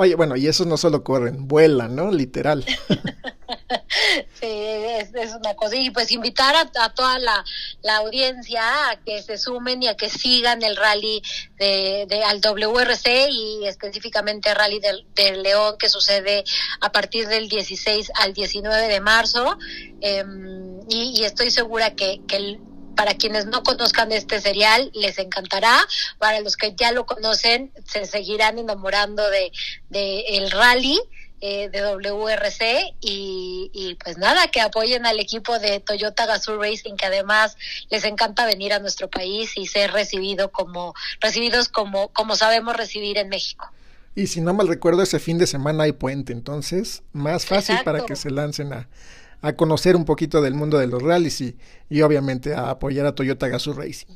Oye, 0.00 0.14
bueno, 0.14 0.36
y 0.36 0.46
esos 0.46 0.64
no 0.64 0.76
solo 0.76 1.02
corren, 1.02 1.48
vuelan, 1.48 1.96
¿no? 1.96 2.12
Literal. 2.12 2.64
sí, 4.40 4.46
es, 4.46 5.12
es, 5.12 5.34
una 5.34 5.56
cosa. 5.56 5.74
Y 5.74 5.90
pues 5.90 6.12
invitar 6.12 6.54
a, 6.54 6.70
a 6.84 6.94
toda 6.94 7.18
la, 7.18 7.44
la, 7.82 7.96
audiencia 7.96 8.90
a 8.90 9.00
que 9.04 9.20
se 9.22 9.36
sumen 9.36 9.82
y 9.82 9.88
a 9.88 9.96
que 9.96 10.08
sigan 10.08 10.62
el 10.62 10.76
rally 10.76 11.20
de, 11.56 12.06
de 12.08 12.22
al 12.22 12.40
WRC 12.40 13.28
y 13.28 13.66
específicamente 13.66 14.50
el 14.50 14.54
rally 14.54 14.78
del, 14.78 15.04
del, 15.16 15.42
León 15.42 15.74
que 15.80 15.88
sucede 15.88 16.44
a 16.80 16.92
partir 16.92 17.26
del 17.26 17.48
16 17.48 18.12
al 18.20 18.34
19 18.34 18.86
de 18.86 19.00
marzo. 19.00 19.58
Eh, 20.00 20.24
y, 20.88 21.20
y, 21.20 21.24
estoy 21.24 21.50
segura 21.50 21.96
que, 21.96 22.20
que 22.28 22.60
para 22.98 23.14
quienes 23.14 23.46
no 23.46 23.62
conozcan 23.62 24.10
este 24.10 24.40
serial, 24.40 24.90
les 24.92 25.20
encantará. 25.20 25.78
Para 26.18 26.40
los 26.40 26.56
que 26.56 26.74
ya 26.74 26.90
lo 26.90 27.06
conocen, 27.06 27.70
se 27.86 28.06
seguirán 28.06 28.58
enamorando 28.58 29.30
de, 29.30 29.52
de 29.88 30.22
el 30.30 30.50
rally 30.50 30.98
eh, 31.40 31.68
de 31.70 31.80
WRC 31.82 32.96
y, 33.00 33.70
y, 33.72 33.94
pues 34.02 34.18
nada, 34.18 34.48
que 34.48 34.60
apoyen 34.60 35.06
al 35.06 35.20
equipo 35.20 35.60
de 35.60 35.78
Toyota 35.78 36.26
Gazoo 36.26 36.60
Racing, 36.60 36.96
que 36.96 37.06
además 37.06 37.56
les 37.88 38.02
encanta 38.02 38.44
venir 38.46 38.72
a 38.72 38.80
nuestro 38.80 39.08
país 39.08 39.52
y 39.54 39.68
ser 39.68 39.92
recibido 39.92 40.50
como, 40.50 40.92
recibidos 41.20 41.68
como, 41.68 42.08
como 42.08 42.34
sabemos 42.34 42.76
recibir 42.76 43.16
en 43.16 43.28
México. 43.28 43.70
Y 44.16 44.26
si 44.26 44.40
no 44.40 44.54
mal 44.54 44.66
recuerdo, 44.66 45.04
ese 45.04 45.20
fin 45.20 45.38
de 45.38 45.46
semana 45.46 45.84
hay 45.84 45.92
puente, 45.92 46.32
entonces 46.32 47.04
más 47.12 47.46
fácil 47.46 47.76
para 47.84 48.04
que 48.04 48.16
se 48.16 48.32
lancen 48.32 48.72
a, 48.72 48.88
a 49.40 49.52
conocer 49.54 49.96
un 49.96 50.04
poquito 50.04 50.42
del 50.42 50.54
mundo 50.54 50.78
de 50.78 50.86
los 50.86 51.02
rallies 51.02 51.40
y, 51.40 51.56
y 51.88 52.02
obviamente 52.02 52.54
a 52.54 52.70
apoyar 52.70 53.06
a 53.06 53.14
Toyota 53.14 53.48
Gazoo 53.48 53.74
Racing. 53.74 54.14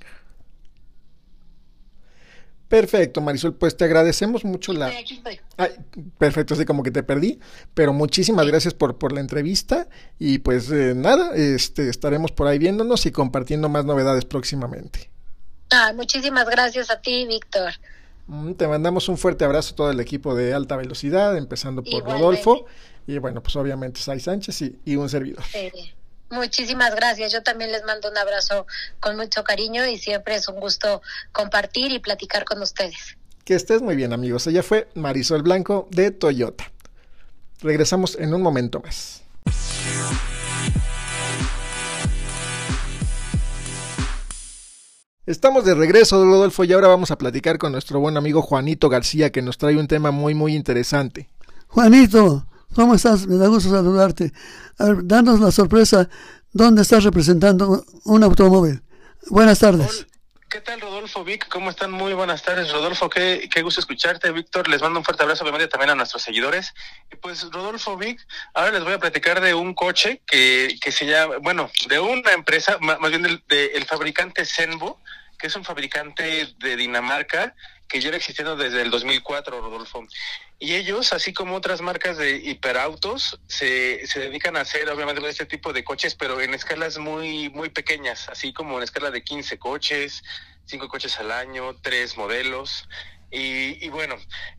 Perfecto, 2.72 3.20
Marisol, 3.20 3.54
pues 3.54 3.76
te 3.76 3.84
agradecemos 3.84 4.46
mucho 4.46 4.72
la... 4.72 4.90
Ay, 5.58 5.72
perfecto, 6.16 6.54
así 6.54 6.64
como 6.64 6.82
que 6.82 6.90
te 6.90 7.02
perdí, 7.02 7.38
pero 7.74 7.92
muchísimas 7.92 8.46
gracias 8.46 8.72
por, 8.72 8.96
por 8.96 9.12
la 9.12 9.20
entrevista 9.20 9.88
y 10.18 10.38
pues 10.38 10.70
eh, 10.70 10.94
nada, 10.96 11.34
este, 11.34 11.90
estaremos 11.90 12.32
por 12.32 12.46
ahí 12.46 12.58
viéndonos 12.58 13.04
y 13.04 13.12
compartiendo 13.12 13.68
más 13.68 13.84
novedades 13.84 14.24
próximamente. 14.24 15.10
Ah, 15.70 15.92
muchísimas 15.94 16.48
gracias 16.48 16.90
a 16.90 16.98
ti, 16.98 17.26
Víctor. 17.26 17.74
Mm, 18.26 18.52
te 18.52 18.66
mandamos 18.66 19.06
un 19.10 19.18
fuerte 19.18 19.44
abrazo 19.44 19.74
a 19.74 19.76
todo 19.76 19.90
el 19.90 20.00
equipo 20.00 20.34
de 20.34 20.54
alta 20.54 20.74
velocidad, 20.76 21.36
empezando 21.36 21.82
por 21.82 22.04
Rodolfo 22.04 22.64
y 23.06 23.18
bueno, 23.18 23.42
pues 23.42 23.56
obviamente 23.56 24.00
Sai 24.00 24.20
Sánchez 24.20 24.62
y, 24.62 24.80
y 24.84 24.96
un 24.96 25.08
servidor. 25.08 25.44
Sí. 25.44 25.70
Muchísimas 26.32 26.94
gracias. 26.94 27.30
Yo 27.30 27.42
también 27.42 27.72
les 27.72 27.84
mando 27.84 28.10
un 28.10 28.16
abrazo 28.16 28.66
con 29.00 29.18
mucho 29.18 29.44
cariño 29.44 29.86
y 29.86 29.98
siempre 29.98 30.34
es 30.34 30.48
un 30.48 30.58
gusto 30.60 31.02
compartir 31.30 31.92
y 31.92 31.98
platicar 31.98 32.46
con 32.46 32.62
ustedes. 32.62 33.18
Que 33.44 33.54
estés 33.54 33.82
muy 33.82 33.96
bien, 33.96 34.14
amigos. 34.14 34.46
Ella 34.46 34.62
fue 34.62 34.88
Marisol 34.94 35.42
Blanco 35.42 35.88
de 35.90 36.10
Toyota. 36.10 36.72
Regresamos 37.60 38.16
en 38.18 38.32
un 38.32 38.40
momento 38.40 38.80
más. 38.80 39.22
Estamos 45.26 45.64
de 45.64 45.74
regreso, 45.74 46.24
Rodolfo, 46.24 46.64
y 46.64 46.72
ahora 46.72 46.88
vamos 46.88 47.10
a 47.10 47.18
platicar 47.18 47.58
con 47.58 47.72
nuestro 47.72 48.00
buen 48.00 48.16
amigo 48.16 48.42
Juanito 48.42 48.88
García, 48.88 49.30
que 49.30 49.42
nos 49.42 49.58
trae 49.58 49.76
un 49.76 49.86
tema 49.86 50.10
muy, 50.10 50.34
muy 50.34 50.56
interesante. 50.56 51.28
Juanito, 51.68 52.46
¿Cómo 52.74 52.94
estás? 52.94 53.26
Me 53.26 53.36
da 53.36 53.48
gusto 53.48 53.70
saludarte. 53.70 54.32
A 54.78 54.84
ver, 54.86 54.96
danos 55.04 55.40
la 55.40 55.50
sorpresa, 55.50 56.08
¿dónde 56.52 56.82
estás 56.82 57.04
representando 57.04 57.84
un 58.04 58.22
automóvil? 58.22 58.82
Buenas 59.28 59.58
tardes. 59.58 60.06
¿Qué 60.48 60.60
tal, 60.60 60.80
Rodolfo, 60.80 61.24
Vic? 61.24 61.48
¿Cómo 61.48 61.70
están? 61.70 61.90
Muy 61.90 62.12
buenas 62.12 62.42
tardes, 62.42 62.70
Rodolfo. 62.70 63.08
Qué, 63.08 63.48
qué 63.50 63.62
gusto 63.62 63.80
escucharte, 63.80 64.30
Víctor. 64.32 64.68
Les 64.68 64.82
mando 64.82 64.98
un 64.98 65.04
fuerte 65.04 65.22
abrazo, 65.22 65.44
obviamente, 65.44 65.68
también 65.68 65.90
a 65.90 65.94
nuestros 65.94 66.22
seguidores. 66.22 66.74
Pues, 67.20 67.42
Rodolfo, 67.50 67.96
Vic, 67.96 68.20
ahora 68.52 68.72
les 68.72 68.84
voy 68.84 68.92
a 68.92 68.98
platicar 68.98 69.40
de 69.40 69.54
un 69.54 69.72
coche 69.72 70.20
que, 70.26 70.76
que 70.80 70.92
se 70.92 71.06
llama, 71.06 71.36
bueno, 71.38 71.70
de 71.88 72.00
una 72.00 72.32
empresa, 72.32 72.76
más 72.80 72.98
bien 73.08 73.22
del 73.22 73.42
de, 73.48 73.66
el 73.74 73.84
fabricante 73.84 74.44
Zenvo, 74.44 74.98
que 75.38 75.46
es 75.46 75.56
un 75.56 75.64
fabricante 75.64 76.54
de 76.58 76.76
Dinamarca 76.76 77.54
que 77.92 78.00
lleva 78.00 78.16
existiendo 78.16 78.56
desde 78.56 78.80
el 78.80 78.90
2004, 78.90 79.60
Rodolfo. 79.60 80.06
Y 80.62 80.76
ellos, 80.76 81.12
así 81.12 81.32
como 81.32 81.56
otras 81.56 81.80
marcas 81.80 82.16
de 82.18 82.36
hiperautos, 82.36 83.40
se, 83.48 84.06
se 84.06 84.20
dedican 84.20 84.56
a 84.56 84.60
hacer 84.60 84.88
obviamente 84.90 85.28
este 85.28 85.44
tipo 85.44 85.72
de 85.72 85.82
coches, 85.82 86.14
pero 86.14 86.40
en 86.40 86.54
escalas 86.54 86.98
muy, 86.98 87.50
muy 87.50 87.70
pequeñas, 87.70 88.28
así 88.28 88.52
como 88.52 88.76
en 88.76 88.84
escala 88.84 89.10
de 89.10 89.24
15 89.24 89.58
coches, 89.58 90.22
5 90.66 90.86
coches 90.86 91.18
al 91.18 91.32
año, 91.32 91.74
3 91.82 92.16
modelos. 92.16 92.88
Y, 93.32 93.84
y, 93.84 93.88
bueno, 93.88 94.14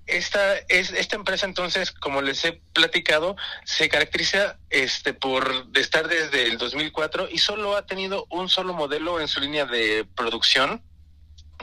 esta, 0.06 0.58
es, 0.68 0.92
esta 0.92 1.16
empresa 1.16 1.46
entonces, 1.46 1.94
como 1.94 2.22
les 2.22 2.44
he 2.44 2.60
platicado, 2.74 3.38
se 3.64 3.88
caracteriza 3.88 4.58
este, 4.72 5.14
por 5.14 5.68
estar 5.74 6.10
desde 6.10 6.48
el 6.48 6.58
2004 6.58 7.30
y 7.32 7.38
solo 7.38 7.78
ha 7.78 7.86
tenido 7.86 8.28
un 8.30 8.50
solo 8.50 8.74
modelo 8.74 9.22
en 9.22 9.30
su 9.30 9.40
línea 9.40 9.64
de 9.64 10.06
producción, 10.18 10.84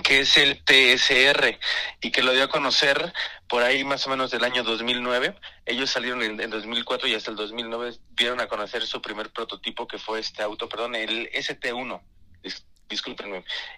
que 0.02 0.20
es 0.20 0.38
el 0.38 0.64
TSR 0.64 1.58
y 2.00 2.10
que 2.10 2.22
lo 2.22 2.32
dio 2.32 2.44
a 2.44 2.48
conocer 2.48 3.12
por 3.50 3.64
ahí 3.64 3.82
más 3.82 4.06
o 4.06 4.10
menos 4.10 4.30
del 4.30 4.44
año 4.44 4.62
2009. 4.62 5.34
Ellos 5.66 5.90
salieron 5.90 6.22
en, 6.22 6.40
en 6.40 6.50
2004 6.50 7.08
y 7.08 7.14
hasta 7.14 7.32
el 7.32 7.36
2009 7.36 7.96
dieron 8.10 8.40
a 8.40 8.46
conocer 8.46 8.86
su 8.86 9.02
primer 9.02 9.30
prototipo 9.30 9.88
que 9.88 9.98
fue 9.98 10.20
este 10.20 10.42
auto, 10.42 10.68
perdón, 10.68 10.94
el 10.94 11.28
ST1. 11.32 12.00
Dis. 12.42 12.64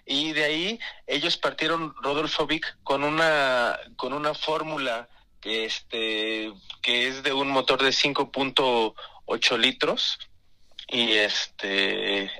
Y 0.05 0.33
de 0.33 0.43
ahí 0.43 0.79
ellos 1.05 1.37
partieron 1.37 1.93
Rodolfo 2.01 2.47
Vic 2.47 2.77
con 2.83 3.03
una 3.03 3.77
con 3.95 4.11
una 4.11 4.33
fórmula 4.33 5.07
que 5.39 5.65
este 5.65 6.51
que 6.81 7.07
es 7.07 7.21
de 7.21 7.31
un 7.31 7.49
motor 7.49 7.83
de 7.83 7.89
5.8 7.89 9.57
litros 9.59 10.17
y 10.87 11.11
este 11.11 12.31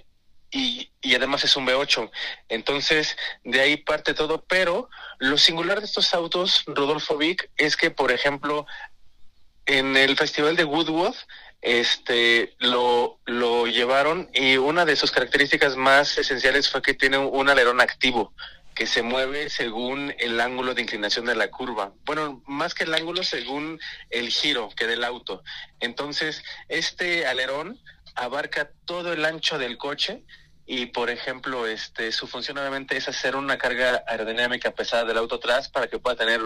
y, 0.54 0.90
y, 1.02 1.16
además 1.16 1.44
es 1.44 1.56
un 1.58 1.66
V8. 1.66 2.12
Entonces, 2.50 3.18
de 3.44 3.60
ahí 3.60 3.78
parte 3.78 4.14
todo, 4.14 4.44
pero 4.46 4.90
lo 5.20 5.38
singular 5.38 5.80
de 5.80 5.86
estos 5.86 6.14
autos, 6.14 6.64
Rodolfo 6.68 7.18
Vic, 7.18 7.50
es 7.58 7.76
que, 7.76 7.92
por 7.92 8.12
ejemplo, 8.12 8.66
en 9.66 9.98
el 9.98 10.16
Festival 10.16 10.56
de 10.56 10.66
Woodwood, 10.66 11.16
este, 11.62 12.56
lo, 12.60 13.20
lo 13.26 13.68
llevaron 13.68 14.30
y 14.34 14.58
una 14.58 14.86
de 14.86 14.98
sus 14.98 15.12
características 15.12 15.78
más 15.78 16.18
esenciales 16.18 16.70
fue 16.70 16.82
que 16.82 16.94
tiene 16.94 17.18
un 17.18 17.50
alerón 17.50 17.80
activo 17.80 18.34
que 18.76 18.88
se 18.88 19.04
mueve 19.04 19.50
según 19.50 20.14
el 20.18 20.40
ángulo 20.42 20.74
de 20.74 20.82
inclinación 20.82 21.26
de 21.26 21.36
la 21.36 21.50
curva. 21.50 21.94
Bueno, 22.06 22.42
más 22.48 22.74
que 22.74 22.84
el 22.84 22.94
ángulo, 22.94 23.24
según 23.24 23.80
el 24.10 24.30
giro 24.30 24.70
que 24.76 24.88
del 24.88 25.04
auto. 25.04 25.44
Entonces, 25.80 26.44
este 26.70 27.28
alerón 27.28 27.80
abarca 28.16 28.72
todo 28.86 29.14
el 29.14 29.26
ancho 29.26 29.58
del 29.58 29.78
coche 29.78 30.24
y 30.66 30.88
por 30.88 31.10
ejemplo 31.10 31.68
este 31.68 32.12
su 32.12 32.28
función 32.28 32.58
obviamente 32.58 32.96
es 32.96 33.08
hacer 33.08 33.36
una 33.36 33.58
carga 33.58 34.04
aerodinámica 34.08 34.72
pesada 34.72 35.04
del 35.06 35.18
auto 35.18 35.36
atrás 35.36 35.70
para 35.70 35.88
que 35.88 36.00
pueda 36.00 36.16
tener 36.16 36.42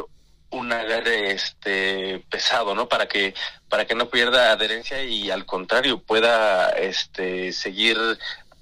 un 0.50 0.72
agarre 0.72 1.32
este 1.32 2.24
pesado 2.30 2.74
no 2.74 2.88
para 2.88 3.08
que 3.08 3.34
para 3.70 3.86
que 3.86 3.96
no 3.96 4.10
pierda 4.10 4.52
adherencia 4.52 5.04
y 5.04 5.30
al 5.30 5.46
contrario 5.46 6.00
pueda 6.00 6.70
este 6.70 7.52
seguir 7.52 7.98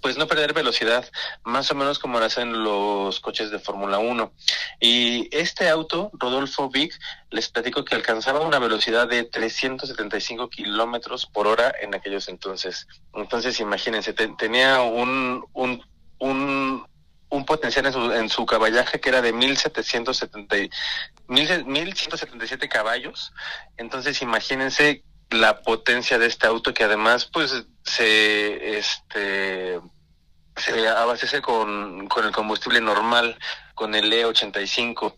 pues 0.05 0.19
no 0.19 0.27
perder 0.27 0.53
velocidad, 0.53 1.03
más 1.43 1.71
o 1.71 1.73
menos 1.73 1.97
como 1.97 2.19
lo 2.19 2.25
hacen 2.25 2.63
los 2.63 3.19
coches 3.21 3.49
de 3.49 3.57
Fórmula 3.57 3.97
1. 3.97 4.33
Y 4.79 5.35
este 5.35 5.67
auto, 5.67 6.11
Rodolfo 6.13 6.69
Vic, 6.69 6.93
les 7.31 7.49
platico 7.49 7.83
que 7.83 7.95
alcanzaba 7.95 8.41
una 8.41 8.59
velocidad 8.59 9.07
de 9.07 9.23
375 9.23 10.47
kilómetros 10.51 11.25
por 11.25 11.47
hora 11.47 11.73
en 11.81 11.95
aquellos 11.95 12.29
entonces. 12.29 12.85
Entonces, 13.15 13.59
imagínense, 13.59 14.13
te, 14.13 14.27
tenía 14.37 14.83
un, 14.83 15.43
un, 15.53 15.83
un, 16.19 16.85
un 17.29 17.45
potencial 17.45 17.87
en 17.87 17.93
su, 17.93 18.11
en 18.11 18.29
su 18.29 18.45
caballaje 18.45 18.99
que 18.99 19.09
era 19.09 19.23
de 19.23 19.33
1770, 19.33 20.55
1177 21.27 22.69
caballos. 22.69 23.33
Entonces, 23.75 24.21
imagínense 24.21 25.03
la 25.31 25.63
potencia 25.63 26.19
de 26.19 26.27
este 26.27 26.45
auto 26.45 26.75
que 26.75 26.83
además 26.83 27.25
pues 27.25 27.65
se 27.83 28.77
este 28.77 29.81
se 30.55 30.87
abastece 30.87 31.41
con, 31.41 32.07
con 32.07 32.25
el 32.25 32.31
combustible 32.31 32.81
normal, 32.81 33.37
con 33.73 33.95
el 33.95 34.11
E85. 34.11 35.15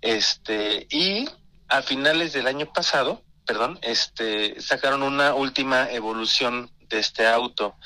Este, 0.00 0.86
y 0.90 1.28
a 1.68 1.82
finales 1.82 2.32
del 2.32 2.46
año 2.46 2.72
pasado, 2.72 3.22
perdón, 3.46 3.78
este, 3.82 4.60
sacaron 4.60 5.02
una 5.02 5.34
última 5.34 5.90
evolución 5.90 6.70
de 6.88 6.98
este 6.98 7.26
auto, 7.26 7.76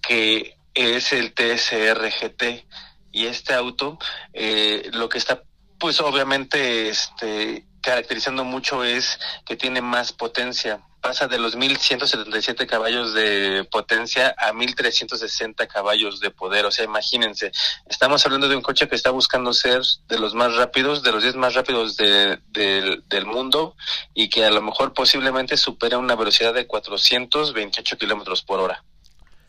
que 0.00 0.56
es 0.74 1.12
el 1.12 1.34
TSR 1.34 2.10
GT. 2.10 2.66
Y 3.10 3.26
este 3.26 3.54
auto, 3.54 3.98
eh, 4.32 4.90
lo 4.92 5.08
que 5.08 5.18
está, 5.18 5.42
pues 5.78 6.00
obviamente, 6.00 6.88
este, 6.88 7.66
caracterizando 7.82 8.44
mucho 8.44 8.84
es 8.84 9.18
que 9.46 9.56
tiene 9.56 9.80
más 9.80 10.12
potencia, 10.12 10.80
pasa 11.00 11.28
de 11.28 11.38
los 11.38 11.56
1177 11.56 12.66
caballos 12.66 13.14
de 13.14 13.66
potencia 13.70 14.34
a 14.38 14.52
1360 14.52 15.66
caballos 15.66 16.20
de 16.20 16.30
poder. 16.30 16.66
O 16.66 16.70
sea, 16.70 16.84
imagínense, 16.84 17.52
estamos 17.88 18.24
hablando 18.24 18.48
de 18.48 18.56
un 18.56 18.62
coche 18.62 18.88
que 18.88 18.94
está 18.94 19.10
buscando 19.10 19.52
ser 19.52 19.82
de 20.08 20.18
los 20.18 20.34
más 20.34 20.54
rápidos, 20.56 21.02
de 21.02 21.12
los 21.12 21.22
10 21.22 21.36
más 21.36 21.54
rápidos 21.54 21.96
de, 21.96 22.38
de, 22.50 23.02
del 23.08 23.26
mundo 23.26 23.76
y 24.14 24.28
que 24.28 24.44
a 24.44 24.50
lo 24.50 24.62
mejor 24.62 24.92
posiblemente 24.92 25.56
supera 25.56 25.98
una 25.98 26.16
velocidad 26.16 26.54
de 26.54 26.66
428 26.66 27.98
kilómetros 27.98 28.42
por 28.42 28.60
hora. 28.60 28.84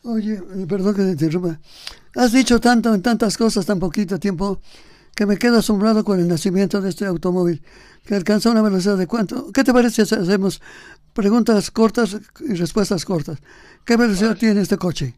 Oye, 0.03 0.41
perdón 0.67 0.95
que 0.95 1.01
te 1.01 1.09
interrumpa. 1.09 1.59
Has 2.15 2.31
dicho 2.31 2.59
tanto 2.59 2.93
en 2.93 3.01
tantas 3.01 3.37
cosas 3.37 3.65
tan 3.65 3.79
poquito 3.79 4.19
tiempo 4.19 4.61
que 5.19 5.25
me 5.25 5.37
quedo 5.37 5.59
asombrado 5.59 6.05
con 6.05 6.17
el 6.17 6.29
nacimiento 6.29 6.79
de 6.79 6.87
este 6.87 7.05
automóvil, 7.05 7.61
que 8.05 8.15
alcanza 8.15 8.51
una 8.51 8.61
velocidad 8.61 8.95
de 8.95 9.05
cuánto. 9.05 9.51
¿Qué 9.51 9.65
te 9.65 9.73
parece 9.73 10.05
si 10.05 10.15
hacemos 10.15 10.61
preguntas 11.13 11.71
cortas 11.71 12.15
y 12.39 12.53
respuestas 12.53 13.03
cortas? 13.03 13.37
¿Qué 13.83 13.97
velocidad 13.97 14.37
tiene 14.37 14.61
este 14.61 14.77
coche? 14.77 15.17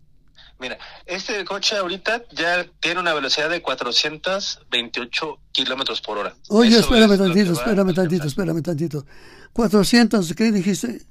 Mira, 0.60 0.80
este 1.06 1.45
coche 1.45 1.78
ahorita 1.78 2.24
ya 2.32 2.66
tiene 2.80 2.99
una 2.99 3.14
velocidad 3.14 3.47
de 3.47 3.62
428 3.62 5.39
kilómetros 5.52 6.02
por 6.02 6.18
hora. 6.18 6.34
Oye, 6.49 6.80
Eso 6.80 6.80
espérame 6.80 7.20
tantito, 7.20 7.54
espérame 7.54 7.93
tantito, 7.93 8.26
espérame 8.26 8.64
tantito. 8.64 9.06
400, 9.54 10.34
¿qué 10.34 10.52
dijiste? 10.52 11.06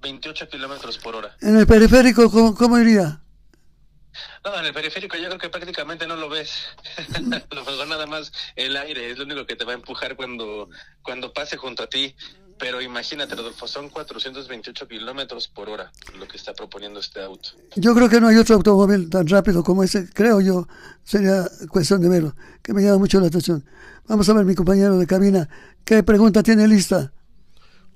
28 0.00 0.48
kilómetros 0.48 0.96
por 0.96 1.16
hora. 1.16 1.36
En 1.42 1.58
el 1.58 1.66
periférico, 1.66 2.30
¿cómo, 2.30 2.54
cómo 2.54 2.78
iría? 2.78 3.21
No, 4.44 4.58
en 4.58 4.66
el 4.66 4.74
periférico 4.74 5.16
yo 5.16 5.26
creo 5.26 5.38
que 5.38 5.48
prácticamente 5.48 6.06
no 6.06 6.16
lo 6.16 6.28
ves. 6.28 6.68
lo 7.50 7.64
mejor 7.64 7.86
nada 7.88 8.06
más 8.06 8.32
el 8.56 8.76
aire 8.76 9.10
es 9.10 9.18
lo 9.18 9.24
único 9.24 9.46
que 9.46 9.56
te 9.56 9.64
va 9.64 9.72
a 9.72 9.76
empujar 9.76 10.16
cuando, 10.16 10.68
cuando 11.02 11.32
pase 11.32 11.56
junto 11.56 11.82
a 11.82 11.86
ti. 11.86 12.14
Pero 12.58 12.80
imagínate, 12.80 13.34
Rodolfo, 13.34 13.66
son 13.66 13.88
428 13.88 14.86
kilómetros 14.86 15.48
por 15.48 15.68
hora 15.68 15.90
lo 16.16 16.28
que 16.28 16.36
está 16.36 16.54
proponiendo 16.54 17.00
este 17.00 17.20
auto. 17.20 17.50
Yo 17.74 17.92
creo 17.92 18.08
que 18.08 18.20
no 18.20 18.28
hay 18.28 18.36
otro 18.36 18.54
automóvil 18.54 19.10
tan 19.10 19.26
rápido 19.26 19.64
como 19.64 19.82
ese, 19.82 20.08
creo 20.12 20.40
yo, 20.40 20.68
sería 21.02 21.44
cuestión 21.68 22.00
de 22.00 22.08
verlo, 22.08 22.36
que 22.62 22.72
me 22.72 22.82
llama 22.82 22.98
mucho 22.98 23.18
la 23.18 23.26
atención. 23.26 23.64
Vamos 24.06 24.28
a 24.28 24.34
ver, 24.34 24.44
mi 24.44 24.54
compañero 24.54 24.96
de 24.96 25.08
cabina, 25.08 25.48
¿qué 25.84 26.04
pregunta 26.04 26.44
tiene 26.44 26.68
lista? 26.68 27.12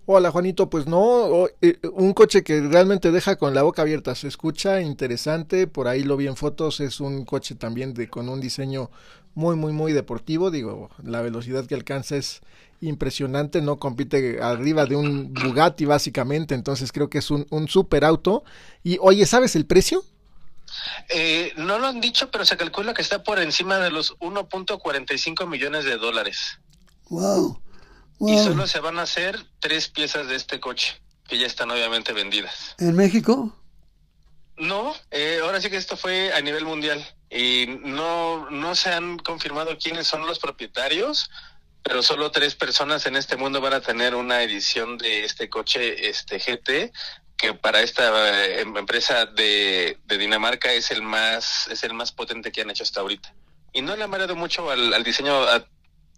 Hola 0.08 0.30
Juanito, 0.30 0.70
pues 0.70 0.86
no, 0.86 1.00
o- 1.00 1.48
eh, 1.62 1.78
un 1.92 2.12
coche 2.14 2.44
que 2.44 2.60
realmente 2.60 3.10
deja 3.10 3.34
con 3.36 3.54
la 3.54 3.62
boca 3.62 3.82
abierta, 3.82 4.14
se 4.14 4.28
escucha 4.28 4.80
interesante, 4.80 5.66
por 5.66 5.88
ahí 5.88 6.04
lo 6.04 6.16
vi 6.16 6.28
en 6.28 6.36
fotos, 6.36 6.78
es 6.80 7.00
un 7.00 7.24
coche 7.24 7.56
también 7.56 7.92
de 7.92 8.08
con 8.08 8.28
un 8.28 8.40
diseño 8.40 8.88
muy 9.34 9.56
muy 9.56 9.72
muy 9.72 9.92
deportivo, 9.92 10.50
digo, 10.52 10.90
la 11.02 11.22
velocidad 11.22 11.66
que 11.66 11.74
alcanza 11.74 12.16
es 12.16 12.40
impresionante, 12.80 13.60
no 13.62 13.78
compite 13.78 14.40
arriba 14.40 14.86
de 14.86 14.94
un 14.96 15.34
Bugatti 15.34 15.86
básicamente, 15.86 16.54
entonces 16.54 16.92
creo 16.92 17.10
que 17.10 17.18
es 17.18 17.30
un, 17.32 17.46
un 17.50 17.66
super 17.68 18.04
auto. 18.04 18.44
Y 18.84 18.98
oye, 19.00 19.26
¿sabes 19.26 19.56
el 19.56 19.66
precio? 19.66 20.04
Eh, 21.08 21.52
no 21.56 21.78
lo 21.78 21.86
han 21.86 22.00
dicho, 22.00 22.30
pero 22.30 22.44
se 22.44 22.56
calcula 22.56 22.94
que 22.94 23.02
está 23.02 23.22
por 23.22 23.38
encima 23.38 23.78
de 23.78 23.90
los 23.90 24.16
1.45 24.20 25.46
millones 25.46 25.84
de 25.84 25.96
dólares. 25.96 26.58
Wow, 27.10 27.60
Y 28.20 28.38
solo 28.38 28.66
se 28.66 28.80
van 28.80 28.98
a 28.98 29.02
hacer 29.02 29.38
tres 29.60 29.88
piezas 29.88 30.26
de 30.28 30.36
este 30.36 30.58
coche, 30.60 31.00
que 31.28 31.38
ya 31.38 31.46
están 31.46 31.70
obviamente 31.70 32.12
vendidas. 32.12 32.74
¿En 32.78 32.94
México? 32.96 33.54
No, 34.56 34.94
eh, 35.10 35.40
ahora 35.42 35.60
sí 35.60 35.68
que 35.68 35.76
esto 35.76 35.96
fue 35.98 36.32
a 36.32 36.40
nivel 36.40 36.64
mundial 36.64 37.04
y 37.28 37.66
no, 37.82 38.48
no 38.50 38.74
se 38.74 38.90
han 38.90 39.18
confirmado 39.18 39.76
quiénes 39.76 40.06
son 40.06 40.26
los 40.26 40.38
propietarios, 40.38 41.30
pero 41.82 42.02
solo 42.02 42.30
tres 42.30 42.54
personas 42.54 43.04
en 43.04 43.16
este 43.16 43.36
mundo 43.36 43.60
van 43.60 43.74
a 43.74 43.80
tener 43.82 44.14
una 44.14 44.42
edición 44.42 44.96
de 44.96 45.24
este 45.24 45.50
coche 45.50 46.08
este 46.08 46.38
GT 46.38 46.90
que 47.36 47.52
para 47.52 47.82
esta 47.82 48.30
eh, 48.46 48.62
em- 48.62 48.76
empresa 48.78 49.26
de, 49.26 49.98
de 50.06 50.18
Dinamarca 50.18 50.72
es 50.72 50.90
el 50.90 51.02
más 51.02 51.68
es 51.68 51.84
el 51.84 51.92
más 51.92 52.10
potente 52.10 52.50
que 52.50 52.62
han 52.62 52.70
hecho 52.70 52.82
hasta 52.82 53.00
ahorita 53.00 53.34
y 53.74 53.82
no 53.82 53.94
le 53.94 54.02
han 54.04 54.10
variado 54.10 54.34
mucho 54.34 54.70
al, 54.70 54.94
al 54.94 55.04
diseño 55.04 55.36
a- 55.42 55.66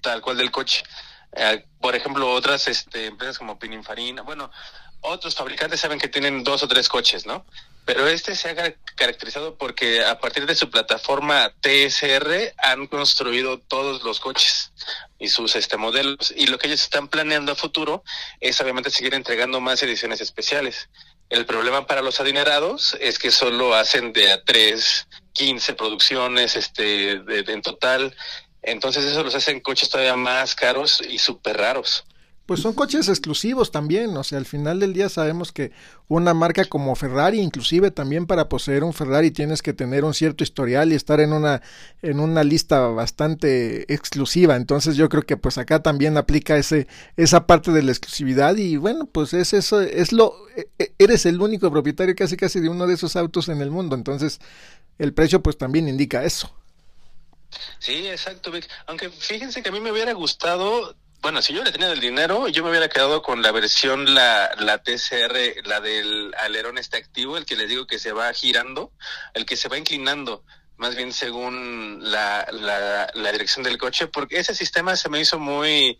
tal 0.00 0.20
cual 0.22 0.36
del 0.38 0.52
coche 0.52 0.84
Eh, 1.32 1.64
por 1.80 1.94
ejemplo 1.94 2.30
otras 2.32 2.66
este, 2.68 3.06
empresas 3.06 3.38
como 3.38 3.58
Pininfarina 3.58 4.22
bueno 4.22 4.50
otros 5.02 5.34
fabricantes 5.34 5.78
saben 5.80 5.98
que 6.00 6.08
tienen 6.08 6.42
dos 6.42 6.62
o 6.62 6.68
tres 6.68 6.88
coches 6.88 7.26
no 7.26 7.44
pero 7.84 8.08
este 8.08 8.34
se 8.34 8.48
ha 8.48 8.56
car- 8.56 8.76
caracterizado 8.96 9.56
porque 9.56 10.04
a 10.04 10.18
partir 10.18 10.46
de 10.46 10.54
su 10.54 10.70
plataforma 10.70 11.52
TSR 11.60 12.54
han 12.58 12.86
construido 12.86 13.58
todos 13.60 14.02
los 14.02 14.20
coches 14.20 14.72
y 15.18 15.28
sus 15.28 15.54
este 15.56 15.76
modelos 15.76 16.32
y 16.36 16.46
lo 16.46 16.58
que 16.58 16.66
ellos 16.68 16.82
están 16.82 17.08
planeando 17.08 17.52
a 17.52 17.56
futuro 17.56 18.02
es 18.40 18.60
obviamente 18.60 18.90
seguir 18.90 19.14
entregando 19.14 19.60
más 19.60 19.82
ediciones 19.82 20.20
especiales. 20.20 20.88
El 21.30 21.44
problema 21.46 21.86
para 21.86 22.02
los 22.02 22.20
adinerados 22.20 22.96
es 23.00 23.18
que 23.18 23.30
solo 23.30 23.74
hacen 23.74 24.12
de 24.12 24.32
a 24.32 24.42
3, 24.44 25.08
15 25.32 25.74
producciones 25.74 26.56
este 26.56 27.20
de- 27.20 27.52
en 27.52 27.62
total. 27.62 28.14
Entonces 28.62 29.04
eso 29.04 29.22
los 29.22 29.34
hacen 29.34 29.60
coches 29.60 29.88
todavía 29.88 30.16
más 30.16 30.54
caros 30.54 31.00
y 31.08 31.18
súper 31.18 31.56
raros. 31.56 32.04
Pues 32.46 32.60
son 32.60 32.72
coches 32.72 33.10
exclusivos 33.10 33.70
también, 33.70 34.16
o 34.16 34.24
sea, 34.24 34.38
al 34.38 34.46
final 34.46 34.80
del 34.80 34.94
día 34.94 35.10
sabemos 35.10 35.52
que 35.52 35.70
una 36.08 36.32
marca 36.32 36.64
como 36.64 36.94
Ferrari, 36.94 37.40
inclusive 37.40 37.90
también 37.90 38.24
para 38.24 38.48
poseer 38.48 38.84
un 38.84 38.94
Ferrari 38.94 39.30
tienes 39.30 39.60
que 39.60 39.74
tener 39.74 40.02
un 40.02 40.14
cierto 40.14 40.42
historial 40.44 40.90
y 40.90 40.94
estar 40.94 41.20
en 41.20 41.34
una 41.34 41.60
en 42.00 42.20
una 42.20 42.44
lista 42.44 42.80
bastante 42.86 43.92
exclusiva, 43.92 44.56
entonces 44.56 44.96
yo 44.96 45.10
creo 45.10 45.24
que 45.24 45.36
pues 45.36 45.58
acá 45.58 45.82
también 45.82 46.16
aplica 46.16 46.56
ese 46.56 46.86
esa 47.18 47.46
parte 47.46 47.70
de 47.70 47.82
la 47.82 47.90
exclusividad 47.92 48.56
y 48.56 48.78
bueno, 48.78 49.04
pues 49.04 49.34
es 49.34 49.52
eso 49.52 49.82
es 49.82 50.12
lo 50.12 50.32
e- 50.56 50.70
e- 50.78 50.94
eres 50.98 51.26
el 51.26 51.42
único 51.42 51.70
propietario 51.70 52.14
casi 52.16 52.38
casi 52.38 52.60
de 52.60 52.70
uno 52.70 52.86
de 52.86 52.94
esos 52.94 53.14
autos 53.16 53.50
en 53.50 53.60
el 53.60 53.70
mundo, 53.70 53.94
entonces 53.94 54.40
el 54.98 55.12
precio 55.12 55.42
pues 55.42 55.58
también 55.58 55.86
indica 55.86 56.24
eso. 56.24 56.50
Sí, 57.78 58.08
exacto, 58.08 58.50
Vic. 58.50 58.68
Aunque 58.86 59.10
fíjense 59.10 59.62
que 59.62 59.68
a 59.68 59.72
mí 59.72 59.80
me 59.80 59.92
hubiera 59.92 60.12
gustado, 60.12 60.96
bueno, 61.20 61.42
si 61.42 61.52
yo 61.52 61.60
hubiera 61.60 61.72
tenido 61.72 61.92
el 61.92 62.00
dinero, 62.00 62.48
yo 62.48 62.62
me 62.62 62.70
hubiera 62.70 62.88
quedado 62.88 63.22
con 63.22 63.42
la 63.42 63.52
versión, 63.52 64.14
la, 64.14 64.54
la 64.58 64.82
TCR, 64.82 65.66
la 65.66 65.80
del 65.80 66.34
alerón 66.38 66.78
este 66.78 66.96
activo, 66.96 67.36
el 67.36 67.46
que 67.46 67.56
les 67.56 67.68
digo 67.68 67.86
que 67.86 67.98
se 67.98 68.12
va 68.12 68.32
girando, 68.32 68.92
el 69.34 69.46
que 69.46 69.56
se 69.56 69.68
va 69.68 69.78
inclinando, 69.78 70.44
más 70.76 70.94
bien 70.94 71.12
según 71.12 71.98
la, 72.02 72.46
la, 72.52 73.10
la 73.14 73.32
dirección 73.32 73.64
del 73.64 73.78
coche, 73.78 74.06
porque 74.06 74.38
ese 74.38 74.54
sistema 74.54 74.96
se 74.96 75.08
me 75.08 75.20
hizo 75.20 75.38
muy 75.38 75.98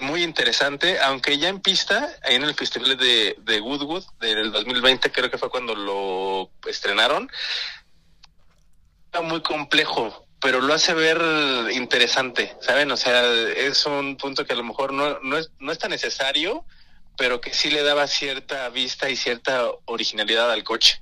muy 0.00 0.22
interesante, 0.22 1.00
aunque 1.00 1.38
ya 1.38 1.48
en 1.48 1.60
pista, 1.60 2.08
ahí 2.22 2.36
en 2.36 2.44
el 2.44 2.54
festival 2.54 2.96
de, 2.96 3.36
de 3.40 3.60
Woodwood 3.60 4.04
del 4.20 4.52
2020, 4.52 5.10
creo 5.10 5.30
que 5.30 5.38
fue 5.38 5.50
cuando 5.50 5.74
lo 5.74 6.50
estrenaron, 6.68 7.28
está 9.06 9.22
muy 9.22 9.42
complejo, 9.42 10.27
pero 10.40 10.60
lo 10.60 10.72
hace 10.74 10.94
ver 10.94 11.20
interesante, 11.72 12.54
¿saben? 12.60 12.90
O 12.90 12.96
sea, 12.96 13.22
es 13.52 13.84
un 13.86 14.16
punto 14.16 14.44
que 14.44 14.52
a 14.52 14.56
lo 14.56 14.64
mejor 14.64 14.92
no, 14.92 15.18
no, 15.20 15.36
es, 15.38 15.50
no 15.58 15.72
es 15.72 15.78
tan 15.78 15.90
necesario, 15.90 16.64
pero 17.16 17.40
que 17.40 17.52
sí 17.52 17.70
le 17.70 17.82
daba 17.82 18.06
cierta 18.06 18.68
vista 18.68 19.10
y 19.10 19.16
cierta 19.16 19.64
originalidad 19.86 20.50
al 20.52 20.62
coche. 20.62 21.00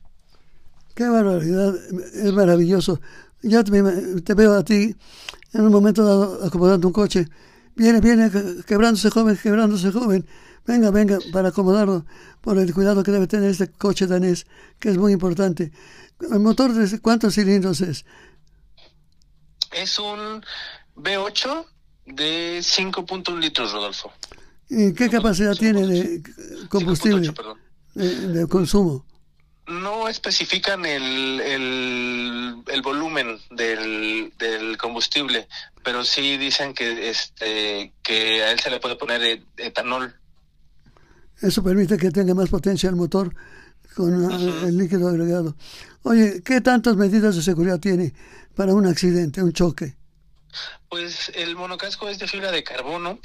Qué 0.95 1.07
barbaridad, 1.09 1.75
es 2.15 2.33
maravilloso. 2.33 3.01
Ya 3.43 3.63
te, 3.63 3.71
te 4.23 4.35
veo 4.35 4.55
a 4.55 4.65
ti 4.65 4.97
en 5.53 5.61
un 5.61 5.71
momento 5.71 6.05
dado 6.05 6.45
acomodando 6.47 6.87
un 6.89 6.95
coche. 6.95 7.29
Viene, 7.75 8.01
viene, 8.01 8.31
que- 8.31 8.65
quebrándose 8.67 9.11
joven, 9.11 9.39
quebrándose 9.43 9.93
joven. 9.93 10.27
Venga, 10.67 10.91
venga, 10.91 11.19
para 11.33 11.51
acomodarlo 11.51 12.07
por 12.41 12.59
el 12.59 12.73
cuidado 12.73 13.03
que 13.03 13.11
debe 13.11 13.27
tener 13.27 13.51
este 13.51 13.69
coche 13.69 14.07
danés, 14.07 14.47
que 14.81 14.89
es 14.89 14.97
muy 14.97 15.13
importante. 15.13 15.71
¿El 16.33 16.41
motor 16.41 16.73
de 16.73 16.99
cuántos 17.01 17.35
cilindros 17.35 17.83
es? 17.83 18.07
Es 19.77 19.99
un 19.99 20.43
V8 20.97 21.67
de 22.07 22.59
5.1 22.61 23.39
litros, 23.39 23.73
Rodolfo. 23.73 24.13
¿Y 24.69 24.93
qué 24.95 25.09
capacidad 25.11 25.55
tiene 25.55 25.87
de 25.87 26.23
combustible, 26.69 27.29
5.8, 27.29 27.35
perdón. 27.35 27.59
de, 27.95 28.29
de 28.29 28.47
consumo? 28.49 29.05
No 29.69 30.09
especifican 30.09 30.87
el, 30.87 31.41
el, 31.41 32.55
el 32.69 32.83
volumen 32.83 33.37
del, 33.51 34.33
del 34.39 34.77
combustible, 34.79 35.49
pero 35.85 36.05
sí 36.05 36.37
dicen 36.37 36.73
que 36.73 37.11
este 37.11 37.93
que 38.03 38.43
a 38.45 38.53
él 38.53 38.61
se 38.61 38.71
le 38.71 38.79
puede 38.81 38.97
poner 38.97 39.23
et- 39.23 39.45
etanol. 39.57 40.15
Eso 41.43 41.63
permite 41.63 41.97
que 41.99 42.11
tenga 42.13 42.33
más 42.35 42.49
potencia 42.49 42.89
el 42.89 42.97
motor 42.97 43.35
con 43.95 44.31
el 44.65 44.79
líquido 44.79 45.09
agregado. 45.09 45.57
Oye, 46.03 46.43
¿qué 46.45 46.61
tantas 46.61 46.97
medidas 46.97 47.35
de 47.35 47.43
seguridad 47.43 47.81
tiene 47.81 48.15
para 48.57 48.75
un 48.75 48.87
accidente, 48.87 49.43
un 49.43 49.53
choque? 49.53 49.95
Pues 50.89 51.31
el 51.35 51.55
monocasco 51.55 52.09
es 52.09 52.19
de 52.19 52.27
fibra 52.27 52.51
de 52.51 52.65
carbono, 52.65 53.21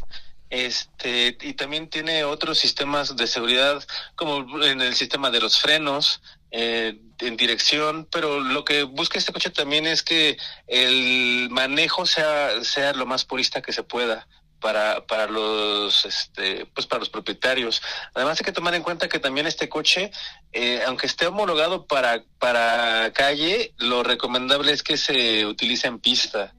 este, 0.49 1.37
y 1.41 1.53
también 1.53 1.89
tiene 1.89 2.25
otros 2.25 2.59
sistemas 2.59 3.15
de 3.15 3.25
seguridad, 3.25 3.81
como 4.15 4.63
en 4.63 4.81
el 4.81 4.93
sistema 4.95 5.31
de 5.31 5.39
los 5.39 5.57
frenos, 5.59 6.21
eh, 6.51 6.99
en 7.19 7.37
dirección, 7.37 8.05
pero 8.11 8.41
lo 8.41 8.65
que 8.65 8.83
busca 8.83 9.17
este 9.17 9.31
coche 9.31 9.49
también 9.49 9.87
es 9.87 10.03
que 10.03 10.37
el 10.67 11.47
manejo 11.49 12.05
sea, 12.05 12.63
sea 12.63 12.91
lo 12.91 13.05
más 13.05 13.23
purista 13.23 13.61
que 13.61 13.71
se 13.71 13.83
pueda 13.83 14.27
para, 14.61 15.05
para 15.05 15.27
los 15.27 16.05
este 16.05 16.65
pues 16.67 16.87
para 16.87 16.99
los 16.99 17.09
propietarios. 17.09 17.81
Además 18.13 18.39
hay 18.39 18.45
que 18.45 18.51
tomar 18.53 18.75
en 18.75 18.83
cuenta 18.83 19.09
que 19.09 19.19
también 19.19 19.47
este 19.47 19.67
coche, 19.67 20.11
eh, 20.53 20.81
aunque 20.85 21.07
esté 21.07 21.27
homologado 21.27 21.85
para, 21.85 22.23
para 22.39 23.11
calle, 23.13 23.73
lo 23.77 24.03
recomendable 24.03 24.71
es 24.71 24.83
que 24.83 24.95
se 24.95 25.45
utilice 25.45 25.87
en 25.87 25.99
pista. 25.99 26.53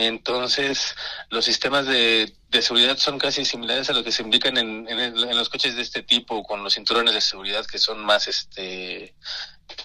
Entonces, 0.00 0.94
los 1.28 1.44
sistemas 1.44 1.86
de, 1.86 2.32
de 2.50 2.62
seguridad 2.62 2.96
son 2.98 3.18
casi 3.18 3.44
similares 3.44 3.90
a 3.90 3.92
los 3.94 4.04
que 4.04 4.12
se 4.12 4.22
indican 4.22 4.56
en, 4.56 4.88
en, 4.88 4.98
en 5.00 5.36
los 5.36 5.48
coches 5.48 5.74
de 5.74 5.82
este 5.82 6.02
tipo, 6.04 6.44
con 6.44 6.62
los 6.62 6.74
cinturones 6.74 7.14
de 7.14 7.20
seguridad 7.20 7.66
que 7.66 7.78
son 7.78 8.04
más, 8.04 8.28
este, 8.28 9.16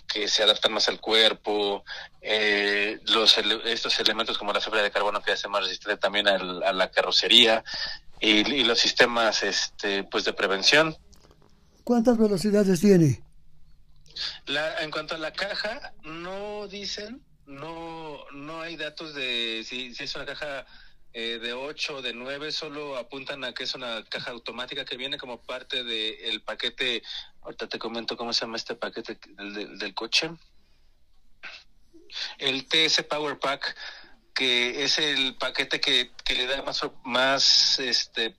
que 0.08 0.28
se 0.28 0.44
adaptan 0.44 0.72
más 0.74 0.88
al 0.88 1.00
cuerpo, 1.02 1.84
eh, 2.22 3.00
los 3.08 3.36
estos 3.66 4.00
elementos 4.00 4.38
como 4.38 4.54
la 4.54 4.62
fibra 4.62 4.84
de 4.84 4.92
carbono 4.92 5.22
que 5.24 5.32
hace 5.32 5.48
más 5.48 5.64
resistente 5.64 5.98
también 5.98 6.28
al- 6.28 6.62
a 6.62 6.72
la 6.74 6.92
carrocería 6.92 7.64
y, 8.20 8.48
y 8.54 8.64
los 8.66 8.78
sistemas, 8.80 9.42
este, 9.42 10.04
pues 10.04 10.26
de 10.26 10.34
prevención. 10.34 10.96
¿Cuántas 11.84 12.20
velocidades 12.20 12.80
tiene? 12.80 13.24
La, 14.46 14.84
en 14.84 14.92
cuanto 14.92 15.16
a 15.16 15.18
la 15.18 15.34
caja, 15.34 15.94
no 16.04 16.68
dicen, 16.68 17.24
no, 17.54 18.26
no 18.32 18.62
hay 18.62 18.76
datos 18.76 19.14
de 19.14 19.64
si, 19.66 19.94
si 19.94 20.04
es 20.04 20.16
una 20.16 20.26
caja 20.26 20.66
eh, 21.14 21.40
de 21.40 21.54
8 21.54 21.98
o 21.98 22.02
de 22.02 22.14
9, 22.14 22.52
solo 22.52 22.98
apuntan 22.98 23.44
a 23.44 23.54
que 23.54 23.64
es 23.64 23.76
una 23.76 24.04
caja 24.06 24.32
automática 24.32 24.84
que 24.84 24.98
viene 24.98 25.18
como 25.18 25.42
parte 25.42 25.84
del 25.84 26.42
paquete, 26.42 27.04
ahorita 27.42 27.68
te 27.68 27.80
comento 27.80 28.18
cómo 28.18 28.34
se 28.34 28.42
llama 28.42 28.58
este 28.58 28.76
paquete 28.76 29.20
del, 29.38 29.78
del 29.78 29.94
coche, 29.94 30.32
el 32.38 32.68
TS 32.68 33.04
Power 33.04 33.38
Pack, 33.40 33.76
que 34.34 34.84
es 34.84 34.98
el 34.98 35.36
paquete 35.36 35.80
que, 35.80 36.12
que 36.26 36.36
le 36.36 36.48
da 36.48 36.62
más, 36.64 36.82
más 37.04 37.80
este 37.80 38.36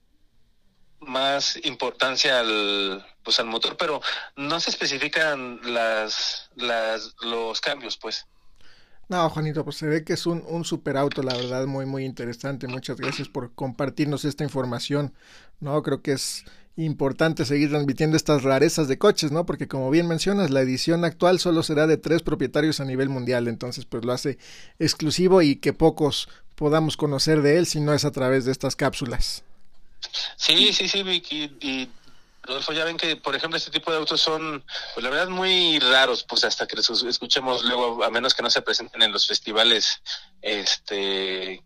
más 1.00 1.58
importancia 1.64 2.40
al 2.40 3.06
pues 3.22 3.38
al 3.38 3.46
motor, 3.46 3.76
pero 3.76 4.00
no 4.36 4.58
se 4.60 4.70
especifican 4.70 5.60
las, 5.62 6.50
las 6.56 7.14
los 7.20 7.60
cambios, 7.60 7.96
pues. 7.96 8.26
No, 9.08 9.28
Juanito, 9.30 9.64
pues 9.64 9.76
se 9.76 9.86
ve 9.86 10.04
que 10.04 10.14
es 10.14 10.26
un, 10.26 10.42
un 10.48 10.64
super 10.64 10.96
auto, 10.96 11.22
la 11.22 11.34
verdad, 11.34 11.66
muy, 11.66 11.86
muy 11.86 12.04
interesante. 12.04 12.66
Muchas 12.66 12.96
gracias 12.96 13.28
por 13.28 13.52
compartirnos 13.54 14.24
esta 14.24 14.44
información. 14.44 15.12
No, 15.60 15.82
creo 15.82 16.02
que 16.02 16.12
es 16.12 16.44
importante 16.76 17.44
seguir 17.44 17.70
transmitiendo 17.70 18.16
estas 18.16 18.42
rarezas 18.42 18.88
de 18.88 18.98
coches, 18.98 19.30
¿no? 19.30 19.46
Porque 19.46 19.68
como 19.68 19.90
bien 19.90 20.08
mencionas, 20.08 20.50
la 20.50 20.60
edición 20.60 21.04
actual 21.04 21.38
solo 21.38 21.62
será 21.62 21.86
de 21.86 21.96
tres 21.96 22.22
propietarios 22.22 22.80
a 22.80 22.84
nivel 22.84 23.08
mundial, 23.08 23.46
entonces 23.46 23.84
pues 23.84 24.04
lo 24.04 24.12
hace 24.12 24.38
exclusivo 24.78 25.42
y 25.42 25.56
que 25.56 25.72
pocos 25.72 26.28
podamos 26.56 26.96
conocer 26.96 27.42
de 27.42 27.58
él 27.58 27.66
si 27.66 27.80
no 27.80 27.94
es 27.94 28.04
a 28.04 28.10
través 28.10 28.44
de 28.44 28.52
estas 28.52 28.74
cápsulas. 28.74 29.44
Sí, 30.36 30.72
sí, 30.72 30.88
sí, 30.88 31.02
Vicky. 31.02 31.56
Y, 31.60 31.88
Rodolfo, 32.44 32.72
ya 32.72 32.84
ven 32.84 32.96
que, 32.96 33.16
por 33.16 33.34
ejemplo, 33.34 33.56
este 33.56 33.70
tipo 33.70 33.90
de 33.90 33.98
autos 33.98 34.20
son, 34.20 34.64
pues 34.94 35.02
la 35.02 35.10
verdad, 35.10 35.28
muy 35.28 35.78
raros, 35.78 36.24
pues 36.24 36.44
hasta 36.44 36.66
que 36.66 36.76
los 36.76 37.02
escuchemos 37.04 37.64
luego, 37.64 38.04
a 38.04 38.10
menos 38.10 38.34
que 38.34 38.42
no 38.42 38.50
se 38.50 38.62
presenten 38.62 39.02
en 39.02 39.12
los 39.12 39.26
festivales 39.26 40.02
este 40.42 41.62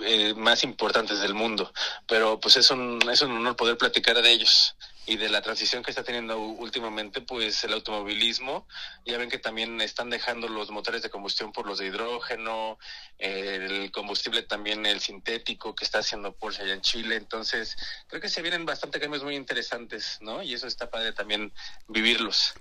eh, 0.00 0.34
más 0.34 0.62
importantes 0.64 1.20
del 1.20 1.34
mundo. 1.34 1.72
Pero 2.06 2.38
pues 2.40 2.56
es 2.56 2.70
un, 2.70 3.00
es 3.10 3.22
un 3.22 3.32
honor 3.32 3.56
poder 3.56 3.78
platicar 3.78 4.20
de 4.20 4.30
ellos 4.30 4.76
y 5.08 5.16
de 5.16 5.30
la 5.30 5.40
transición 5.40 5.82
que 5.82 5.90
está 5.90 6.04
teniendo 6.04 6.38
últimamente 6.38 7.22
pues 7.22 7.64
el 7.64 7.72
automovilismo. 7.72 8.66
Ya 9.06 9.16
ven 9.16 9.30
que 9.30 9.38
también 9.38 9.80
están 9.80 10.10
dejando 10.10 10.48
los 10.48 10.70
motores 10.70 11.00
de 11.02 11.08
combustión 11.08 11.50
por 11.50 11.66
los 11.66 11.78
de 11.78 11.86
hidrógeno, 11.86 12.78
el 13.18 13.90
combustible 13.90 14.42
también 14.42 14.84
el 14.84 15.00
sintético 15.00 15.74
que 15.74 15.86
está 15.86 16.00
haciendo 16.00 16.32
Porsche 16.34 16.62
allá 16.62 16.74
en 16.74 16.82
Chile. 16.82 17.16
Entonces 17.16 17.74
creo 18.06 18.20
que 18.20 18.28
se 18.28 18.42
vienen 18.42 18.66
bastante 18.66 19.00
cambios 19.00 19.24
muy 19.24 19.34
interesantes, 19.34 20.18
¿no? 20.20 20.42
Y 20.42 20.52
eso 20.52 20.66
está 20.66 20.90
padre 20.90 21.14
también 21.14 21.52
vivirlos. 21.88 22.52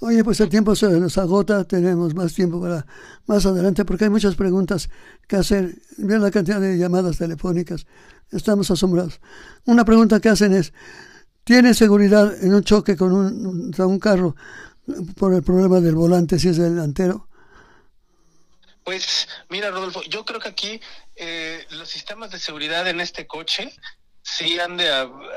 Oye, 0.00 0.24
pues 0.24 0.40
el 0.40 0.48
tiempo 0.48 0.74
se 0.74 0.88
nos 0.88 1.16
agota, 1.18 1.62
tenemos 1.62 2.16
más 2.16 2.34
tiempo 2.34 2.60
para 2.60 2.84
más 3.26 3.46
adelante 3.46 3.84
porque 3.84 4.04
hay 4.04 4.10
muchas 4.10 4.34
preguntas 4.34 4.90
que 5.28 5.36
hacer. 5.36 5.76
Vean 5.98 6.20
la 6.20 6.32
cantidad 6.32 6.60
de 6.60 6.76
llamadas 6.76 7.18
telefónicas, 7.18 7.86
estamos 8.32 8.68
asombrados. 8.72 9.20
Una 9.66 9.84
pregunta 9.84 10.18
que 10.18 10.30
hacen 10.30 10.52
es, 10.52 10.72
¿tiene 11.44 11.74
seguridad 11.74 12.42
en 12.42 12.54
un 12.54 12.64
choque 12.64 12.96
con 12.96 13.12
un, 13.12 13.98
carro 13.98 14.36
por 15.16 15.34
el 15.34 15.42
problema 15.42 15.80
del 15.80 15.94
volante 15.94 16.38
si 16.38 16.48
es 16.48 16.56
delantero? 16.56 17.28
Pues 18.84 19.28
mira, 19.48 19.70
Rodolfo, 19.70 20.02
yo 20.02 20.24
creo 20.24 20.40
que 20.40 20.48
aquí 20.48 20.80
eh, 21.14 21.64
los 21.70 21.88
sistemas 21.88 22.30
de 22.32 22.38
seguridad 22.38 22.88
en 22.88 23.00
este 23.00 23.26
coche 23.26 23.72
Sí, 24.24 24.58
han 24.60 24.76
de, 24.76 24.88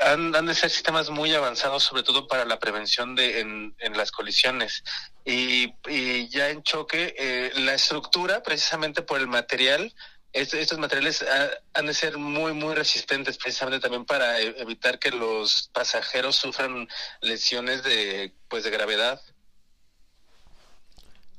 han, 0.03 0.45
de 0.45 0.53
ser 0.53 0.69
sistemas 0.69 1.09
muy 1.09 1.33
avanzados, 1.33 1.83
sobre 1.83 2.03
todo 2.03 2.27
para 2.27 2.45
la 2.45 2.59
prevención 2.59 3.15
de 3.15 3.39
en, 3.39 3.75
en 3.79 3.97
las 3.97 4.11
colisiones. 4.11 4.83
Y, 5.25 5.73
y, 5.89 6.29
ya 6.29 6.49
en 6.49 6.61
choque, 6.61 7.15
eh, 7.17 7.51
la 7.55 7.73
estructura, 7.73 8.43
precisamente 8.43 9.01
por 9.01 9.19
el 9.19 9.27
material, 9.27 9.91
estos 10.35 10.77
materiales 10.77 11.25
han 11.73 11.85
de 11.85 11.93
ser 11.93 12.17
muy, 12.17 12.53
muy 12.53 12.75
resistentes, 12.75 13.37
precisamente 13.37 13.79
también 13.79 14.05
para 14.05 14.39
e, 14.39 14.55
evitar 14.61 14.99
que 14.99 15.11
los 15.11 15.69
pasajeros 15.73 16.35
sufran 16.35 16.87
lesiones 17.21 17.83
de, 17.83 18.33
pues, 18.49 18.63
de 18.63 18.71
gravedad. 18.71 19.21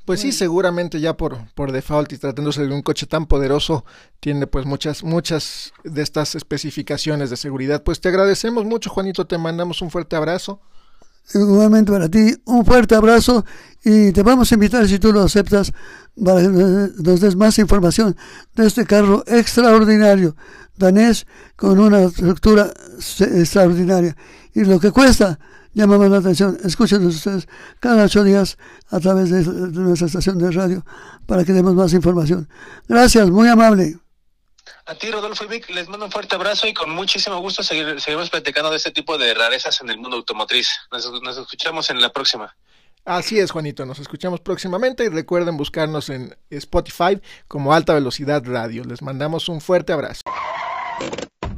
Pues 0.06 0.20
sí, 0.20 0.30
seguramente 0.30 1.00
ya 1.00 1.16
por, 1.16 1.52
por 1.54 1.72
default 1.72 2.12
y 2.12 2.18
tratándose 2.18 2.64
de 2.64 2.72
un 2.72 2.82
coche 2.82 3.06
tan 3.06 3.26
poderoso, 3.26 3.84
tiene 4.20 4.46
pues 4.46 4.64
muchas, 4.64 5.02
muchas 5.02 5.72
de 5.82 6.00
estas 6.00 6.36
especificaciones 6.36 7.28
de 7.28 7.36
seguridad. 7.36 7.82
Pues 7.82 8.00
te 8.00 8.08
agradecemos 8.08 8.64
mucho, 8.64 8.88
Juanito, 8.88 9.26
te 9.26 9.36
mandamos 9.36 9.82
un 9.82 9.90
fuerte 9.90 10.14
abrazo. 10.14 10.60
Igualmente 11.34 11.90
para 11.90 12.08
ti, 12.08 12.34
un 12.44 12.64
fuerte 12.64 12.94
abrazo 12.94 13.44
y 13.84 14.12
te 14.12 14.22
vamos 14.22 14.50
a 14.50 14.54
invitar, 14.54 14.86
si 14.88 14.98
tú 14.98 15.12
lo 15.12 15.22
aceptas, 15.22 15.72
para 16.22 16.40
que 16.40 16.48
nos 16.48 17.20
des 17.20 17.36
más 17.36 17.58
información 17.58 18.16
de 18.54 18.66
este 18.66 18.84
carro 18.84 19.22
extraordinario, 19.26 20.36
danés, 20.76 21.26
con 21.56 21.78
una 21.78 22.04
estructura 22.04 22.72
extraordinaria. 23.20 24.16
Y 24.54 24.64
lo 24.64 24.80
que 24.80 24.90
cuesta, 24.90 25.38
llama 25.76 25.98
más 25.98 26.10
la 26.10 26.18
atención. 26.18 26.56
Escúchenos 26.64 27.14
ustedes 27.14 27.46
cada 27.78 28.04
ocho 28.04 28.24
días 28.24 28.56
a 28.90 28.98
través 28.98 29.30
de, 29.30 29.44
nuestra 29.44 30.06
estación 30.06 30.38
de 30.38 30.50
radio 30.50 30.84
para 31.26 31.44
que 31.44 31.52
demos 31.52 31.74
más 31.74 31.92
información. 31.92 32.48
Gracias, 32.88 33.30
muy 33.30 33.46
amable. 33.46 33.98
A 34.86 34.94
ti, 34.94 35.10
Rodolfo 35.10 35.44
y 35.44 35.48
Vic, 35.48 35.70
les 35.70 35.88
mando 35.88 36.06
un 36.06 36.12
fuerte 36.12 36.34
abrazo 36.34 36.66
y 36.66 36.74
con 36.74 36.90
muchísimo 36.90 37.38
gusto 37.38 37.62
seguir, 37.62 38.00
seguimos 38.00 38.30
platicando 38.30 38.70
de 38.70 38.76
este 38.76 38.90
tipo 38.90 39.18
de 39.18 39.34
rarezas 39.34 39.80
en 39.80 39.90
el 39.90 39.98
mundo 39.98 40.16
automotriz. 40.16 40.68
Nos, 40.90 41.10
nos 41.22 41.36
escuchamos 41.38 41.90
en 41.90 42.00
la 42.00 42.12
próxima. 42.12 42.56
Así 43.04 43.38
es, 43.38 43.52
Juanito, 43.52 43.86
nos 43.86 44.00
escuchamos 44.00 44.40
próximamente 44.40 45.04
y 45.04 45.08
recuerden 45.08 45.56
buscarnos 45.56 46.08
en 46.08 46.36
Spotify 46.50 47.20
como 47.46 47.72
Alta 47.72 47.94
Velocidad 47.94 48.42
Radio. 48.44 48.82
Les 48.84 49.00
mandamos 49.00 49.48
un 49.48 49.60
fuerte 49.60 49.92
abrazo. 49.92 50.22